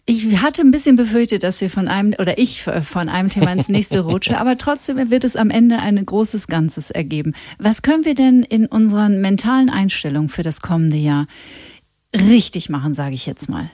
Ich 0.05 0.41
hatte 0.41 0.61
ein 0.61 0.71
bisschen 0.71 0.95
befürchtet, 0.95 1.43
dass 1.43 1.61
wir 1.61 1.69
von 1.69 1.87
einem, 1.87 2.13
oder 2.17 2.37
ich 2.37 2.63
von 2.63 3.07
einem 3.07 3.29
Thema 3.29 3.53
ins 3.53 3.69
nächste 3.69 3.99
rutsche, 4.01 4.39
aber 4.39 4.57
trotzdem 4.57 5.11
wird 5.11 5.23
es 5.23 5.35
am 5.35 5.49
Ende 5.49 5.79
ein 5.79 6.03
großes 6.03 6.47
Ganzes 6.47 6.91
ergeben. 6.91 7.33
Was 7.59 7.81
können 7.81 8.03
wir 8.03 8.15
denn 8.15 8.43
in 8.43 8.65
unseren 8.65 9.21
mentalen 9.21 9.69
Einstellungen 9.69 10.29
für 10.29 10.43
das 10.43 10.61
kommende 10.61 10.97
Jahr 10.97 11.27
richtig 12.15 12.69
machen, 12.69 12.93
sage 12.93 13.13
ich 13.13 13.25
jetzt 13.25 13.47
mal? 13.47 13.69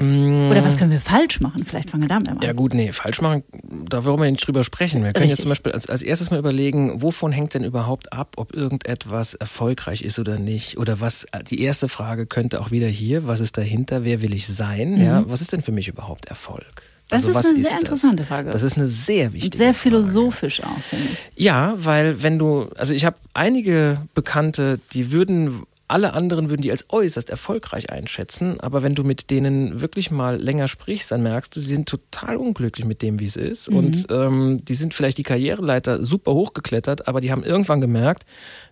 Oder 0.00 0.64
was 0.64 0.76
können 0.76 0.90
wir 0.92 1.00
falsch 1.00 1.40
machen? 1.40 1.64
Vielleicht 1.64 1.90
fangen 1.90 2.04
wir 2.04 2.08
damit 2.08 2.28
an. 2.28 2.38
Ja 2.40 2.52
gut, 2.52 2.74
nee, 2.74 2.92
falsch 2.92 3.20
machen, 3.20 3.42
da 3.88 4.04
wollen 4.04 4.20
wir 4.20 4.30
nicht 4.30 4.46
drüber 4.46 4.62
sprechen. 4.64 5.02
Wir 5.02 5.12
können 5.12 5.24
Richtig. 5.24 5.30
jetzt 5.30 5.40
zum 5.42 5.48
Beispiel 5.48 5.72
als, 5.72 5.88
als 5.88 6.02
erstes 6.02 6.30
mal 6.30 6.38
überlegen, 6.38 7.02
wovon 7.02 7.32
hängt 7.32 7.54
denn 7.54 7.64
überhaupt 7.64 8.12
ab, 8.12 8.34
ob 8.36 8.54
irgendetwas 8.54 9.34
erfolgreich 9.34 10.02
ist 10.02 10.18
oder 10.18 10.38
nicht? 10.38 10.78
Oder 10.78 11.00
was, 11.00 11.26
die 11.50 11.60
erste 11.60 11.88
Frage 11.88 12.26
könnte 12.26 12.60
auch 12.60 12.70
wieder 12.70 12.86
hier, 12.88 13.26
was 13.26 13.40
ist 13.40 13.56
dahinter, 13.58 14.04
wer 14.04 14.22
will 14.22 14.34
ich 14.34 14.46
sein? 14.46 15.00
Ja, 15.00 15.28
was 15.28 15.40
ist 15.40 15.52
denn 15.52 15.62
für 15.62 15.72
mich 15.72 15.88
überhaupt 15.88 16.26
Erfolg? 16.26 16.64
Mhm. 16.64 16.88
Das 17.10 17.24
ist 17.24 17.34
was 17.34 17.46
eine 17.46 17.54
sehr 17.54 17.64
das? 17.64 17.78
interessante 17.78 18.24
Frage. 18.24 18.50
Das 18.50 18.62
ist 18.62 18.76
eine 18.76 18.86
sehr 18.86 19.28
Und 19.28 19.32
wichtige 19.34 19.56
sehr 19.56 19.72
Frage. 19.72 19.78
philosophisch 19.78 20.62
auch, 20.62 20.78
finde 20.90 21.06
ich. 21.12 21.26
Ja, 21.42 21.74
weil 21.78 22.22
wenn 22.22 22.38
du, 22.38 22.68
also 22.76 22.92
ich 22.92 23.04
habe 23.06 23.16
einige 23.32 24.02
Bekannte, 24.14 24.78
die 24.92 25.10
würden, 25.10 25.62
alle 25.88 26.12
anderen 26.12 26.50
würden 26.50 26.60
die 26.60 26.70
als 26.70 26.86
äußerst 26.90 27.30
erfolgreich 27.30 27.90
einschätzen, 27.90 28.60
aber 28.60 28.82
wenn 28.82 28.94
du 28.94 29.04
mit 29.04 29.30
denen 29.30 29.80
wirklich 29.80 30.10
mal 30.10 30.40
länger 30.40 30.68
sprichst, 30.68 31.10
dann 31.10 31.22
merkst 31.22 31.56
du, 31.56 31.60
sie 31.60 31.70
sind 31.70 31.88
total 31.88 32.36
unglücklich 32.36 32.84
mit 32.84 33.00
dem, 33.00 33.18
wie 33.20 33.24
es 33.24 33.36
ist. 33.36 33.68
Und 33.68 34.06
ähm, 34.10 34.62
die 34.62 34.74
sind 34.74 34.92
vielleicht 34.92 35.16
die 35.16 35.22
Karriereleiter 35.22 36.04
super 36.04 36.34
hochgeklettert, 36.34 37.08
aber 37.08 37.22
die 37.22 37.32
haben 37.32 37.42
irgendwann 37.42 37.80
gemerkt, 37.80 38.26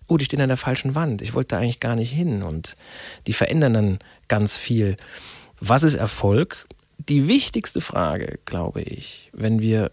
oh, 0.07 0.17
die 0.17 0.25
stehen 0.25 0.41
an 0.41 0.47
der 0.47 0.57
falschen 0.57 0.93
Wand. 0.93 1.23
Ich 1.23 1.33
wollte 1.33 1.55
da 1.55 1.57
eigentlich 1.57 1.79
gar 1.79 1.95
nicht 1.95 2.11
hin. 2.11 2.43
Und 2.43 2.75
die 3.25 3.33
verändern 3.33 3.73
dann 3.73 3.99
ganz 4.27 4.55
viel. 4.55 4.95
Was 5.59 5.83
ist 5.83 5.95
Erfolg? 5.95 6.67
Die 7.09 7.27
wichtigste 7.27 7.81
Frage, 7.81 8.39
glaube 8.45 8.81
ich, 8.81 9.31
wenn 9.33 9.59
wir 9.59 9.91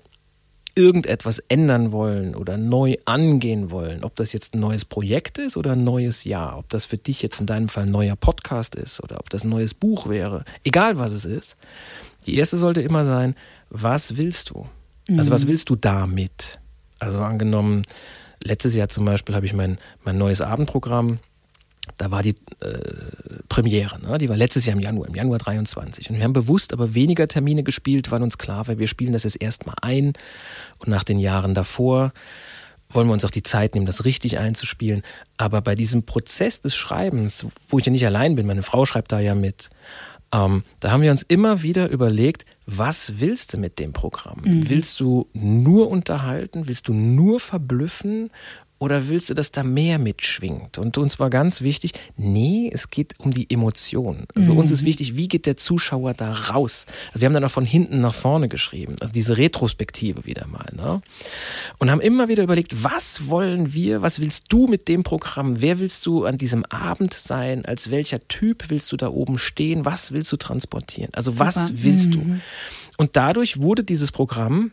irgendetwas 0.75 1.39
ändern 1.49 1.93
wollen 1.93 2.35
oder 2.35 2.57
neu 2.57 2.97
angehen 3.05 3.71
wollen, 3.71 4.05
ob 4.05 4.17
das 4.17 4.33
jetzt 4.33 4.55
ein 4.55 4.61
neues 4.61 4.85
Projekt 4.85 5.39
ist 5.39 5.57
oder 5.57 5.73
ein 5.73 5.85
neues 5.85 6.25
Jahr, 6.25 6.59
ob 6.59 6.69
das 6.69 6.85
für 6.85 6.99
dich 6.99 7.23
jetzt 7.23 7.41
in 7.41 7.47
deinem 7.47 7.69
Fall 7.69 7.85
ein 7.85 7.93
neuer 7.93 8.17
Podcast 8.17 8.75
ist 8.75 9.03
oder 9.03 9.19
ob 9.21 9.31
das 9.31 9.45
ein 9.45 9.51
neues 9.51 9.75
Buch 9.75 10.09
wäre, 10.09 10.45
egal 10.65 10.99
was 10.99 11.13
es 11.13 11.25
ist, 11.25 11.57
die 12.27 12.37
erste 12.37 12.57
sollte 12.57 12.81
immer 12.81 13.05
sein, 13.05 13.35
was 13.71 14.17
willst 14.17 14.51
du? 14.51 14.67
Also 15.17 15.31
was 15.31 15.47
willst 15.47 15.69
du 15.71 15.77
damit? 15.77 16.59
Also 16.99 17.21
angenommen, 17.21 17.83
letztes 18.43 18.75
Jahr 18.75 18.89
zum 18.89 19.05
Beispiel 19.05 19.35
habe 19.35 19.47
ich 19.47 19.53
mein, 19.53 19.79
mein 20.05 20.19
neues 20.19 20.41
Abendprogramm 20.41 21.19
da 21.99 22.11
war 22.11 22.23
die 22.23 22.35
äh, 22.61 22.79
Premiere, 23.49 24.01
ne? 24.01 24.19
die 24.19 24.29
war 24.29 24.37
letztes 24.37 24.67
Jahr 24.67 24.77
im 24.77 24.83
Januar, 24.83 25.09
im 25.09 25.15
Januar 25.15 25.39
23. 25.39 26.11
Und 26.11 26.17
wir 26.17 26.25
haben 26.25 26.33
bewusst 26.33 26.73
aber 26.73 26.95
weniger 26.95 27.29
Termine 27.29 27.63
gespielt, 27.63 28.11
war 28.11 28.21
uns 28.21 28.39
klar, 28.39 28.67
weil 28.69 28.79
wir 28.79 28.89
spielen 28.89 29.13
das 29.13 29.25
jetzt 29.25 29.41
erstmal 29.41 29.77
ein 29.83 30.15
und 30.79 30.89
nach 30.89 31.05
den 31.05 31.19
Jahren 31.19 31.55
davor 31.55 32.13
wollen 32.91 33.09
wir 33.09 33.13
uns 33.13 33.25
auch 33.25 33.31
die 33.31 33.43
Zeit 33.43 33.75
nehmen, 33.75 33.87
das 33.87 34.05
richtig 34.05 34.39
einzuspielen. 34.39 35.03
Aber 35.37 35.61
bei 35.63 35.75
diesem 35.75 36.05
Prozess 36.05 36.61
des 36.61 36.77
Schreibens, 36.77 37.47
wo 37.69 37.79
ich 37.79 37.87
ja 37.87 37.93
nicht 37.93 38.07
allein 38.07 38.37
bin, 38.37 38.47
meine 38.47 38.63
Frau 38.63 38.87
schreibt 38.87 39.11
da 39.11 39.19
ja 39.19 39.35
mit, 39.35 39.71
ähm, 40.33 40.65
da 40.81 40.91
haben 40.91 41.03
wir 41.03 41.11
uns 41.11 41.23
immer 41.23 41.63
wieder 41.63 41.89
überlegt, 41.89 42.45
was 42.67 43.21
willst 43.21 43.53
du 43.53 43.59
mit 43.59 43.79
dem 43.79 43.93
Programm? 43.93 44.43
Mhm. 44.45 44.71
Willst 44.71 45.01
du 45.01 45.29
nur 45.33 45.91
unterhalten? 45.91 46.67
Willst 46.67 46.89
du 46.89 46.95
nur 46.95 47.41
verblüffen? 47.41 48.31
Oder 48.85 49.09
willst 49.09 49.31
du, 49.31 49.35
dass 49.35 49.51
da 49.51 49.63
mehr 49.63 49.99
mitschwingt? 49.99 50.77
Und 50.77 50.99
uns 50.99 51.19
war 51.19 51.31
ganz 51.31 51.63
wichtig, 51.63 51.93
nee, 52.19 52.71
es 52.71 52.91
geht 52.91 53.15
um 53.19 53.31
die 53.31 53.51
Emotionen. 53.51 54.27
Also 54.35 54.53
mhm. 54.53 54.59
uns 54.59 54.71
ist 54.73 54.85
wichtig, 54.85 55.17
wie 55.17 55.27
geht 55.27 55.47
der 55.47 55.57
Zuschauer 55.57 56.13
da 56.13 56.33
raus? 56.33 56.85
Also 57.09 57.23
wir 57.23 57.27
haben 57.27 57.33
dann 57.33 57.45
auch 57.45 57.51
von 57.51 57.65
hinten 57.65 58.03
nach 58.03 58.13
vorne 58.13 58.51
geschrieben, 58.51 58.97
also 59.01 59.11
diese 59.11 59.39
Retrospektive 59.39 60.27
wieder 60.27 60.47
mal. 60.47 60.71
Ne? 60.77 61.01
Und 61.79 61.91
haben 61.91 62.03
immer 62.03 62.29
wieder 62.29 62.43
überlegt, 62.43 62.85
was 62.85 63.27
wollen 63.27 63.73
wir, 63.73 64.03
was 64.03 64.21
willst 64.21 64.53
du 64.53 64.67
mit 64.67 64.87
dem 64.87 65.03
Programm? 65.03 65.63
Wer 65.63 65.81
willst 65.81 66.05
du 66.05 66.27
an 66.27 66.37
diesem 66.37 66.67
Abend 66.67 67.15
sein? 67.15 67.65
Als 67.65 67.91
welcher 67.91 68.21
Typ 68.29 68.65
willst 68.69 68.93
du 68.93 68.99
da 68.99 69.09
oben 69.09 69.39
stehen? 69.39 69.87
Was 69.87 70.13
willst 70.13 70.31
du 70.31 70.37
transportieren? 70.37 71.09
Also 71.15 71.31
Super. 71.31 71.47
was 71.47 71.73
willst 71.83 72.09
mhm. 72.09 72.13
du? 72.13 72.41
Und 72.99 73.17
dadurch 73.17 73.63
wurde 73.63 73.83
dieses 73.83 74.13
Programm 74.13 74.73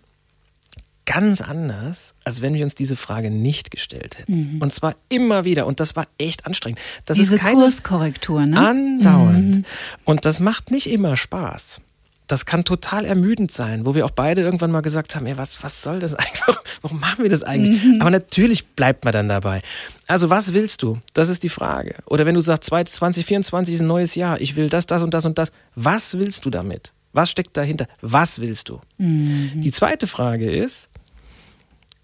ganz 1.05 1.41
anders, 1.41 2.13
als 2.23 2.41
wenn 2.41 2.53
wir 2.53 2.63
uns 2.63 2.75
diese 2.75 2.95
Frage 2.95 3.31
nicht 3.31 3.71
gestellt 3.71 4.19
hätten. 4.19 4.55
Mhm. 4.55 4.61
Und 4.61 4.73
zwar 4.73 4.95
immer 5.09 5.45
wieder. 5.45 5.65
Und 5.65 5.79
das 5.79 5.95
war 5.95 6.07
echt 6.17 6.45
anstrengend. 6.45 6.79
Das 7.05 7.17
diese 7.17 7.35
ist 7.35 7.41
keine 7.41 7.61
Kurskorrektur, 7.61 8.45
ne? 8.45 8.57
Andauernd. 8.57 9.55
Mhm. 9.55 9.63
Und 10.05 10.25
das 10.25 10.39
macht 10.39 10.71
nicht 10.71 10.89
immer 10.89 11.17
Spaß. 11.17 11.81
Das 12.27 12.45
kann 12.45 12.63
total 12.63 13.03
ermüdend 13.03 13.51
sein, 13.51 13.85
wo 13.85 13.93
wir 13.93 14.05
auch 14.05 14.11
beide 14.11 14.41
irgendwann 14.41 14.71
mal 14.71 14.81
gesagt 14.81 15.15
haben, 15.15 15.25
ey, 15.25 15.37
was, 15.37 15.63
was 15.63 15.81
soll 15.81 15.99
das 15.99 16.13
eigentlich? 16.15 16.41
Warum 16.81 16.99
machen 16.99 17.23
wir 17.23 17.29
das 17.29 17.43
eigentlich? 17.43 17.83
Mhm. 17.83 17.97
Aber 17.99 18.09
natürlich 18.09 18.67
bleibt 18.67 19.03
man 19.03 19.11
dann 19.11 19.27
dabei. 19.27 19.61
Also 20.07 20.29
was 20.29 20.53
willst 20.53 20.81
du? 20.81 20.99
Das 21.13 21.27
ist 21.27 21.43
die 21.43 21.49
Frage. 21.49 21.95
Oder 22.05 22.25
wenn 22.25 22.35
du 22.35 22.41
sagst, 22.41 22.63
2024 22.65 23.75
ist 23.75 23.81
ein 23.81 23.87
neues 23.87 24.15
Jahr, 24.15 24.39
ich 24.39 24.55
will 24.55 24.69
das, 24.69 24.85
das 24.85 25.03
und 25.03 25.13
das 25.13 25.25
und 25.25 25.37
das. 25.37 25.51
Was 25.75 26.17
willst 26.17 26.45
du 26.45 26.49
damit? 26.49 26.93
Was 27.13 27.29
steckt 27.29 27.57
dahinter? 27.57 27.87
Was 27.99 28.39
willst 28.39 28.69
du? 28.69 28.79
Mhm. 28.97 29.51
Die 29.55 29.71
zweite 29.71 30.07
Frage 30.07 30.49
ist, 30.49 30.87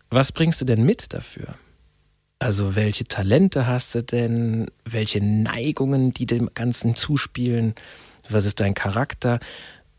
was 0.10 0.32
bringst 0.32 0.62
du 0.62 0.66
denn 0.66 0.84
mit 0.84 1.14
dafür? 1.14 1.56
Also 2.40 2.76
welche 2.76 3.06
Talente 3.06 3.66
hast 3.66 3.96
du 3.96 4.04
denn? 4.04 4.68
Welche 4.86 5.24
Neigungen, 5.24 6.14
die 6.14 6.26
dem 6.26 6.50
Ganzen 6.54 6.96
zuspielen? 6.96 7.74
Was 8.30 8.46
ist 8.46 8.60
dein 8.60 8.74
Charakter? 8.74 9.40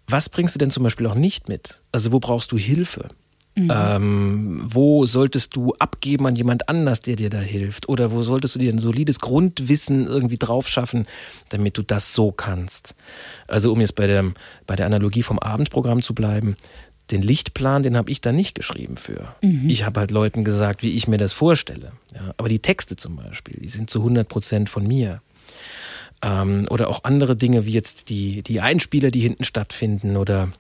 Was 0.07 0.29
bringst 0.29 0.55
du 0.55 0.59
denn 0.59 0.71
zum 0.71 0.83
Beispiel 0.83 1.07
auch 1.07 1.15
nicht 1.15 1.49
mit? 1.49 1.83
Also 1.93 2.13
wo 2.13 2.21
brauchst 2.21 2.53
du 2.53 2.59
Hilfe? 2.59 3.09
Mhm. 3.59 3.73
Ähm, 3.75 4.61
wo 4.65 5.05
solltest 5.05 5.57
du 5.57 5.75
abgeben 5.81 6.27
an 6.29 6.37
jemand 6.37 6.69
anders, 6.69 7.03
der 7.03 7.17
dir 7.17 7.29
da 7.29 7.41
hilft? 7.41 7.89
Oder 7.89 8.13
wo 8.13 8.23
solltest 8.23 8.55
du 8.55 8.61
dir 8.61 8.73
ein 8.73 8.79
solides 8.79 9.19
Grundwissen 9.19 10.07
irgendwie 10.07 10.39
drauf 10.39 10.69
schaffen, 10.69 11.07
damit 11.49 11.77
du 11.77 11.83
das 11.83 12.15
so 12.15 12.31
kannst? 12.31 12.95
Also 13.49 13.73
um 13.73 13.81
jetzt 13.81 13.97
bei 13.97 14.07
der, 14.07 14.33
bei 14.67 14.77
der 14.77 14.87
Analogie 14.87 15.25
vom 15.25 15.41
Abendprogramm 15.41 16.03
zu 16.03 16.15
bleiben, 16.15 16.57
den 17.11 17.23
Lichtplan, 17.23 17.83
den 17.83 17.97
habe 17.97 18.11
ich 18.11 18.21
da 18.21 18.33
nicht 18.33 18.55
geschrieben 18.55 18.97
für. 18.97 19.35
Mhm. 19.43 19.69
Ich 19.69 19.85
habe 19.85 20.01
halt 20.01 20.11
Leuten 20.11 20.45
gesagt, 20.45 20.83
wie 20.83 20.95
ich 20.95 21.09
mir 21.09 21.19
das 21.19 21.33
vorstelle. 21.33 21.93
Ja, 22.15 22.35
aber 22.37 22.49
die 22.49 22.59
Texte 22.59 22.97
zum 22.97 23.17
Beispiel, 23.17 23.59
die 23.61 23.69
sind 23.69 23.91
zu 23.91 24.01
100 24.01 24.29
Prozent 24.29 24.71
von 24.71 24.87
mir. 24.87 25.21
Ähm, 26.23 26.67
oder 26.71 26.89
auch 26.89 27.05
andere 27.05 27.37
Dinge 27.37 27.65
wie 27.65 27.73
jetzt 27.73 28.09
die, 28.11 28.43
die 28.43 28.61
Einspieler, 28.61 29.11
die 29.11 29.21
hinten 29.21 29.45
stattfinden 29.45 30.17
oder 30.17 30.51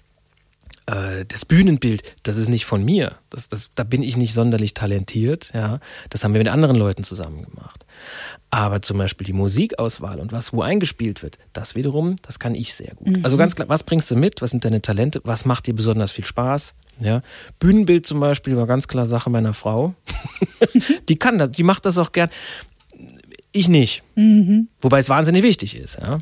äh, 0.89 1.27
das 1.27 1.45
Bühnenbild, 1.45 2.03
das 2.23 2.39
ist 2.39 2.49
nicht 2.49 2.65
von 2.65 2.83
mir. 2.83 3.17
Das, 3.31 3.49
das, 3.49 3.71
da 3.75 3.85
bin 3.85 4.03
ich 4.03 4.17
nicht 4.17 4.33
sonderlich 4.33 4.73
talentiert. 4.73 5.51
Ja, 5.53 5.81
das 6.09 6.25
haben 6.25 6.33
wir 6.33 6.39
mit 6.39 6.49
anderen 6.49 6.77
Leuten 6.77 7.05
zusammen 7.05 7.43
gemacht. 7.43 7.85
Aber 8.51 8.81
zum 8.81 8.97
Beispiel 8.97 9.27
die 9.27 9.35
Musikauswahl 9.35 10.19
und 10.19 10.33
was 10.33 10.53
wo 10.53 10.63
eingespielt 10.63 11.23
wird, 11.23 11.37
das 11.53 11.75
wiederum, 11.75 12.17
das 12.23 12.39
kann 12.39 12.55
ich 12.55 12.75
sehr 12.75 12.95
gut. 12.95 13.19
Mhm. 13.19 13.25
Also 13.25 13.37
ganz 13.37 13.55
klar, 13.55 13.69
was 13.69 13.83
bringst 13.83 14.11
du 14.11 14.17
mit? 14.17 14.41
Was 14.41 14.51
sind 14.51 14.65
deine 14.65 14.81
Talente? 14.81 15.21
Was 15.25 15.45
macht 15.45 15.67
dir 15.67 15.75
besonders 15.75 16.11
viel 16.11 16.25
Spaß? 16.25 16.75
Ja, 17.01 17.21
Bühnenbild 17.59 18.07
zum 18.07 18.19
Beispiel 18.19 18.57
war 18.57 18.67
ganz 18.67 18.89
klar 18.89 19.05
Sache 19.05 19.29
meiner 19.29 19.55
Frau. 19.55 19.95
die 21.09 21.17
kann 21.17 21.39
das, 21.39 21.51
die 21.51 21.63
macht 21.63 21.85
das 21.85 21.99
auch 21.99 22.13
gern. 22.13 22.31
Ich 23.53 23.69
nicht. 23.69 24.03
Mhm. 24.15 24.69
Wobei 24.81 24.99
es 24.99 25.09
wahnsinnig 25.09 25.43
wichtig 25.43 25.77
ist. 25.77 25.99
Ja. 26.01 26.21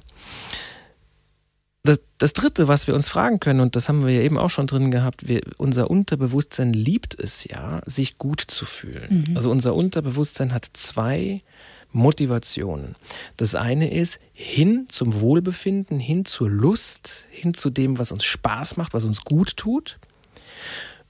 Das, 1.87 2.01
das, 2.18 2.32
Dritte, 2.32 2.68
was 2.68 2.87
wir 2.87 2.95
uns 2.95 3.09
fragen 3.09 3.41
können, 3.41 3.61
und 3.61 3.76
das 3.76 3.89
haben 3.89 4.07
wir 4.07 4.12
ja 4.12 4.22
eben 4.22 4.39
auch 4.39 4.51
schon 4.51 4.66
drin 4.66 4.91
gehabt, 4.91 5.28
wir, 5.28 5.41
unser 5.57 5.91
Unterbewusstsein 5.91 6.72
liebt 6.72 7.18
es 7.18 7.45
ja, 7.45 7.80
sich 7.87 8.18
gut 8.18 8.41
zu 8.41 8.64
fühlen. 8.64 9.24
Mhm. 9.28 9.37
Also 9.37 9.51
unser 9.51 9.74
Unterbewusstsein 9.74 10.53
hat 10.53 10.68
zwei 10.72 11.43
Motivationen. 11.93 12.95
Das 13.37 13.55
eine 13.55 13.93
ist 13.93 14.20
hin 14.32 14.87
zum 14.89 15.20
Wohlbefinden, 15.20 15.99
hin 15.99 16.24
zur 16.24 16.51
Lust, 16.51 17.24
hin 17.30 17.55
zu 17.55 17.70
dem, 17.70 17.99
was 17.99 18.12
uns 18.12 18.24
Spaß 18.24 18.76
macht, 18.76 18.93
was 18.93 19.05
uns 19.05 19.22
gut 19.22 19.57
tut. 19.57 19.99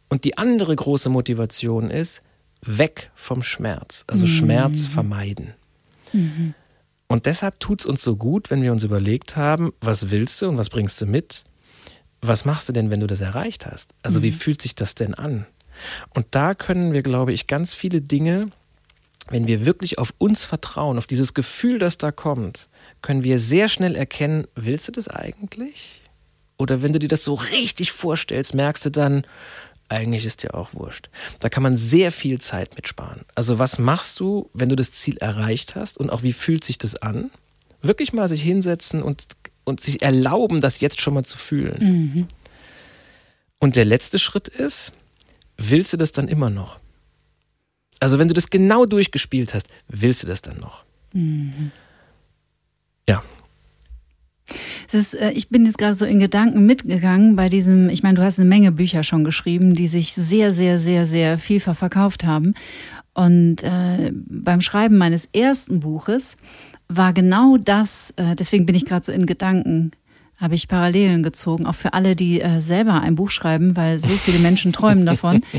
Und 0.08 0.24
die 0.24 0.38
andere 0.38 0.76
große 0.76 1.08
Motivation 1.08 1.90
ist 1.90 2.22
weg 2.62 3.10
vom 3.14 3.42
Schmerz, 3.42 4.04
also 4.06 4.24
mhm. 4.24 4.30
Schmerz 4.30 4.86
vermeiden. 4.86 5.54
Mhm. 6.12 6.54
Und 7.08 7.26
deshalb 7.26 7.60
tut 7.60 7.80
es 7.80 7.86
uns 7.86 8.02
so 8.02 8.16
gut, 8.16 8.50
wenn 8.50 8.62
wir 8.62 8.72
uns 8.72 8.82
überlegt 8.82 9.36
haben, 9.36 9.72
was 9.80 10.10
willst 10.10 10.42
du 10.42 10.48
und 10.48 10.58
was 10.58 10.70
bringst 10.70 11.00
du 11.00 11.06
mit? 11.06 11.44
Was 12.20 12.44
machst 12.44 12.68
du 12.68 12.72
denn, 12.72 12.90
wenn 12.90 13.00
du 13.00 13.06
das 13.06 13.20
erreicht 13.20 13.66
hast? 13.66 13.94
Also 14.02 14.20
mhm. 14.20 14.24
wie 14.24 14.32
fühlt 14.32 14.60
sich 14.60 14.74
das 14.74 14.94
denn 14.94 15.14
an? 15.14 15.46
Und 16.14 16.26
da 16.30 16.54
können 16.54 16.92
wir, 16.92 17.02
glaube 17.02 17.32
ich, 17.32 17.46
ganz 17.46 17.74
viele 17.74 18.00
Dinge 18.00 18.50
wenn 19.28 19.46
wir 19.46 19.66
wirklich 19.66 19.98
auf 19.98 20.14
uns 20.18 20.44
vertrauen, 20.44 20.98
auf 20.98 21.06
dieses 21.06 21.34
Gefühl, 21.34 21.78
das 21.78 21.98
da 21.98 22.12
kommt, 22.12 22.68
können 23.02 23.24
wir 23.24 23.38
sehr 23.38 23.68
schnell 23.68 23.96
erkennen, 23.96 24.46
willst 24.54 24.88
du 24.88 24.92
das 24.92 25.08
eigentlich? 25.08 26.02
Oder 26.58 26.82
wenn 26.82 26.92
du 26.92 26.98
dir 26.98 27.08
das 27.08 27.24
so 27.24 27.34
richtig 27.34 27.92
vorstellst, 27.92 28.54
merkst 28.54 28.86
du 28.86 28.90
dann, 28.90 29.26
eigentlich 29.88 30.24
ist 30.24 30.42
dir 30.42 30.54
auch 30.54 30.74
wurscht. 30.74 31.10
Da 31.40 31.48
kann 31.48 31.62
man 31.62 31.76
sehr 31.76 32.12
viel 32.12 32.40
Zeit 32.40 32.74
mitsparen. 32.74 33.22
Also 33.34 33.58
was 33.58 33.78
machst 33.78 34.18
du, 34.20 34.50
wenn 34.52 34.68
du 34.68 34.76
das 34.76 34.92
Ziel 34.92 35.16
erreicht 35.18 35.76
hast 35.76 35.98
und 35.98 36.10
auch 36.10 36.22
wie 36.22 36.32
fühlt 36.32 36.64
sich 36.64 36.78
das 36.78 36.96
an? 36.96 37.30
Wirklich 37.82 38.12
mal 38.12 38.28
sich 38.28 38.42
hinsetzen 38.42 39.02
und, 39.02 39.28
und 39.64 39.80
sich 39.80 40.02
erlauben, 40.02 40.60
das 40.60 40.80
jetzt 40.80 41.00
schon 41.00 41.14
mal 41.14 41.24
zu 41.24 41.38
fühlen. 41.38 41.78
Mhm. 41.78 42.28
Und 43.58 43.76
der 43.76 43.84
letzte 43.84 44.18
Schritt 44.18 44.48
ist, 44.48 44.92
willst 45.56 45.92
du 45.92 45.96
das 45.96 46.12
dann 46.12 46.28
immer 46.28 46.50
noch? 46.50 46.78
Also 48.00 48.18
wenn 48.18 48.28
du 48.28 48.34
das 48.34 48.50
genau 48.50 48.86
durchgespielt 48.86 49.54
hast, 49.54 49.68
willst 49.88 50.22
du 50.22 50.26
das 50.26 50.42
dann 50.42 50.58
noch? 50.58 50.84
Mhm. 51.12 51.70
Ja. 53.08 53.22
Ist, 54.92 55.14
äh, 55.14 55.30
ich 55.32 55.48
bin 55.48 55.66
jetzt 55.66 55.78
gerade 55.78 55.94
so 55.94 56.06
in 56.06 56.18
Gedanken 56.18 56.66
mitgegangen 56.66 57.36
bei 57.36 57.48
diesem, 57.48 57.90
ich 57.90 58.02
meine, 58.02 58.14
du 58.14 58.22
hast 58.22 58.38
eine 58.38 58.48
Menge 58.48 58.72
Bücher 58.72 59.02
schon 59.02 59.24
geschrieben, 59.24 59.74
die 59.74 59.88
sich 59.88 60.14
sehr, 60.14 60.50
sehr, 60.52 60.78
sehr, 60.78 61.06
sehr 61.06 61.38
vielfach 61.38 61.76
verkauft 61.76 62.24
haben. 62.24 62.54
Und 63.14 63.62
äh, 63.62 64.12
beim 64.12 64.60
Schreiben 64.60 64.98
meines 64.98 65.26
ersten 65.26 65.80
Buches 65.80 66.36
war 66.88 67.12
genau 67.12 67.56
das, 67.56 68.12
äh, 68.16 68.34
deswegen 68.36 68.66
bin 68.66 68.74
ich 68.74 68.84
gerade 68.84 69.04
so 69.04 69.12
in 69.12 69.26
Gedanken, 69.26 69.92
habe 70.38 70.54
ich 70.54 70.68
Parallelen 70.68 71.22
gezogen, 71.22 71.66
auch 71.66 71.74
für 71.74 71.94
alle, 71.94 72.14
die 72.14 72.40
äh, 72.40 72.60
selber 72.60 73.00
ein 73.00 73.14
Buch 73.14 73.30
schreiben, 73.30 73.74
weil 73.74 74.00
so 74.00 74.08
viele 74.08 74.38
Menschen 74.38 74.72
träumen 74.72 75.06
davon. 75.06 75.42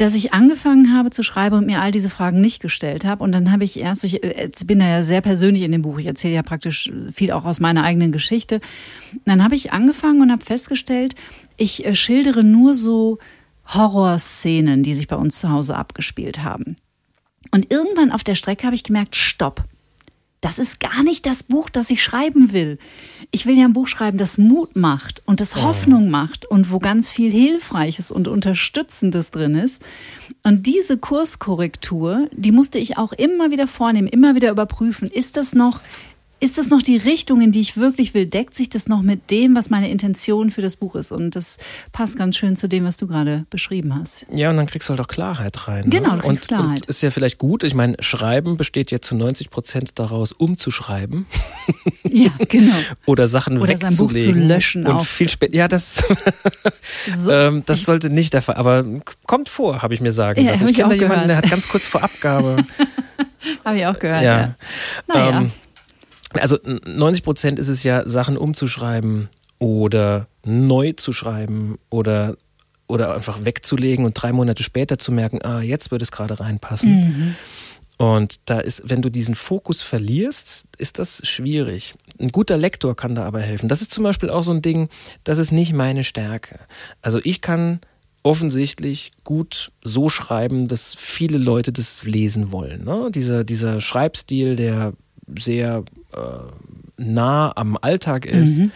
dass 0.00 0.14
ich 0.14 0.32
angefangen 0.32 0.94
habe 0.94 1.10
zu 1.10 1.22
schreiben 1.22 1.56
und 1.56 1.66
mir 1.66 1.80
all 1.80 1.92
diese 1.92 2.10
Fragen 2.10 2.40
nicht 2.40 2.60
gestellt 2.60 3.04
habe. 3.04 3.22
Und 3.22 3.32
dann 3.32 3.52
habe 3.52 3.64
ich 3.64 3.78
erst, 3.78 4.04
ich 4.04 4.20
bin 4.64 4.80
ja 4.80 5.02
sehr 5.02 5.20
persönlich 5.20 5.62
in 5.62 5.72
dem 5.72 5.82
Buch, 5.82 5.98
ich 5.98 6.06
erzähle 6.06 6.34
ja 6.34 6.42
praktisch 6.42 6.90
viel 7.12 7.32
auch 7.32 7.44
aus 7.44 7.60
meiner 7.60 7.84
eigenen 7.84 8.12
Geschichte. 8.12 8.60
Dann 9.24 9.44
habe 9.44 9.54
ich 9.54 9.72
angefangen 9.72 10.22
und 10.22 10.32
habe 10.32 10.44
festgestellt, 10.44 11.14
ich 11.56 11.84
äh, 11.84 11.94
schildere 11.94 12.44
nur 12.44 12.74
so 12.74 13.18
Horrorszenen, 13.68 14.82
die 14.82 14.94
sich 14.94 15.08
bei 15.08 15.16
uns 15.16 15.38
zu 15.38 15.50
Hause 15.50 15.76
abgespielt 15.76 16.42
haben. 16.42 16.76
Und 17.50 17.70
irgendwann 17.70 18.12
auf 18.12 18.24
der 18.24 18.34
Strecke 18.34 18.66
habe 18.66 18.74
ich 18.74 18.84
gemerkt, 18.84 19.16
stopp. 19.16 19.64
Das 20.40 20.60
ist 20.60 20.78
gar 20.78 21.02
nicht 21.02 21.26
das 21.26 21.42
Buch, 21.42 21.68
das 21.68 21.90
ich 21.90 22.02
schreiben 22.02 22.52
will. 22.52 22.78
Ich 23.32 23.46
will 23.46 23.58
ja 23.58 23.64
ein 23.64 23.72
Buch 23.72 23.88
schreiben, 23.88 24.18
das 24.18 24.38
Mut 24.38 24.76
macht 24.76 25.22
und 25.26 25.40
das 25.40 25.56
Hoffnung 25.56 26.10
macht 26.10 26.46
und 26.46 26.70
wo 26.70 26.78
ganz 26.78 27.10
viel 27.10 27.32
Hilfreiches 27.32 28.12
und 28.12 28.28
Unterstützendes 28.28 29.32
drin 29.32 29.56
ist. 29.56 29.82
Und 30.44 30.66
diese 30.66 30.96
Kurskorrektur, 30.96 32.28
die 32.32 32.52
musste 32.52 32.78
ich 32.78 32.96
auch 32.96 33.12
immer 33.12 33.50
wieder 33.50 33.66
vornehmen, 33.66 34.06
immer 34.06 34.36
wieder 34.36 34.50
überprüfen. 34.50 35.10
Ist 35.10 35.36
das 35.36 35.54
noch 35.54 35.80
ist 36.40 36.56
das 36.58 36.70
noch 36.70 36.82
die 36.82 36.96
Richtung, 36.96 37.40
in 37.40 37.50
die 37.50 37.60
ich 37.60 37.76
wirklich 37.76 38.14
will? 38.14 38.26
Deckt 38.26 38.54
sich 38.54 38.68
das 38.68 38.88
noch 38.88 39.02
mit 39.02 39.30
dem, 39.30 39.56
was 39.56 39.70
meine 39.70 39.90
Intention 39.90 40.50
für 40.50 40.62
das 40.62 40.76
Buch 40.76 40.94
ist? 40.94 41.10
Und 41.10 41.34
das 41.34 41.56
passt 41.92 42.16
ganz 42.16 42.36
schön 42.36 42.56
zu 42.56 42.68
dem, 42.68 42.84
was 42.84 42.96
du 42.96 43.06
gerade 43.06 43.44
beschrieben 43.50 43.94
hast. 43.94 44.26
Ja, 44.30 44.50
und 44.50 44.56
dann 44.56 44.66
kriegst 44.66 44.88
du 44.88 44.90
halt 44.90 45.00
auch 45.00 45.08
Klarheit 45.08 45.66
rein. 45.66 45.84
Ne? 45.84 45.90
Genau, 45.90 46.16
du 46.16 46.22
kriegst 46.22 46.42
und, 46.42 46.48
Klarheit. 46.48 46.80
Und 46.82 46.86
ist 46.86 47.02
ja 47.02 47.10
vielleicht 47.10 47.38
gut. 47.38 47.64
Ich 47.64 47.74
meine, 47.74 47.96
Schreiben 48.00 48.56
besteht 48.56 48.90
ja 48.90 49.00
zu 49.00 49.16
90 49.16 49.50
Prozent 49.50 49.98
daraus, 49.98 50.32
umzuschreiben. 50.32 51.26
Ja, 52.08 52.30
genau. 52.48 52.74
Oder 53.06 53.26
Sachen 53.26 53.58
Oder 53.58 53.76
sein 53.76 53.90
wegzulegen. 53.90 54.32
Buch 54.34 54.40
zu 54.40 54.46
löschen 54.46 54.86
Und 54.86 54.96
auch. 54.96 55.04
viel 55.06 55.28
später. 55.28 55.54
Ja, 55.54 55.66
das, 55.68 56.04
So. 57.14 57.32
ähm, 57.32 57.62
das 57.66 57.82
sollte 57.82 58.10
nicht 58.10 58.32
der 58.32 58.42
Fall. 58.42 58.56
Aber 58.56 58.84
kommt 59.26 59.48
vor, 59.48 59.82
habe 59.82 59.94
ich 59.94 60.00
mir 60.00 60.12
sagen 60.12 60.44
Ja, 60.44 60.52
lassen. 60.52 60.64
Ich 60.64 60.70
ich 60.70 60.76
kenne 60.76 60.90
da 60.90 60.94
jemanden, 60.94 61.28
der 61.28 61.36
hat 61.38 61.50
ganz 61.50 61.68
kurz 61.68 61.86
vor 61.86 62.02
Abgabe. 62.02 62.58
Habe 63.64 63.78
ich 63.78 63.86
auch 63.86 63.98
gehört. 63.98 64.22
Ja. 64.22 64.38
ja. 64.40 64.54
Naja. 65.06 65.38
Ähm, 65.38 65.52
also 66.40 66.58
90 66.64 67.22
Prozent 67.22 67.58
ist 67.58 67.68
es 67.68 67.82
ja, 67.82 68.08
Sachen 68.08 68.36
umzuschreiben 68.36 69.28
oder 69.58 70.28
neu 70.44 70.92
zu 70.92 71.12
schreiben 71.12 71.78
oder, 71.90 72.36
oder 72.86 73.14
einfach 73.14 73.44
wegzulegen 73.44 74.04
und 74.04 74.14
drei 74.14 74.32
Monate 74.32 74.62
später 74.62 74.98
zu 74.98 75.12
merken, 75.12 75.40
ah, 75.42 75.60
jetzt 75.60 75.90
würde 75.90 76.04
es 76.04 76.10
gerade 76.10 76.40
reinpassen. 76.40 76.90
Mhm. 76.90 77.36
Und 77.98 78.36
da 78.44 78.60
ist, 78.60 78.82
wenn 78.84 79.02
du 79.02 79.10
diesen 79.10 79.34
Fokus 79.34 79.82
verlierst, 79.82 80.66
ist 80.78 81.00
das 81.00 81.26
schwierig. 81.26 81.94
Ein 82.20 82.30
guter 82.30 82.56
Lektor 82.56 82.94
kann 82.94 83.16
da 83.16 83.24
aber 83.24 83.40
helfen. 83.40 83.68
Das 83.68 83.82
ist 83.82 83.90
zum 83.90 84.04
Beispiel 84.04 84.30
auch 84.30 84.44
so 84.44 84.52
ein 84.52 84.62
Ding, 84.62 84.88
das 85.24 85.38
ist 85.38 85.50
nicht 85.50 85.72
meine 85.72 86.04
Stärke. 86.04 86.60
Also 87.02 87.20
ich 87.24 87.40
kann 87.40 87.80
offensichtlich 88.22 89.10
gut 89.24 89.72
so 89.82 90.08
schreiben, 90.08 90.66
dass 90.66 90.94
viele 90.94 91.38
Leute 91.38 91.72
das 91.72 92.04
lesen 92.04 92.52
wollen. 92.52 92.84
Ne? 92.84 93.10
Dieser, 93.12 93.42
dieser 93.42 93.80
Schreibstil, 93.80 94.54
der 94.54 94.92
sehr 95.38 95.84
nah 96.96 97.52
am 97.56 97.76
Alltag 97.80 98.24
ist. 98.26 98.58
Mhm. 98.58 98.72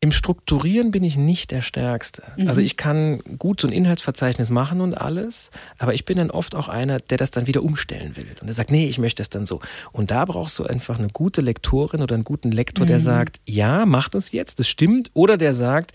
Im 0.00 0.10
Strukturieren 0.10 0.90
bin 0.90 1.04
ich 1.04 1.16
nicht 1.16 1.52
der 1.52 1.62
Stärkste. 1.62 2.24
Mhm. 2.36 2.48
Also 2.48 2.60
ich 2.60 2.76
kann 2.76 3.20
gut 3.38 3.60
so 3.60 3.68
ein 3.68 3.72
Inhaltsverzeichnis 3.72 4.50
machen 4.50 4.80
und 4.80 4.94
alles, 4.94 5.52
aber 5.78 5.94
ich 5.94 6.04
bin 6.04 6.18
dann 6.18 6.32
oft 6.32 6.56
auch 6.56 6.68
einer, 6.68 6.98
der 6.98 7.18
das 7.18 7.30
dann 7.30 7.46
wieder 7.46 7.62
umstellen 7.62 8.16
will. 8.16 8.26
Und 8.40 8.48
der 8.48 8.54
sagt, 8.54 8.72
nee, 8.72 8.86
ich 8.88 8.98
möchte 8.98 9.20
das 9.20 9.30
dann 9.30 9.46
so. 9.46 9.60
Und 9.92 10.10
da 10.10 10.24
brauchst 10.24 10.58
du 10.58 10.64
einfach 10.64 10.98
eine 10.98 11.06
gute 11.06 11.40
Lektorin 11.40 12.02
oder 12.02 12.16
einen 12.16 12.24
guten 12.24 12.50
Lektor, 12.50 12.84
Mhm. 12.84 12.88
der 12.88 12.98
sagt, 12.98 13.40
ja, 13.46 13.86
mach 13.86 14.08
das 14.08 14.32
jetzt, 14.32 14.58
das 14.58 14.68
stimmt. 14.68 15.12
Oder 15.14 15.36
der 15.36 15.54
sagt, 15.54 15.92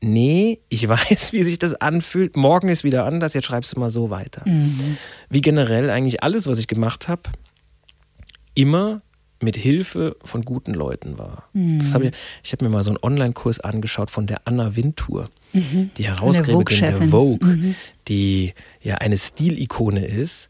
nee, 0.00 0.60
ich 0.70 0.88
weiß, 0.88 1.34
wie 1.34 1.42
sich 1.42 1.58
das 1.58 1.74
anfühlt, 1.74 2.38
morgen 2.38 2.68
ist 2.68 2.84
wieder 2.84 3.04
anders, 3.04 3.34
jetzt 3.34 3.44
schreibst 3.44 3.76
du 3.76 3.80
mal 3.80 3.90
so 3.90 4.08
weiter. 4.08 4.48
Mhm. 4.48 4.96
Wie 5.28 5.42
generell 5.42 5.90
eigentlich 5.90 6.22
alles, 6.22 6.46
was 6.46 6.58
ich 6.58 6.68
gemacht 6.68 7.06
habe, 7.06 7.24
immer 8.54 9.02
mit 9.42 9.56
Hilfe 9.56 10.16
von 10.24 10.42
guten 10.44 10.74
Leuten 10.74 11.18
war. 11.18 11.44
Das 11.52 11.94
habe 11.94 12.06
ich 12.06 12.12
ich 12.42 12.52
habe 12.52 12.64
mir 12.64 12.70
mal 12.70 12.82
so 12.82 12.90
einen 12.90 12.98
Online-Kurs 13.02 13.60
angeschaut 13.60 14.10
von 14.10 14.26
der 14.26 14.42
Anna 14.44 14.76
Wintour, 14.76 15.30
die 15.52 16.04
Herausgeberin 16.04 16.64
der 16.66 16.92
Vogue-Chefin. 16.92 17.08
Vogue, 17.08 17.74
die 18.08 18.54
ja 18.80 18.96
eine 18.96 19.18
Stilikone 19.18 20.04
ist 20.06 20.48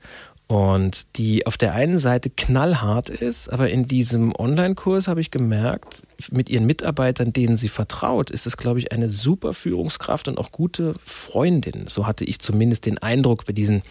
und 0.53 1.17
die 1.17 1.47
auf 1.47 1.57
der 1.57 1.75
einen 1.75 1.99
Seite 1.99 2.29
knallhart 2.29 3.09
ist, 3.09 3.49
aber 3.49 3.71
in 3.71 3.89
diesem 3.89 4.35
Online-Kurs 4.37 5.09
habe 5.09 5.21
ich 5.21 5.31
gemerkt, 5.31 6.03
mit 6.31 6.51
ihren 6.51 6.67
Mitarbeitern, 6.67 7.33
denen 7.33 7.57
sie 7.57 7.69
vertraut, 7.69 8.31
ist 8.31 8.47
es, 8.47 8.59
glaube 8.59 8.79
ich, 8.79 8.93
eine 8.93 9.09
super 9.09 9.55
Führungskraft 9.55 10.29
und 10.29 10.37
auch 10.39 10.53
gute 10.53 10.95
Freundin. 11.05 11.87
So 11.89 12.07
hatte 12.07 12.27
ich 12.27 12.39
zumindest 12.39 12.85
den 12.85 12.99
Eindruck 12.99 13.47
bei 13.47 13.55
diesen 13.55 13.83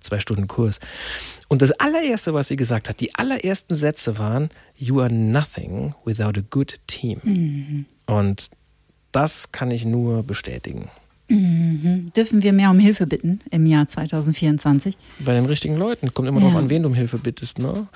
zwei 0.00 0.20
Stunden 0.20 0.46
Kurs. 0.46 0.80
Und 1.48 1.62
das 1.62 1.72
allererste, 1.72 2.34
was 2.34 2.48
sie 2.48 2.56
gesagt 2.56 2.88
hat, 2.88 3.00
die 3.00 3.14
allerersten 3.14 3.74
Sätze 3.74 4.18
waren, 4.18 4.50
You 4.76 5.00
are 5.00 5.12
nothing 5.12 5.94
without 6.04 6.38
a 6.38 6.42
good 6.50 6.80
team. 6.86 7.86
Und 8.06 8.50
das 9.12 9.52
kann 9.52 9.70
ich 9.70 9.84
nur 9.84 10.22
bestätigen. 10.22 10.90
Mhm. 11.28 12.12
Dürfen 12.16 12.42
wir 12.42 12.52
mehr 12.52 12.70
um 12.70 12.78
Hilfe 12.78 13.06
bitten 13.06 13.40
im 13.50 13.66
Jahr 13.66 13.88
2024? 13.88 14.96
Bei 15.20 15.34
den 15.34 15.46
richtigen 15.46 15.76
Leuten. 15.76 16.14
Kommt 16.14 16.28
immer 16.28 16.40
Ja. 16.40 16.46
darauf 16.46 16.60
an, 16.62 16.70
wen 16.70 16.82
du 16.82 16.88
um 16.88 16.94
Hilfe 16.94 17.18
bittest. 17.18 17.58
Ne? 17.58 17.86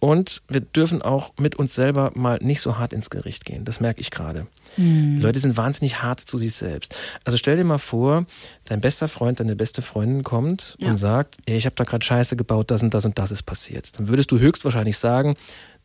Und 0.00 0.42
wir 0.48 0.60
dürfen 0.60 1.02
auch 1.02 1.32
mit 1.38 1.56
uns 1.56 1.74
selber 1.74 2.10
mal 2.14 2.38
nicht 2.40 2.60
so 2.62 2.78
hart 2.78 2.92
ins 2.92 3.10
Gericht 3.10 3.44
gehen. 3.44 3.64
Das 3.64 3.80
merke 3.80 4.00
ich 4.00 4.10
gerade. 4.10 4.46
Mhm. 4.76 5.18
Leute 5.20 5.38
sind 5.40 5.56
wahnsinnig 5.56 6.02
hart 6.02 6.20
zu 6.20 6.38
sich 6.38 6.54
selbst. 6.54 6.94
Also 7.24 7.36
stell 7.36 7.56
dir 7.56 7.64
mal 7.64 7.78
vor, 7.78 8.24
dein 8.64 8.80
bester 8.80 9.08
Freund, 9.08 9.40
deine 9.40 9.56
beste 9.56 9.82
Freundin 9.82 10.22
kommt 10.24 10.76
Ja. 10.80 10.88
und 10.90 10.96
sagt, 10.96 11.36
ey, 11.46 11.56
ich 11.58 11.66
habe 11.66 11.76
da 11.76 11.84
gerade 11.84 12.04
Scheiße 12.04 12.34
gebaut, 12.36 12.70
das 12.70 12.82
und 12.82 12.94
das 12.94 13.04
und 13.04 13.18
das 13.18 13.30
ist 13.30 13.42
passiert. 13.44 13.98
Dann 13.98 14.08
würdest 14.08 14.30
du 14.32 14.38
höchstwahrscheinlich 14.38 14.96
sagen, 14.96 15.36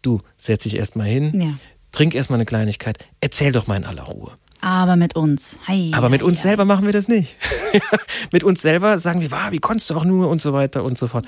du 0.01 0.22
setz 0.38 0.64
dich 0.64 0.78
erst 0.78 0.95
mal 0.95 1.08
hin, 1.08 1.39
Ja. 1.41 1.49
trink 1.91 2.16
erst 2.16 2.30
mal 2.30 2.36
eine 2.38 2.45
Kleinigkeit, 2.45 2.97
erzähl 3.20 3.51
doch 3.51 3.68
mal 3.68 3.76
in 3.76 3.84
aller 3.86 4.03
Ruhe. 4.03 4.32
Aber 4.66 4.95
mit 4.95 5.16
uns. 5.16 5.57
Hei, 5.68 5.91
Aber 5.93 6.09
mit 6.09 6.24
uns 6.24 6.39
hei. 6.39 6.49
selber 6.49 6.66
machen 6.66 6.86
wir 6.88 6.91
das 6.93 7.07
nicht. 7.07 7.36
mit 8.32 8.43
uns 8.43 8.61
selber 8.63 8.97
sagen 8.97 9.22
wir, 9.22 9.30
wow, 9.32 9.51
wie 9.51 9.59
konntest 9.59 9.89
du 9.91 9.95
auch 9.95 10.05
nur 10.05 10.28
und 10.30 10.41
so 10.41 10.53
weiter 10.53 10.84
und 10.84 10.97
so 10.97 11.05
fort. 11.07 11.26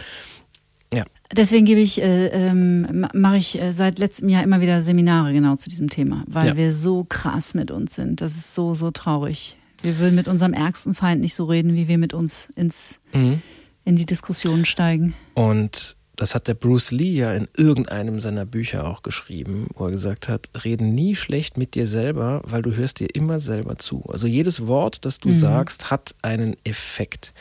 Ja. 0.91 1.03
Deswegen 1.35 1.65
gebe 1.65 1.81
ich, 1.81 2.01
äh, 2.01 2.27
ähm, 2.27 3.01
ma- 3.01 3.09
mache 3.13 3.37
ich 3.37 3.61
äh, 3.61 3.73
seit 3.73 3.99
letztem 3.99 4.29
Jahr 4.29 4.41
immer 4.41 4.61
wieder 4.61 4.81
Seminare 4.81 5.33
genau 5.33 5.55
zu 5.55 5.69
diesem 5.69 5.89
Thema, 5.89 6.23
weil 6.27 6.47
Ja. 6.47 6.55
wir 6.57 6.71
so 6.73 7.03
krass 7.03 7.53
mit 7.53 7.69
uns 7.71 7.93
sind. 7.95 8.21
Das 8.21 8.35
ist 8.35 8.55
so, 8.55 8.73
so 8.73 8.89
traurig. 8.91 9.57
Wir 9.83 9.99
würden 9.99 10.15
mit 10.15 10.27
unserem 10.29 10.53
ärgsten 10.53 10.95
Feind 10.95 11.21
nicht 11.21 11.35
so 11.35 11.43
reden, 11.43 11.75
wie 11.75 11.87
wir 11.87 11.97
mit 11.97 12.13
uns 12.15 12.49
ins, 12.55 12.99
Mhm. 13.13 13.41
in 13.83 13.97
die 13.97 14.05
Diskussion 14.05 14.63
steigen. 14.65 15.13
Und 15.33 15.96
das 16.17 16.33
hat 16.35 16.47
der 16.47 16.55
Bruce 16.55 16.91
Lee 16.91 17.13
ja 17.13 17.31
in 17.31 17.47
irgendeinem 17.55 18.19
seiner 18.19 18.45
Bücher 18.45 18.87
auch 18.87 19.03
geschrieben, 19.03 19.67
wo 19.75 19.85
er 19.85 19.91
gesagt 19.91 20.27
hat, 20.27 20.49
rede 20.63 20.83
nie 20.83 21.15
schlecht 21.15 21.57
mit 21.57 21.75
dir 21.75 21.85
selber, 21.87 22.41
weil 22.43 22.63
du 22.63 22.75
hörst 22.75 22.99
dir 22.99 23.13
immer 23.15 23.39
selber 23.39 23.77
zu. 23.77 24.03
Also 24.09 24.27
jedes 24.27 24.65
Wort, 24.65 25.05
das 25.05 25.19
du 25.19 25.31
sagst, 25.31 25.91
hat 25.91 26.15
einen 26.23 26.57
Effekt. 26.63 27.33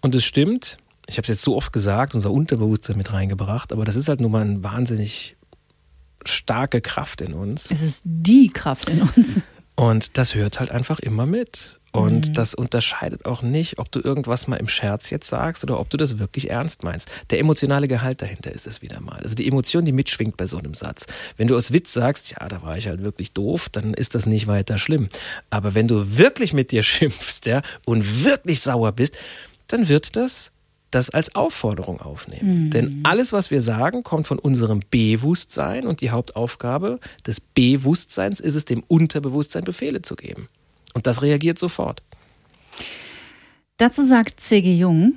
Und 0.00 0.14
es 0.14 0.24
stimmt, 0.24 0.78
ich 1.06 1.16
habe 1.16 1.24
es 1.24 1.28
jetzt 1.28 1.42
so 1.42 1.56
oft 1.56 1.72
gesagt, 1.72 2.14
unser 2.14 2.30
Unterbewusstsein 2.30 2.96
mit 2.96 3.12
reingebracht, 3.12 3.72
aber 3.72 3.84
das 3.84 3.96
ist 3.96 4.08
halt 4.08 4.20
nun 4.20 4.30
mal 4.30 4.42
eine 4.42 4.62
wahnsinnig 4.62 5.36
starke 6.24 6.80
Kraft 6.80 7.20
in 7.20 7.34
uns. 7.34 7.70
Es 7.70 7.82
ist 7.82 8.02
die 8.04 8.48
Kraft 8.48 8.88
in 8.88 9.02
uns. 9.02 9.42
Und 9.74 10.16
das 10.16 10.36
hört 10.36 10.60
halt 10.60 10.70
einfach 10.70 11.00
immer 11.00 11.26
mit. 11.26 11.80
Und 11.94 12.36
das 12.36 12.54
unterscheidet 12.54 13.24
auch 13.24 13.42
nicht, 13.42 13.78
ob 13.78 13.92
du 13.92 14.00
irgendwas 14.00 14.48
mal 14.48 14.56
im 14.56 14.68
Scherz 14.68 15.10
jetzt 15.10 15.28
sagst 15.28 15.62
oder 15.62 15.78
ob 15.78 15.90
du 15.90 15.96
das 15.96 16.18
wirklich 16.18 16.50
ernst 16.50 16.82
meinst. 16.82 17.08
Der 17.30 17.38
emotionale 17.38 17.86
Gehalt 17.86 18.20
dahinter 18.20 18.50
ist 18.50 18.66
es 18.66 18.82
wieder 18.82 19.00
mal. 19.00 19.20
Also 19.20 19.36
die 19.36 19.46
Emotion, 19.46 19.84
die 19.84 19.92
mitschwingt 19.92 20.36
bei 20.36 20.48
so 20.48 20.58
einem 20.58 20.74
Satz. 20.74 21.06
Wenn 21.36 21.46
du 21.46 21.56
aus 21.56 21.72
Witz 21.72 21.92
sagst, 21.92 22.32
ja, 22.32 22.48
da 22.48 22.62
war 22.62 22.76
ich 22.76 22.88
halt 22.88 23.04
wirklich 23.04 23.30
doof, 23.30 23.68
dann 23.68 23.94
ist 23.94 24.16
das 24.16 24.26
nicht 24.26 24.48
weiter 24.48 24.76
schlimm. 24.76 25.08
Aber 25.50 25.76
wenn 25.76 25.86
du 25.86 26.18
wirklich 26.18 26.52
mit 26.52 26.72
dir 26.72 26.82
schimpfst, 26.82 27.46
ja, 27.46 27.62
und 27.86 28.24
wirklich 28.24 28.60
sauer 28.60 28.90
bist, 28.90 29.16
dann 29.68 29.88
wird 29.88 30.16
das 30.16 30.50
das 30.90 31.10
als 31.10 31.34
Aufforderung 31.34 32.00
aufnehmen. 32.00 32.70
Denn 32.70 33.00
alles, 33.02 33.32
was 33.32 33.50
wir 33.50 33.60
sagen, 33.60 34.04
kommt 34.04 34.26
von 34.26 34.38
unserem 34.38 34.80
Bewusstsein 34.90 35.86
und 35.86 36.00
die 36.00 36.10
Hauptaufgabe 36.10 37.00
des 37.26 37.40
Bewusstseins 37.40 38.38
ist 38.38 38.54
es, 38.54 38.64
dem 38.64 38.84
Unterbewusstsein 38.86 39.64
Befehle 39.64 40.02
zu 40.02 40.14
geben. 40.14 40.48
Und 40.94 41.06
das 41.06 41.20
reagiert 41.20 41.58
sofort. 41.58 42.02
Dazu 43.76 44.02
sagt 44.02 44.40
C.G. 44.40 44.74
Jung, 44.74 45.14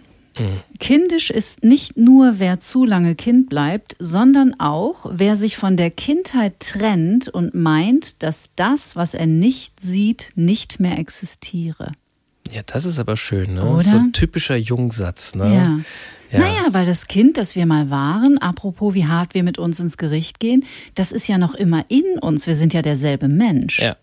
kindisch 0.79 1.29
ist 1.29 1.63
nicht 1.63 1.97
nur, 1.97 2.39
wer 2.39 2.59
zu 2.59 2.85
lange 2.85 3.15
Kind 3.15 3.49
bleibt, 3.49 3.95
sondern 3.99 4.59
auch, 4.59 5.09
wer 5.11 5.35
sich 5.37 5.57
von 5.57 5.77
der 5.77 5.89
Kindheit 5.89 6.59
trennt 6.59 7.27
und 7.27 7.55
meint, 7.55 8.21
dass 8.23 8.51
das, 8.55 8.95
was 8.95 9.13
er 9.13 9.25
nicht 9.25 9.79
sieht, 9.79 10.31
nicht 10.35 10.79
mehr 10.79 10.99
existiere. 10.99 11.91
Ja, 12.51 12.61
das 12.65 12.85
ist 12.85 12.99
aber 12.99 13.17
schön, 13.17 13.55
ne? 13.55 13.65
Oder? 13.65 13.83
So 13.83 13.97
ein 13.97 14.13
typischer 14.13 14.55
Jungsatz, 14.55 15.35
ne? 15.35 15.53
Ja. 15.53 15.79
Ja. 16.31 16.39
Naja, 16.39 16.67
weil 16.71 16.85
das 16.85 17.07
Kind, 17.07 17.37
das 17.37 17.55
wir 17.55 17.65
mal 17.65 17.89
waren, 17.89 18.37
apropos 18.37 18.93
wie 18.93 19.05
hart 19.05 19.33
wir 19.33 19.43
mit 19.43 19.57
uns 19.57 19.79
ins 19.79 19.97
Gericht 19.97 20.41
gehen, 20.41 20.65
das 20.93 21.13
ist 21.13 21.27
ja 21.27 21.37
noch 21.37 21.55
immer 21.55 21.85
in 21.87 22.19
uns. 22.19 22.47
Wir 22.47 22.55
sind 22.55 22.73
ja 22.73 22.81
derselbe 22.81 23.29
Mensch. 23.29 23.79
Ja. 23.79 23.95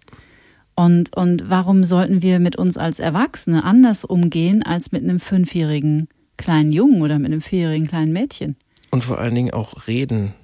Und, 0.75 1.17
und 1.17 1.49
warum 1.49 1.85
sollten 1.85 2.23
wir 2.23 2.41
mit 2.41 2.57
uns 2.57 2.77
als 2.77 2.99
Erwachsene 2.99 3.65
anders 3.65 4.05
umgehen 4.05 4.63
als 4.63 4.91
mit 4.93 5.03
einem 5.03 5.21
fünfjährigen 5.21 6.09
kleinen 6.37 6.73
Jungen 6.73 7.03
oder 7.03 7.19
mit 7.19 7.31
einem 7.31 7.41
vierjährigen 7.43 7.87
kleinen 7.87 8.13
Mädchen? 8.13 8.57
Und 8.91 9.05
vor 9.05 9.19
allen 9.19 9.35
Dingen 9.35 9.53
auch 9.53 9.87
reden 9.87 10.35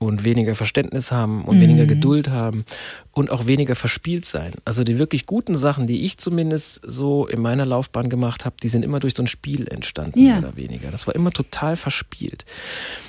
und 0.00 0.22
weniger 0.22 0.54
Verständnis 0.54 1.10
haben 1.10 1.44
und 1.44 1.60
weniger 1.60 1.84
Geduld 1.84 2.30
haben 2.30 2.64
und 3.10 3.30
auch 3.32 3.46
weniger 3.46 3.74
verspielt 3.74 4.24
sein. 4.24 4.52
Also 4.64 4.84
die 4.84 4.96
wirklich 4.98 5.26
guten 5.26 5.56
Sachen, 5.56 5.88
die 5.88 6.04
ich 6.04 6.18
zumindest 6.18 6.80
so 6.86 7.26
in 7.26 7.40
meiner 7.40 7.66
Laufbahn 7.66 8.08
gemacht 8.08 8.44
habe, 8.44 8.54
die 8.62 8.68
sind 8.68 8.84
immer 8.84 9.00
durch 9.00 9.14
so 9.14 9.24
ein 9.24 9.26
Spiel 9.26 9.66
entstanden, 9.68 10.20
Ja. 10.20 10.34
mehr 10.38 10.50
oder 10.50 10.56
weniger. 10.56 10.92
Das 10.92 11.08
war 11.08 11.16
immer 11.16 11.32
total 11.32 11.74
verspielt. 11.76 12.44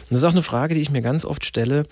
Und 0.03 0.07
das 0.09 0.17
ist 0.19 0.23
auch 0.23 0.31
eine 0.31 0.41
Frage, 0.41 0.73
die 0.73 0.81
ich 0.81 0.89
mir 0.89 1.03
ganz 1.03 1.25
oft 1.25 1.45
stelle, 1.45 1.85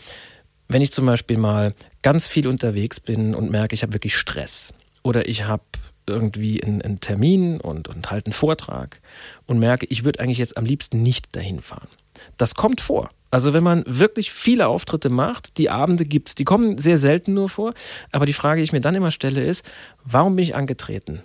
wenn 0.67 0.81
ich 0.81 0.91
zum 0.91 1.05
Beispiel 1.05 1.37
mal 1.37 1.73
ganz 2.01 2.27
viel 2.27 2.47
unterwegs 2.47 2.99
bin 2.99 3.35
und 3.35 3.51
merke, 3.51 3.73
ich 3.73 3.83
habe 3.83 3.93
wirklich 3.93 4.15
Stress 4.15 4.73
oder 5.03 5.27
ich 5.27 5.45
habe 5.45 5.63
irgendwie 6.07 6.63
einen, 6.63 6.81
einen 6.81 6.99
Termin 6.99 7.59
und, 7.59 7.87
und 7.87 8.11
halt 8.11 8.25
einen 8.25 8.33
Vortrag 8.33 9.01
und 9.45 9.59
merke, 9.59 9.85
ich 9.89 10.03
würde 10.03 10.19
eigentlich 10.19 10.37
jetzt 10.37 10.57
am 10.57 10.65
liebsten 10.65 11.03
nicht 11.03 11.35
dahin 11.35 11.61
fahren. 11.61 11.89
Das 12.37 12.55
kommt 12.55 12.81
vor. 12.81 13.09
Also 13.29 13.53
wenn 13.53 13.63
man 13.63 13.83
wirklich 13.85 14.31
viele 14.31 14.67
Auftritte 14.67 15.09
macht, 15.09 15.57
die 15.57 15.69
Abende 15.69 16.05
gibt's, 16.05 16.33
die 16.33 16.45
kommen 16.45 16.77
sehr 16.77 16.97
selten 16.97 17.33
nur 17.33 17.49
vor, 17.49 17.73
aber 18.11 18.25
die 18.25 18.33
Frage, 18.33 18.59
die 18.59 18.63
ich 18.63 18.71
mir 18.71 18.81
dann 18.81 18.95
immer 18.95 19.11
stelle, 19.11 19.43
ist, 19.43 19.65
warum 20.05 20.37
bin 20.37 20.43
ich 20.43 20.55
angetreten? 20.55 21.21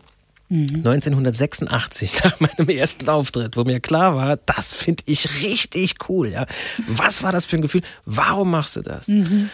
1986 0.53 2.13
mhm. 2.13 2.19
nach 2.25 2.41
meinem 2.41 2.69
ersten 2.69 3.09
Auftritt, 3.09 3.57
wo 3.57 3.65
mir 3.65 3.81
klar 3.81 4.15
war, 4.15 4.37
das 4.37 4.75
finde 4.75 5.03
ich 5.07 5.43
richtig 5.43 6.09
cool. 6.09 6.29
Ja. 6.29 6.47
Was 6.87 7.23
war 7.23 7.33
das 7.33 7.47
für 7.47 7.57
ein 7.57 7.63
Gefühl? 7.63 7.83
Warum 8.05 8.51
machst 8.51 8.77
du 8.77 8.83
das? 8.83 9.09
Mhm. 9.09 9.51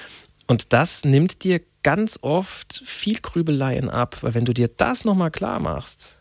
Und 0.46 0.72
das 0.72 1.04
nimmt 1.04 1.44
dir 1.44 1.60
ganz 1.82 2.18
oft 2.22 2.82
viel 2.84 3.18
Grübeleien 3.20 3.88
ab, 3.88 4.18
weil 4.22 4.34
wenn 4.34 4.44
du 4.44 4.52
dir 4.52 4.68
das 4.68 5.04
nochmal 5.04 5.30
klar 5.30 5.60
machst, 5.60 6.18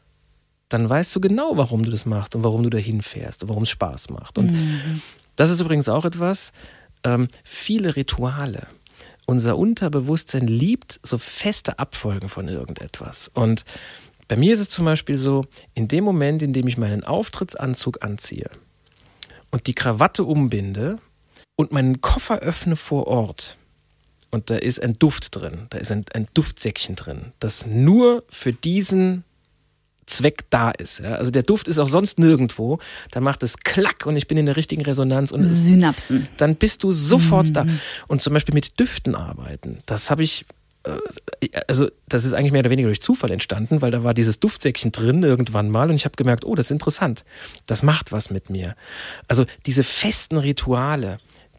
dann 0.69 0.89
weißt 0.89 1.15
du 1.15 1.21
genau, 1.21 1.55
warum 1.55 1.83
du 1.83 1.91
das 1.91 2.05
machst 2.05 2.35
und 2.35 2.43
warum 2.43 2.63
du 2.63 2.69
dahin 2.69 3.01
fährst 3.01 3.43
und 3.43 3.49
warum 3.49 3.63
es 3.63 3.69
Spaß 3.69 4.09
macht. 4.09 4.37
Und 4.37 4.51
mhm. 4.51 5.01
das 5.37 5.49
ist 5.49 5.61
übrigens 5.61 5.89
auch 5.89 6.05
etwas, 6.05 6.51
ähm, 7.03 7.27
viele 7.43 7.95
Rituale. 7.95 8.67
Unser 9.25 9.57
Unterbewusstsein 9.57 10.47
liebt 10.47 10.99
so 11.03 11.17
feste 11.17 11.79
Abfolgen 11.79 12.29
von 12.29 12.47
irgendetwas. 12.47 13.29
Und 13.33 13.65
bei 14.27 14.35
mir 14.35 14.53
ist 14.53 14.59
es 14.59 14.69
zum 14.69 14.85
Beispiel 14.85 15.17
so, 15.17 15.45
in 15.73 15.87
dem 15.87 16.03
Moment, 16.03 16.41
in 16.41 16.53
dem 16.53 16.67
ich 16.67 16.77
meinen 16.77 17.03
Auftrittsanzug 17.03 18.03
anziehe 18.03 18.49
und 19.51 19.67
die 19.67 19.73
Krawatte 19.73 20.23
umbinde 20.23 20.99
und 21.55 21.71
meinen 21.71 22.01
Koffer 22.01 22.39
öffne 22.39 22.75
vor 22.75 23.07
Ort, 23.07 23.57
und 24.29 24.49
da 24.49 24.57
ist 24.57 24.81
ein 24.81 24.93
Duft 24.93 25.35
drin, 25.35 25.67
da 25.69 25.77
ist 25.77 25.91
ein, 25.91 26.03
ein 26.13 26.27
Duftsäckchen 26.33 26.95
drin, 26.95 27.31
das 27.39 27.65
nur 27.65 28.23
für 28.29 28.51
diesen 28.51 29.23
Zweck 30.05 30.49
da 30.49 30.71
ist. 30.71 30.99
Ja? 30.99 31.15
Also 31.15 31.31
der 31.31 31.43
Duft 31.43 31.67
ist 31.67 31.79
auch 31.79 31.87
sonst 31.87 32.17
nirgendwo. 32.17 32.79
Da 33.11 33.19
macht 33.19 33.43
es 33.43 33.57
Klack 33.57 34.05
und 34.05 34.15
ich 34.15 34.27
bin 34.27 34.37
in 34.37 34.45
der 34.45 34.55
richtigen 34.55 34.83
Resonanz. 34.83 35.31
Und 35.31 35.45
Synapsen. 35.45 36.27
Dann 36.37 36.55
bist 36.55 36.83
du 36.83 36.91
sofort 36.91 37.49
mhm. 37.49 37.53
da. 37.53 37.65
Und 38.07 38.21
zum 38.21 38.33
Beispiel 38.33 38.55
mit 38.55 38.79
Düften 38.79 39.15
arbeiten, 39.15 39.79
das 39.85 40.09
habe 40.09 40.23
ich 40.23 40.45
also 41.67 41.89
das 42.07 42.25
ist 42.25 42.33
eigentlich 42.33 42.51
mehr 42.51 42.61
oder 42.61 42.69
weniger 42.69 42.87
durch 42.87 43.01
Zufall 43.01 43.31
entstanden, 43.31 43.81
weil 43.81 43.91
da 43.91 44.03
war 44.03 44.13
dieses 44.13 44.39
Duftsäckchen 44.39 44.91
drin 44.91 45.23
irgendwann 45.23 45.69
mal 45.69 45.89
und 45.89 45.95
ich 45.95 46.05
habe 46.05 46.15
gemerkt, 46.15 46.45
oh, 46.45 46.55
das 46.55 46.67
ist 46.67 46.71
interessant. 46.71 47.23
Das 47.65 47.83
macht 47.83 48.11
was 48.11 48.29
mit 48.29 48.49
mir. 48.49 48.75
Also 49.27 49.45
diese 49.65 49.83
festen 49.83 50.37
Rituale, 50.37 51.17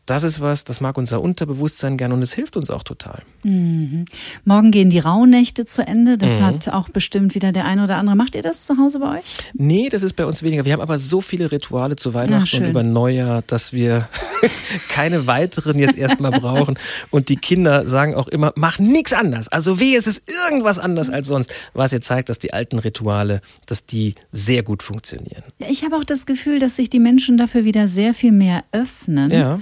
das 0.08 0.22
ist 0.22 0.40
was, 0.40 0.64
das 0.64 0.80
mag 0.80 0.96
unser 0.96 1.20
Unterbewusstsein 1.20 1.98
gern 1.98 2.12
und 2.12 2.22
es 2.22 2.32
hilft 2.32 2.56
uns 2.56 2.70
auch 2.70 2.82
total. 2.82 3.22
Mhm. 3.42 4.06
Morgen 4.44 4.70
gehen 4.70 4.88
die 4.88 5.00
Rauhnächte 5.00 5.66
zu 5.66 5.86
Ende. 5.86 6.16
Das 6.16 6.38
mhm. 6.38 6.44
hat 6.44 6.68
auch 6.70 6.88
bestimmt 6.88 7.34
wieder 7.34 7.52
der 7.52 7.66
eine 7.66 7.84
oder 7.84 7.96
andere. 7.96 8.16
Macht 8.16 8.34
ihr 8.34 8.40
das 8.42 8.64
zu 8.64 8.78
Hause 8.78 9.00
bei 9.00 9.18
euch? 9.18 9.24
Nee, 9.52 9.90
das 9.90 10.02
ist 10.02 10.14
bei 10.14 10.24
uns 10.24 10.42
weniger. 10.42 10.64
Wir 10.64 10.72
haben 10.72 10.80
aber 10.80 10.96
so 10.96 11.20
viele 11.20 11.52
Rituale 11.52 11.96
zu 11.96 12.14
Weihnachten 12.14 12.64
und 12.64 12.70
über 12.70 12.82
Neujahr, 12.82 13.42
dass 13.46 13.74
wir 13.74 14.08
keine 14.88 15.26
weiteren 15.26 15.78
jetzt 15.78 15.98
erstmal 15.98 16.30
brauchen. 16.30 16.78
Und 17.10 17.28
die 17.28 17.36
Kinder 17.36 17.86
sagen 17.86 18.14
auch 18.14 18.28
immer, 18.28 18.54
mach 18.56 18.78
nichts 18.78 19.12
anders. 19.12 19.48
Also 19.48 19.78
weh, 19.78 19.94
es 19.94 20.06
ist 20.06 20.22
irgendwas 20.48 20.78
anders 20.78 21.10
als 21.10 21.28
sonst. 21.28 21.52
Was 21.74 21.92
ihr 21.92 22.00
zeigt, 22.00 22.30
dass 22.30 22.38
die 22.38 22.54
alten 22.54 22.78
Rituale, 22.78 23.42
dass 23.66 23.84
die 23.84 24.14
sehr 24.32 24.62
gut 24.62 24.82
funktionieren. 24.82 25.42
Ich 25.58 25.84
habe 25.84 25.96
auch 25.96 26.04
das 26.04 26.24
Gefühl, 26.24 26.60
dass 26.60 26.76
sich 26.76 26.88
die 26.88 26.98
Menschen 26.98 27.36
dafür 27.36 27.66
wieder 27.66 27.88
sehr 27.88 28.14
viel 28.14 28.32
mehr 28.32 28.64
öffnen. 28.72 29.30
Ja. 29.30 29.60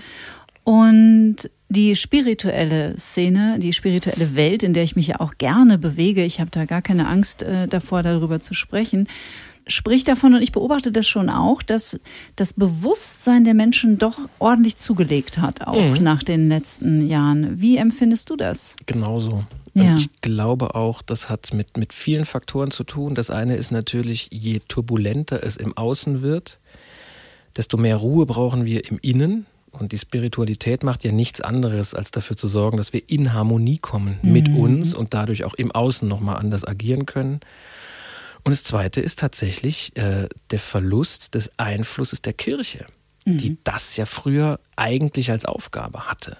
Und 0.66 1.48
die 1.68 1.94
spirituelle 1.94 2.98
Szene, 2.98 3.60
die 3.60 3.72
spirituelle 3.72 4.34
Welt, 4.34 4.64
in 4.64 4.74
der 4.74 4.82
ich 4.82 4.96
mich 4.96 5.06
ja 5.06 5.20
auch 5.20 5.34
gerne 5.38 5.78
bewege, 5.78 6.24
ich 6.24 6.40
habe 6.40 6.50
da 6.50 6.64
gar 6.64 6.82
keine 6.82 7.06
Angst 7.06 7.42
äh, 7.42 7.68
davor, 7.68 8.02
darüber 8.02 8.40
zu 8.40 8.52
sprechen, 8.52 9.08
spricht 9.68 10.08
davon, 10.08 10.34
und 10.34 10.42
ich 10.42 10.50
beobachte 10.50 10.90
das 10.90 11.06
schon 11.06 11.30
auch, 11.30 11.62
dass 11.62 12.00
das 12.34 12.52
Bewusstsein 12.52 13.44
der 13.44 13.54
Menschen 13.54 13.98
doch 13.98 14.18
ordentlich 14.40 14.74
zugelegt 14.74 15.38
hat, 15.38 15.64
auch 15.64 15.96
mhm. 15.96 16.02
nach 16.02 16.24
den 16.24 16.48
letzten 16.48 17.06
Jahren. 17.06 17.60
Wie 17.60 17.76
empfindest 17.76 18.28
du 18.30 18.34
das? 18.34 18.74
Genauso. 18.86 19.44
Ja. 19.74 19.94
Ich 19.94 20.08
glaube 20.20 20.74
auch, 20.74 21.00
das 21.00 21.30
hat 21.30 21.54
mit, 21.54 21.76
mit 21.76 21.92
vielen 21.92 22.24
Faktoren 22.24 22.72
zu 22.72 22.82
tun. 22.82 23.14
Das 23.14 23.30
eine 23.30 23.54
ist 23.54 23.70
natürlich, 23.70 24.30
je 24.32 24.58
turbulenter 24.66 25.44
es 25.44 25.56
im 25.56 25.76
Außen 25.76 26.22
wird, 26.22 26.58
desto 27.56 27.76
mehr 27.76 27.98
Ruhe 27.98 28.26
brauchen 28.26 28.64
wir 28.64 28.90
im 28.90 28.98
Innen. 29.00 29.46
Und 29.78 29.92
die 29.92 29.98
Spiritualität 29.98 30.82
macht 30.82 31.04
ja 31.04 31.12
nichts 31.12 31.40
anderes, 31.40 31.94
als 31.94 32.10
dafür 32.10 32.36
zu 32.36 32.48
sorgen, 32.48 32.76
dass 32.76 32.92
wir 32.92 33.08
in 33.08 33.32
Harmonie 33.32 33.78
kommen 33.78 34.18
mhm. 34.22 34.32
mit 34.32 34.48
uns 34.48 34.94
und 34.94 35.14
dadurch 35.14 35.44
auch 35.44 35.54
im 35.54 35.70
Außen 35.70 36.08
nochmal 36.08 36.36
anders 36.36 36.64
agieren 36.64 37.06
können. 37.06 37.40
Und 38.44 38.52
das 38.52 38.62
Zweite 38.62 39.00
ist 39.00 39.18
tatsächlich 39.18 39.96
äh, 39.96 40.28
der 40.50 40.58
Verlust 40.58 41.34
des 41.34 41.50
Einflusses 41.58 42.22
der 42.22 42.32
Kirche, 42.32 42.86
mhm. 43.24 43.38
die 43.38 43.58
das 43.64 43.96
ja 43.96 44.06
früher 44.06 44.60
eigentlich 44.76 45.30
als 45.30 45.44
Aufgabe 45.44 46.08
hatte. 46.08 46.38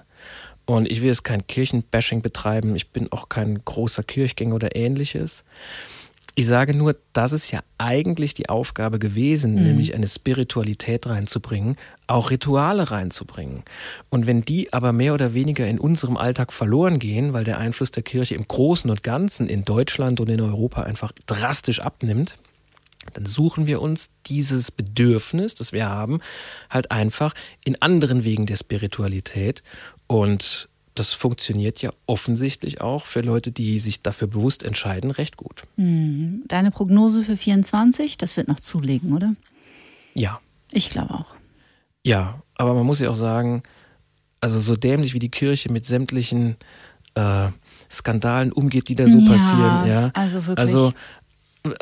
Und 0.67 0.91
ich 0.91 1.01
will 1.01 1.09
jetzt 1.09 1.25
kein 1.25 1.47
Kirchenbashing 1.47 2.23
betreiben, 2.23 2.75
ich 2.75 2.91
bin 2.91 3.11
auch 3.13 3.29
kein 3.29 3.65
großer 3.65 4.03
Kirchgänger 4.03 4.55
oder 4.55 4.75
ähnliches. 4.75 5.45
Ich 6.35 6.47
sage 6.47 6.75
nur, 6.75 6.97
das 7.15 7.33
ist 7.33 7.51
ja 7.51 7.61
eigentlich 7.79 8.35
die 8.35 8.51
Aufgabe 8.51 8.99
gewesen, 8.99 9.55
mhm. 9.55 9.63
nämlich 9.63 9.95
eine 9.95 10.07
Spiritualität 10.07 11.07
reinzubringen, 11.07 11.77
auch 12.07 12.31
Rituale 12.31 12.91
reinzubringen. 12.91 13.63
Und 14.11 14.27
wenn 14.27 14.45
die 14.45 14.73
aber 14.73 14.93
mehr 14.93 15.15
oder 15.15 15.33
weniger 15.33 15.67
in 15.67 15.79
unserem 15.79 16.19
Alltag 16.19 16.53
verloren 16.53 16.99
gehen, 16.99 17.33
weil 17.33 17.45
der 17.45 17.59
Einfluss 17.59 17.91
der 17.91 18.03
Kirche 18.03 18.35
im 18.35 18.47
Großen 18.47 18.91
und 18.91 19.03
Ganzen 19.03 19.49
in 19.49 19.63
Deutschland 19.63 20.21
und 20.21 20.29
in 20.29 20.41
Europa 20.43 20.83
einfach 20.83 21.13
drastisch 21.27 21.81
abnimmt, 21.81 22.39
dann 23.13 23.27
suchen 23.27 23.67
wir 23.67 23.81
uns 23.81 24.11
dieses 24.27 24.71
Bedürfnis, 24.71 25.55
das 25.55 25.73
wir 25.73 25.89
haben, 25.89 26.21
halt 26.71 26.91
einfach 26.91 27.35
in 27.65 27.81
anderen 27.81 28.25
Wegen 28.25 28.47
der 28.47 28.57
Spiritualität. 28.57 29.63
Und 30.07 30.69
das 30.99 31.13
funktioniert 31.13 31.83
ja 31.83 31.91
offensichtlich 32.07 32.81
auch 32.81 33.07
für 33.07 33.21
Leute, 33.21 33.53
die 33.53 33.79
sich 33.79 34.03
dafür 34.03 34.29
bewusst 34.29 34.63
entscheiden, 34.63 35.11
recht 35.11 35.37
gut. 35.37 35.63
Mhm. 35.77 36.43
Deine 36.49 36.71
Prognose 36.71 37.23
für 37.23 37.37
24, 37.37 38.19
das 38.19 38.37
wird 38.37 38.49
noch 38.49 38.61
zulegen, 38.61 39.13
oder? 39.13 39.35
Ja. 40.15 40.41
Ich 40.73 40.91
glaube 40.91 41.15
auch. 41.15 41.35
Ja, 42.05 42.41
aber 42.57 42.75
man 42.75 42.87
muss 42.87 43.01
ja 43.01 43.11
auch 43.11 43.17
sagen, 43.17 43.63
also 44.41 44.59
so 44.59 44.77
dämlich 44.77 45.15
wie 45.15 45.19
die 45.19 45.31
Kirche 45.31 45.71
mit 45.71 45.87
sämtlichen 45.87 46.57
äh, 47.15 47.49
Skandalen 47.91 48.53
umgeht, 48.53 48.89
die 48.89 48.97
da 48.97 49.09
so 49.09 49.19
ja, 49.19 49.31
passieren. 49.31 49.87
Ja, 49.87 50.11
also 50.15 50.47
wirklich. 50.47 50.59
Also 50.59 50.93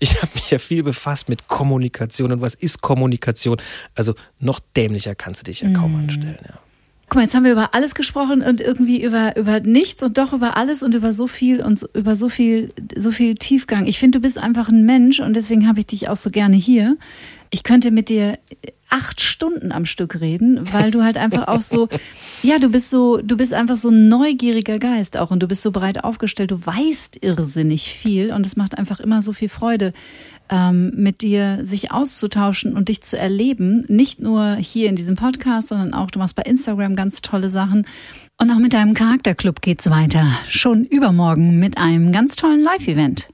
ich 0.00 0.22
habe 0.22 0.32
mich 0.34 0.50
ja 0.50 0.58
viel 0.58 0.82
befasst 0.82 1.28
mit 1.28 1.48
Kommunikation 1.48 2.32
und 2.32 2.40
was 2.40 2.54
ist 2.54 2.80
Kommunikation. 2.80 3.60
Also 3.94 4.14
noch 4.40 4.60
dämlicher 4.76 5.14
kannst 5.14 5.42
du 5.42 5.44
dich 5.44 5.60
ja 5.60 5.72
kaum 5.72 5.92
mhm. 5.92 6.00
anstellen. 6.00 6.38
Ja. 6.46 6.58
Guck 7.10 7.16
mal, 7.16 7.22
jetzt 7.22 7.34
haben 7.34 7.42
wir 7.42 7.50
über 7.50 7.74
alles 7.74 7.96
gesprochen 7.96 8.40
und 8.40 8.60
irgendwie 8.60 9.02
über, 9.02 9.36
über 9.36 9.58
nichts 9.58 10.00
und 10.04 10.16
doch 10.16 10.32
über 10.32 10.56
alles 10.56 10.84
und 10.84 10.94
über 10.94 11.12
so 11.12 11.26
viel 11.26 11.60
und 11.60 11.84
über 11.92 12.14
so 12.14 12.28
viel, 12.28 12.72
so 12.96 13.10
viel 13.10 13.34
Tiefgang. 13.34 13.86
Ich 13.86 13.98
finde, 13.98 14.18
du 14.18 14.22
bist 14.22 14.38
einfach 14.38 14.68
ein 14.68 14.86
Mensch 14.86 15.18
und 15.18 15.34
deswegen 15.34 15.66
habe 15.66 15.80
ich 15.80 15.86
dich 15.86 16.08
auch 16.08 16.14
so 16.14 16.30
gerne 16.30 16.54
hier. 16.54 16.96
Ich 17.50 17.64
könnte 17.64 17.90
mit 17.90 18.10
dir 18.10 18.38
acht 18.90 19.20
Stunden 19.20 19.72
am 19.72 19.86
Stück 19.86 20.20
reden, 20.20 20.72
weil 20.72 20.92
du 20.92 21.02
halt 21.02 21.16
einfach 21.18 21.48
auch 21.48 21.60
so, 21.60 21.88
ja, 22.44 22.60
du 22.60 22.68
bist 22.68 22.90
so, 22.90 23.18
du 23.18 23.36
bist 23.36 23.54
einfach 23.54 23.74
so 23.76 23.88
ein 23.88 24.08
neugieriger 24.08 24.78
Geist 24.78 25.16
auch 25.16 25.32
und 25.32 25.42
du 25.42 25.48
bist 25.48 25.62
so 25.62 25.72
breit 25.72 26.04
aufgestellt, 26.04 26.52
du 26.52 26.64
weißt 26.64 27.18
irrsinnig 27.22 27.92
viel 27.92 28.32
und 28.32 28.46
es 28.46 28.54
macht 28.54 28.78
einfach 28.78 29.00
immer 29.00 29.20
so 29.22 29.32
viel 29.32 29.48
Freude, 29.48 29.92
ähm, 30.50 30.92
mit 30.96 31.22
dir 31.22 31.60
sich 31.64 31.92
auszutauschen 31.92 32.76
und 32.76 32.88
dich 32.88 33.02
zu 33.02 33.16
erleben. 33.16 33.84
Nicht 33.88 34.20
nur 34.20 34.56
hier 34.56 34.88
in 34.88 34.96
diesem 34.96 35.14
Podcast, 35.14 35.68
sondern 35.68 35.94
auch, 35.94 36.10
du 36.10 36.18
machst 36.18 36.34
bei 36.34 36.42
Instagram 36.42 36.96
ganz 36.96 37.22
tolle 37.22 37.48
Sachen. 37.48 37.86
Und 38.40 38.50
auch 38.50 38.58
mit 38.58 38.72
deinem 38.72 38.94
Charakterclub 38.94 39.60
geht's 39.60 39.90
weiter. 39.90 40.26
Schon 40.48 40.84
übermorgen 40.84 41.58
mit 41.58 41.76
einem 41.76 42.10
ganz 42.10 42.36
tollen 42.36 42.62
Live-Event. 42.62 43.28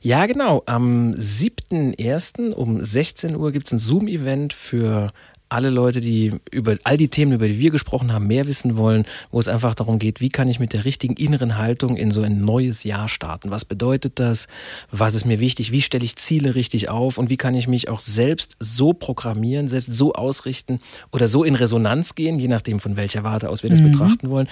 Ja, 0.00 0.26
genau. 0.26 0.62
Am 0.66 1.12
7.1. 1.12 2.52
um 2.52 2.80
16 2.80 3.34
Uhr 3.34 3.50
gibt's 3.50 3.72
ein 3.72 3.78
Zoom-Event 3.78 4.52
für 4.52 5.10
alle 5.52 5.70
Leute, 5.70 6.00
die 6.00 6.32
über 6.50 6.76
all 6.84 6.96
die 6.96 7.08
Themen, 7.08 7.32
über 7.32 7.46
die 7.46 7.58
wir 7.58 7.70
gesprochen 7.70 8.12
haben, 8.12 8.26
mehr 8.26 8.46
wissen 8.46 8.76
wollen, 8.76 9.04
wo 9.30 9.38
es 9.38 9.48
einfach 9.48 9.74
darum 9.74 9.98
geht, 9.98 10.20
wie 10.20 10.30
kann 10.30 10.48
ich 10.48 10.58
mit 10.58 10.72
der 10.72 10.84
richtigen 10.84 11.14
inneren 11.14 11.58
Haltung 11.58 11.96
in 11.96 12.10
so 12.10 12.22
ein 12.22 12.40
neues 12.40 12.84
Jahr 12.84 13.08
starten? 13.08 13.50
Was 13.50 13.64
bedeutet 13.64 14.18
das? 14.18 14.46
Was 14.90 15.14
ist 15.14 15.26
mir 15.26 15.40
wichtig? 15.40 15.70
Wie 15.70 15.82
stelle 15.82 16.04
ich 16.04 16.16
Ziele 16.16 16.54
richtig 16.54 16.88
auf? 16.88 17.18
Und 17.18 17.28
wie 17.28 17.36
kann 17.36 17.54
ich 17.54 17.68
mich 17.68 17.88
auch 17.88 18.00
selbst 18.00 18.56
so 18.60 18.94
programmieren, 18.94 19.68
selbst 19.68 19.92
so 19.92 20.14
ausrichten 20.14 20.80
oder 21.10 21.28
so 21.28 21.44
in 21.44 21.54
Resonanz 21.54 22.14
gehen, 22.14 22.38
je 22.38 22.48
nachdem 22.48 22.80
von 22.80 22.96
welcher 22.96 23.22
Warte 23.22 23.50
aus 23.50 23.62
wir 23.62 23.70
das 23.70 23.80
mhm. 23.80 23.92
betrachten 23.92 24.30
wollen, 24.30 24.48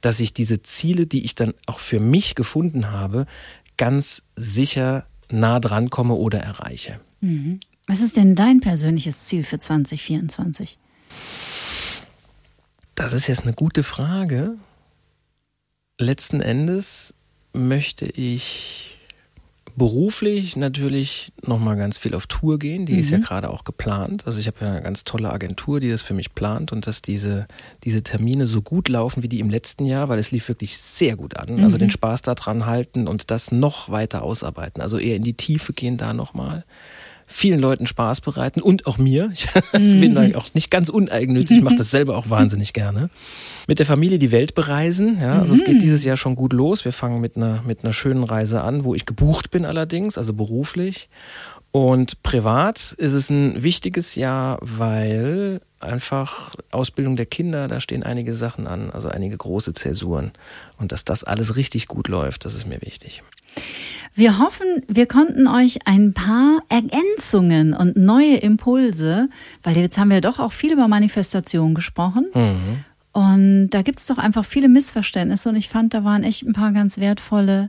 dass 0.00 0.18
ich 0.18 0.32
diese 0.32 0.62
Ziele, 0.62 1.06
die 1.06 1.24
ich 1.24 1.36
dann 1.36 1.54
auch 1.66 1.78
für 1.78 2.00
mich 2.00 2.34
gefunden 2.34 2.90
habe, 2.90 3.26
ganz 3.76 4.22
sicher 4.34 5.06
nah 5.30 5.60
dran 5.60 5.90
komme 5.90 6.14
oder 6.14 6.40
erreiche. 6.40 6.98
Mhm. 7.20 7.60
Was 7.90 8.02
ist 8.02 8.16
denn 8.16 8.36
dein 8.36 8.60
persönliches 8.60 9.24
Ziel 9.24 9.42
für 9.42 9.58
2024? 9.58 10.78
Das 12.94 13.12
ist 13.12 13.26
jetzt 13.26 13.42
eine 13.42 13.52
gute 13.52 13.82
Frage. 13.82 14.54
Letzten 15.98 16.40
Endes 16.40 17.14
möchte 17.52 18.06
ich 18.06 18.90
Beruflich 19.76 20.56
natürlich 20.56 21.32
nochmal 21.42 21.76
ganz 21.76 21.96
viel 21.96 22.14
auf 22.14 22.26
Tour 22.26 22.58
gehen. 22.58 22.86
Die 22.86 22.94
mhm. 22.94 22.98
ist 22.98 23.10
ja 23.10 23.18
mhm. 23.18 23.22
gerade 23.22 23.50
auch 23.50 23.64
geplant. 23.64 24.26
Also 24.26 24.38
ich 24.38 24.46
habe 24.46 24.58
ja 24.60 24.70
eine 24.70 24.82
ganz 24.82 25.04
tolle 25.04 25.32
Agentur, 25.32 25.80
die 25.80 25.88
das 25.88 26.02
für 26.02 26.12
mich 26.12 26.34
plant 26.34 26.72
und 26.72 26.86
dass 26.86 27.02
diese, 27.02 27.46
diese 27.84 28.02
Termine 28.02 28.46
so 28.46 28.62
gut 28.62 28.88
laufen 28.88 29.22
wie 29.22 29.28
die 29.28 29.40
im 29.40 29.48
letzten 29.48 29.86
Jahr, 29.86 30.08
weil 30.08 30.18
es 30.18 30.32
lief 30.32 30.48
wirklich 30.48 30.76
sehr 30.76 31.16
gut 31.16 31.36
an. 31.36 31.54
Mhm. 31.54 31.64
Also 31.64 31.78
den 31.78 31.90
Spaß 31.90 32.22
daran 32.22 32.66
halten 32.66 33.06
und 33.06 33.30
das 33.30 33.52
noch 33.52 33.90
weiter 33.90 34.22
ausarbeiten. 34.22 34.82
Also 34.82 34.98
eher 34.98 35.16
in 35.16 35.24
die 35.24 35.34
Tiefe 35.34 35.72
gehen 35.72 35.96
da 35.96 36.12
nochmal 36.12 36.64
vielen 37.30 37.60
Leuten 37.60 37.86
Spaß 37.86 38.20
bereiten 38.20 38.60
und 38.60 38.86
auch 38.86 38.98
mir. 38.98 39.32
Ich 39.72 39.80
mhm. 39.80 40.00
bin 40.00 40.14
da 40.14 40.22
auch 40.36 40.52
nicht 40.54 40.70
ganz 40.70 40.88
uneigennützig, 40.88 41.58
ich 41.58 41.62
mache 41.62 41.76
das 41.76 41.90
selber 41.90 42.16
auch 42.16 42.28
wahnsinnig 42.30 42.72
gerne. 42.72 43.10
Mit 43.66 43.78
der 43.78 43.86
Familie 43.86 44.18
die 44.18 44.32
Welt 44.32 44.54
bereisen. 44.54 45.18
Ja, 45.20 45.38
also 45.38 45.54
es 45.54 45.64
geht 45.64 45.76
mhm. 45.76 45.80
dieses 45.80 46.04
Jahr 46.04 46.16
schon 46.16 46.34
gut 46.34 46.52
los. 46.52 46.84
Wir 46.84 46.92
fangen 46.92 47.20
mit 47.20 47.36
einer, 47.36 47.62
mit 47.66 47.84
einer 47.84 47.92
schönen 47.92 48.24
Reise 48.24 48.62
an, 48.62 48.84
wo 48.84 48.94
ich 48.94 49.06
gebucht 49.06 49.50
bin 49.50 49.64
allerdings, 49.64 50.18
also 50.18 50.34
beruflich. 50.34 51.08
Und 51.70 52.22
privat 52.22 52.94
ist 52.98 53.12
es 53.12 53.30
ein 53.30 53.62
wichtiges 53.62 54.16
Jahr, 54.16 54.58
weil 54.60 55.60
einfach 55.80 56.54
Ausbildung 56.70 57.16
der 57.16 57.26
Kinder, 57.26 57.68
da 57.68 57.80
stehen 57.80 58.02
einige 58.02 58.32
Sachen 58.32 58.66
an, 58.66 58.90
also 58.90 59.08
einige 59.08 59.36
große 59.36 59.72
Zäsuren. 59.72 60.32
Und 60.78 60.92
dass 60.92 61.04
das 61.04 61.24
alles 61.24 61.56
richtig 61.56 61.88
gut 61.88 62.08
läuft, 62.08 62.44
das 62.44 62.54
ist 62.54 62.66
mir 62.66 62.80
wichtig. 62.82 63.22
Wir 64.14 64.38
hoffen, 64.38 64.66
wir 64.88 65.06
konnten 65.06 65.46
euch 65.46 65.86
ein 65.86 66.12
paar 66.12 66.62
Ergänzungen 66.68 67.74
und 67.74 67.96
neue 67.96 68.36
Impulse, 68.36 69.28
weil 69.62 69.76
jetzt 69.76 69.98
haben 69.98 70.10
wir 70.10 70.20
doch 70.20 70.38
auch 70.38 70.52
viel 70.52 70.72
über 70.72 70.88
Manifestation 70.88 71.74
gesprochen. 71.74 72.26
Mhm. 72.34 72.84
Und 73.12 73.70
da 73.70 73.82
gibt 73.82 73.98
es 73.98 74.06
doch 74.06 74.18
einfach 74.18 74.44
viele 74.44 74.68
Missverständnisse 74.68 75.48
und 75.48 75.56
ich 75.56 75.68
fand, 75.68 75.94
da 75.94 76.04
waren 76.04 76.22
echt 76.22 76.42
ein 76.42 76.52
paar 76.52 76.72
ganz 76.72 76.98
wertvolle, 76.98 77.68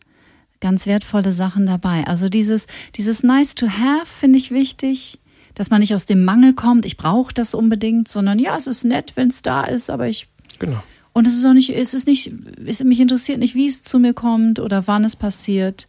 ganz 0.60 0.86
wertvolle 0.86 1.34
Sachen 1.34 1.66
dabei. 1.66 2.06
Also 2.06 2.30
dieses, 2.30 2.68
dieses 2.96 3.24
Nice 3.24 3.56
to 3.56 3.68
Have 3.68 4.06
finde 4.06 4.38
ich 4.38 4.52
wichtig, 4.52 5.20
dass 5.62 5.70
man 5.70 5.80
nicht 5.80 5.94
aus 5.94 6.08
dem 6.08 6.26
Mangel 6.26 6.54
kommt, 6.54 6.88
ich 6.88 6.98
brauche 6.98 7.36
das 7.36 7.54
unbedingt, 7.54 8.08
sondern 8.08 8.40
ja, 8.40 8.58
es 8.58 8.66
ist 8.66 8.84
nett, 8.84 9.12
wenn 9.14 9.28
es 9.28 9.44
da 9.44 9.62
ist, 9.62 9.92
aber 9.92 10.08
ich. 10.08 10.28
Genau. 10.58 10.82
Und 11.14 11.28
es 11.28 11.38
ist 11.38 11.46
auch 11.46 11.54
nicht, 11.54 11.70
es 11.70 11.94
ist 11.94 12.08
nicht, 12.08 12.34
es, 12.66 12.84
mich 12.84 13.00
interessiert 13.00 13.38
nicht, 13.38 13.54
wie 13.54 13.68
es 13.68 13.84
zu 13.84 14.00
mir 14.00 14.16
kommt 14.16 14.58
oder 14.58 14.88
wann 14.88 15.04
es 15.04 15.16
passiert 15.16 15.88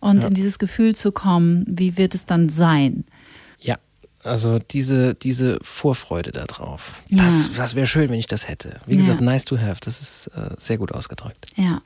und 0.00 0.24
ja. 0.24 0.28
in 0.28 0.34
dieses 0.34 0.58
Gefühl 0.58 0.96
zu 0.96 1.12
kommen, 1.12 1.64
wie 1.68 1.96
wird 1.96 2.12
es 2.16 2.26
dann 2.26 2.48
sein? 2.48 3.04
Ja, 3.60 3.76
also 4.24 4.58
diese, 4.58 5.14
diese 5.14 5.60
Vorfreude 5.62 6.32
darauf. 6.32 7.00
Ja. 7.08 7.22
Das, 7.22 7.52
das 7.52 7.76
wäre 7.76 7.86
schön, 7.86 8.10
wenn 8.10 8.18
ich 8.18 8.26
das 8.26 8.48
hätte. 8.48 8.80
Wie 8.86 8.96
gesagt, 8.96 9.20
nice 9.20 9.44
to 9.44 9.58
have, 9.58 9.78
das 9.80 10.00
ist 10.00 10.26
äh, 10.34 10.56
sehr 10.56 10.78
gut 10.78 10.90
ausgedrückt. 10.90 11.46
Ja. 11.54 11.82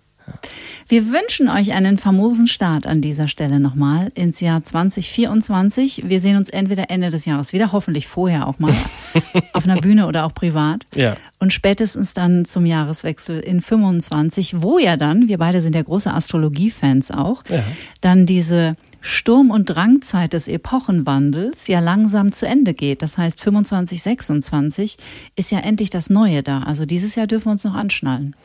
Wir 0.88 1.06
wünschen 1.06 1.48
euch 1.48 1.72
einen 1.72 1.96
famosen 1.96 2.46
Start 2.46 2.86
an 2.86 3.00
dieser 3.00 3.28
Stelle 3.28 3.60
nochmal 3.60 4.10
ins 4.14 4.40
Jahr 4.40 4.62
2024. 4.62 6.08
Wir 6.08 6.20
sehen 6.20 6.36
uns 6.36 6.48
entweder 6.48 6.90
Ende 6.90 7.10
des 7.10 7.24
Jahres 7.24 7.52
wieder, 7.52 7.72
hoffentlich 7.72 8.06
vorher 8.06 8.46
auch 8.46 8.58
mal, 8.58 8.74
auf 9.52 9.64
einer 9.64 9.80
Bühne 9.80 10.06
oder 10.06 10.26
auch 10.26 10.34
privat. 10.34 10.86
Ja. 10.94 11.16
Und 11.38 11.52
spätestens 11.52 12.14
dann 12.14 12.44
zum 12.44 12.66
Jahreswechsel 12.66 13.40
in 13.40 13.60
25, 13.60 14.60
wo 14.60 14.78
ja 14.78 14.96
dann, 14.96 15.28
wir 15.28 15.38
beide 15.38 15.60
sind 15.60 15.74
ja 15.74 15.82
große 15.82 16.12
Astrologie-Fans 16.12 17.10
auch, 17.10 17.42
ja. 17.48 17.64
dann 18.00 18.26
diese 18.26 18.76
Sturm- 19.00 19.50
und 19.50 19.66
Drangzeit 19.66 20.32
des 20.32 20.46
Epochenwandels 20.46 21.66
ja 21.66 21.80
langsam 21.80 22.32
zu 22.32 22.46
Ende 22.46 22.72
geht. 22.72 23.02
Das 23.02 23.18
heißt, 23.18 23.40
25, 23.40 24.00
26 24.02 24.96
ist 25.34 25.50
ja 25.50 25.58
endlich 25.58 25.90
das 25.90 26.08
Neue 26.08 26.42
da. 26.42 26.62
Also 26.62 26.86
dieses 26.86 27.16
Jahr 27.16 27.26
dürfen 27.26 27.46
wir 27.46 27.52
uns 27.52 27.64
noch 27.64 27.74
anschnallen. 27.74 28.36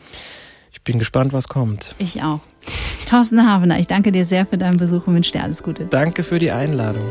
Ich 0.78 0.84
bin 0.84 1.00
gespannt, 1.00 1.34
was 1.34 1.48
kommt. 1.48 1.96
Ich 1.98 2.22
auch. 2.22 2.40
Thorsten 3.08 3.50
Havener, 3.50 3.80
ich 3.80 3.88
danke 3.88 4.12
dir 4.12 4.26
sehr 4.26 4.46
für 4.46 4.60
deinen 4.60 4.78
Besuch 4.78 5.08
und 5.08 5.16
wünsche 5.16 5.32
dir 5.32 5.42
alles 5.42 5.64
Gute. 5.64 5.86
Danke 5.86 6.22
für 6.22 6.38
die 6.38 6.52
Einladung. 6.52 7.04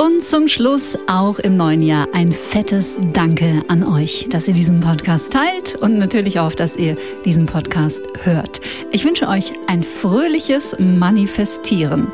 Und 0.00 0.22
zum 0.22 0.48
Schluss 0.48 0.96
auch 1.08 1.38
im 1.38 1.58
neuen 1.58 1.82
Jahr 1.82 2.08
ein 2.14 2.32
fettes 2.32 2.98
Danke 3.12 3.62
an 3.68 3.86
euch, 3.86 4.28
dass 4.30 4.48
ihr 4.48 4.54
diesen 4.54 4.80
Podcast 4.80 5.30
teilt 5.30 5.74
und 5.74 5.98
natürlich 5.98 6.40
auch, 6.40 6.54
dass 6.54 6.74
ihr 6.74 6.96
diesen 7.26 7.44
Podcast 7.44 8.00
hört. 8.22 8.62
Ich 8.92 9.04
wünsche 9.04 9.28
euch 9.28 9.52
ein 9.66 9.82
fröhliches 9.82 10.74
Manifestieren. 10.78 12.06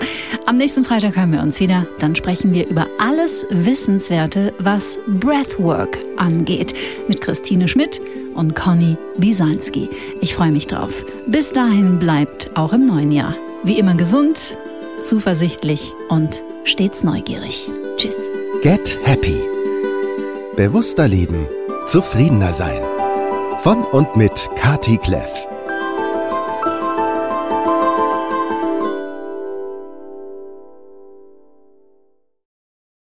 Am 0.46 0.56
nächsten 0.56 0.82
Freitag 0.82 1.14
hören 1.14 1.30
wir 1.30 1.40
uns 1.40 1.60
wieder. 1.60 1.86
Dann 2.00 2.16
sprechen 2.16 2.52
wir 2.52 2.66
über 2.66 2.88
alles 2.98 3.46
Wissenswerte, 3.50 4.52
was 4.58 4.98
Breathwork 5.06 5.96
angeht. 6.16 6.74
Mit 7.06 7.20
Christine 7.20 7.68
Schmidt 7.68 8.00
und 8.34 8.56
Conny 8.56 8.96
Bisanski. 9.18 9.88
Ich 10.20 10.34
freue 10.34 10.50
mich 10.50 10.66
drauf. 10.66 10.92
Bis 11.28 11.52
dahin 11.52 12.00
bleibt 12.00 12.50
auch 12.56 12.72
im 12.72 12.84
neuen 12.84 13.12
Jahr 13.12 13.36
wie 13.62 13.78
immer 13.78 13.94
gesund, 13.94 14.56
zuversichtlich 15.06 15.92
und 16.08 16.42
stets 16.64 17.04
neugierig. 17.04 17.70
Tschüss. 17.96 18.16
Get 18.62 18.98
Happy. 19.04 19.40
Bewusster 20.56 21.08
leben, 21.08 21.46
zufriedener 21.86 22.52
sein. 22.52 22.82
Von 23.60 23.84
und 23.84 24.16
mit 24.16 24.50
Kati 24.56 24.98
Kleff. 24.98 25.46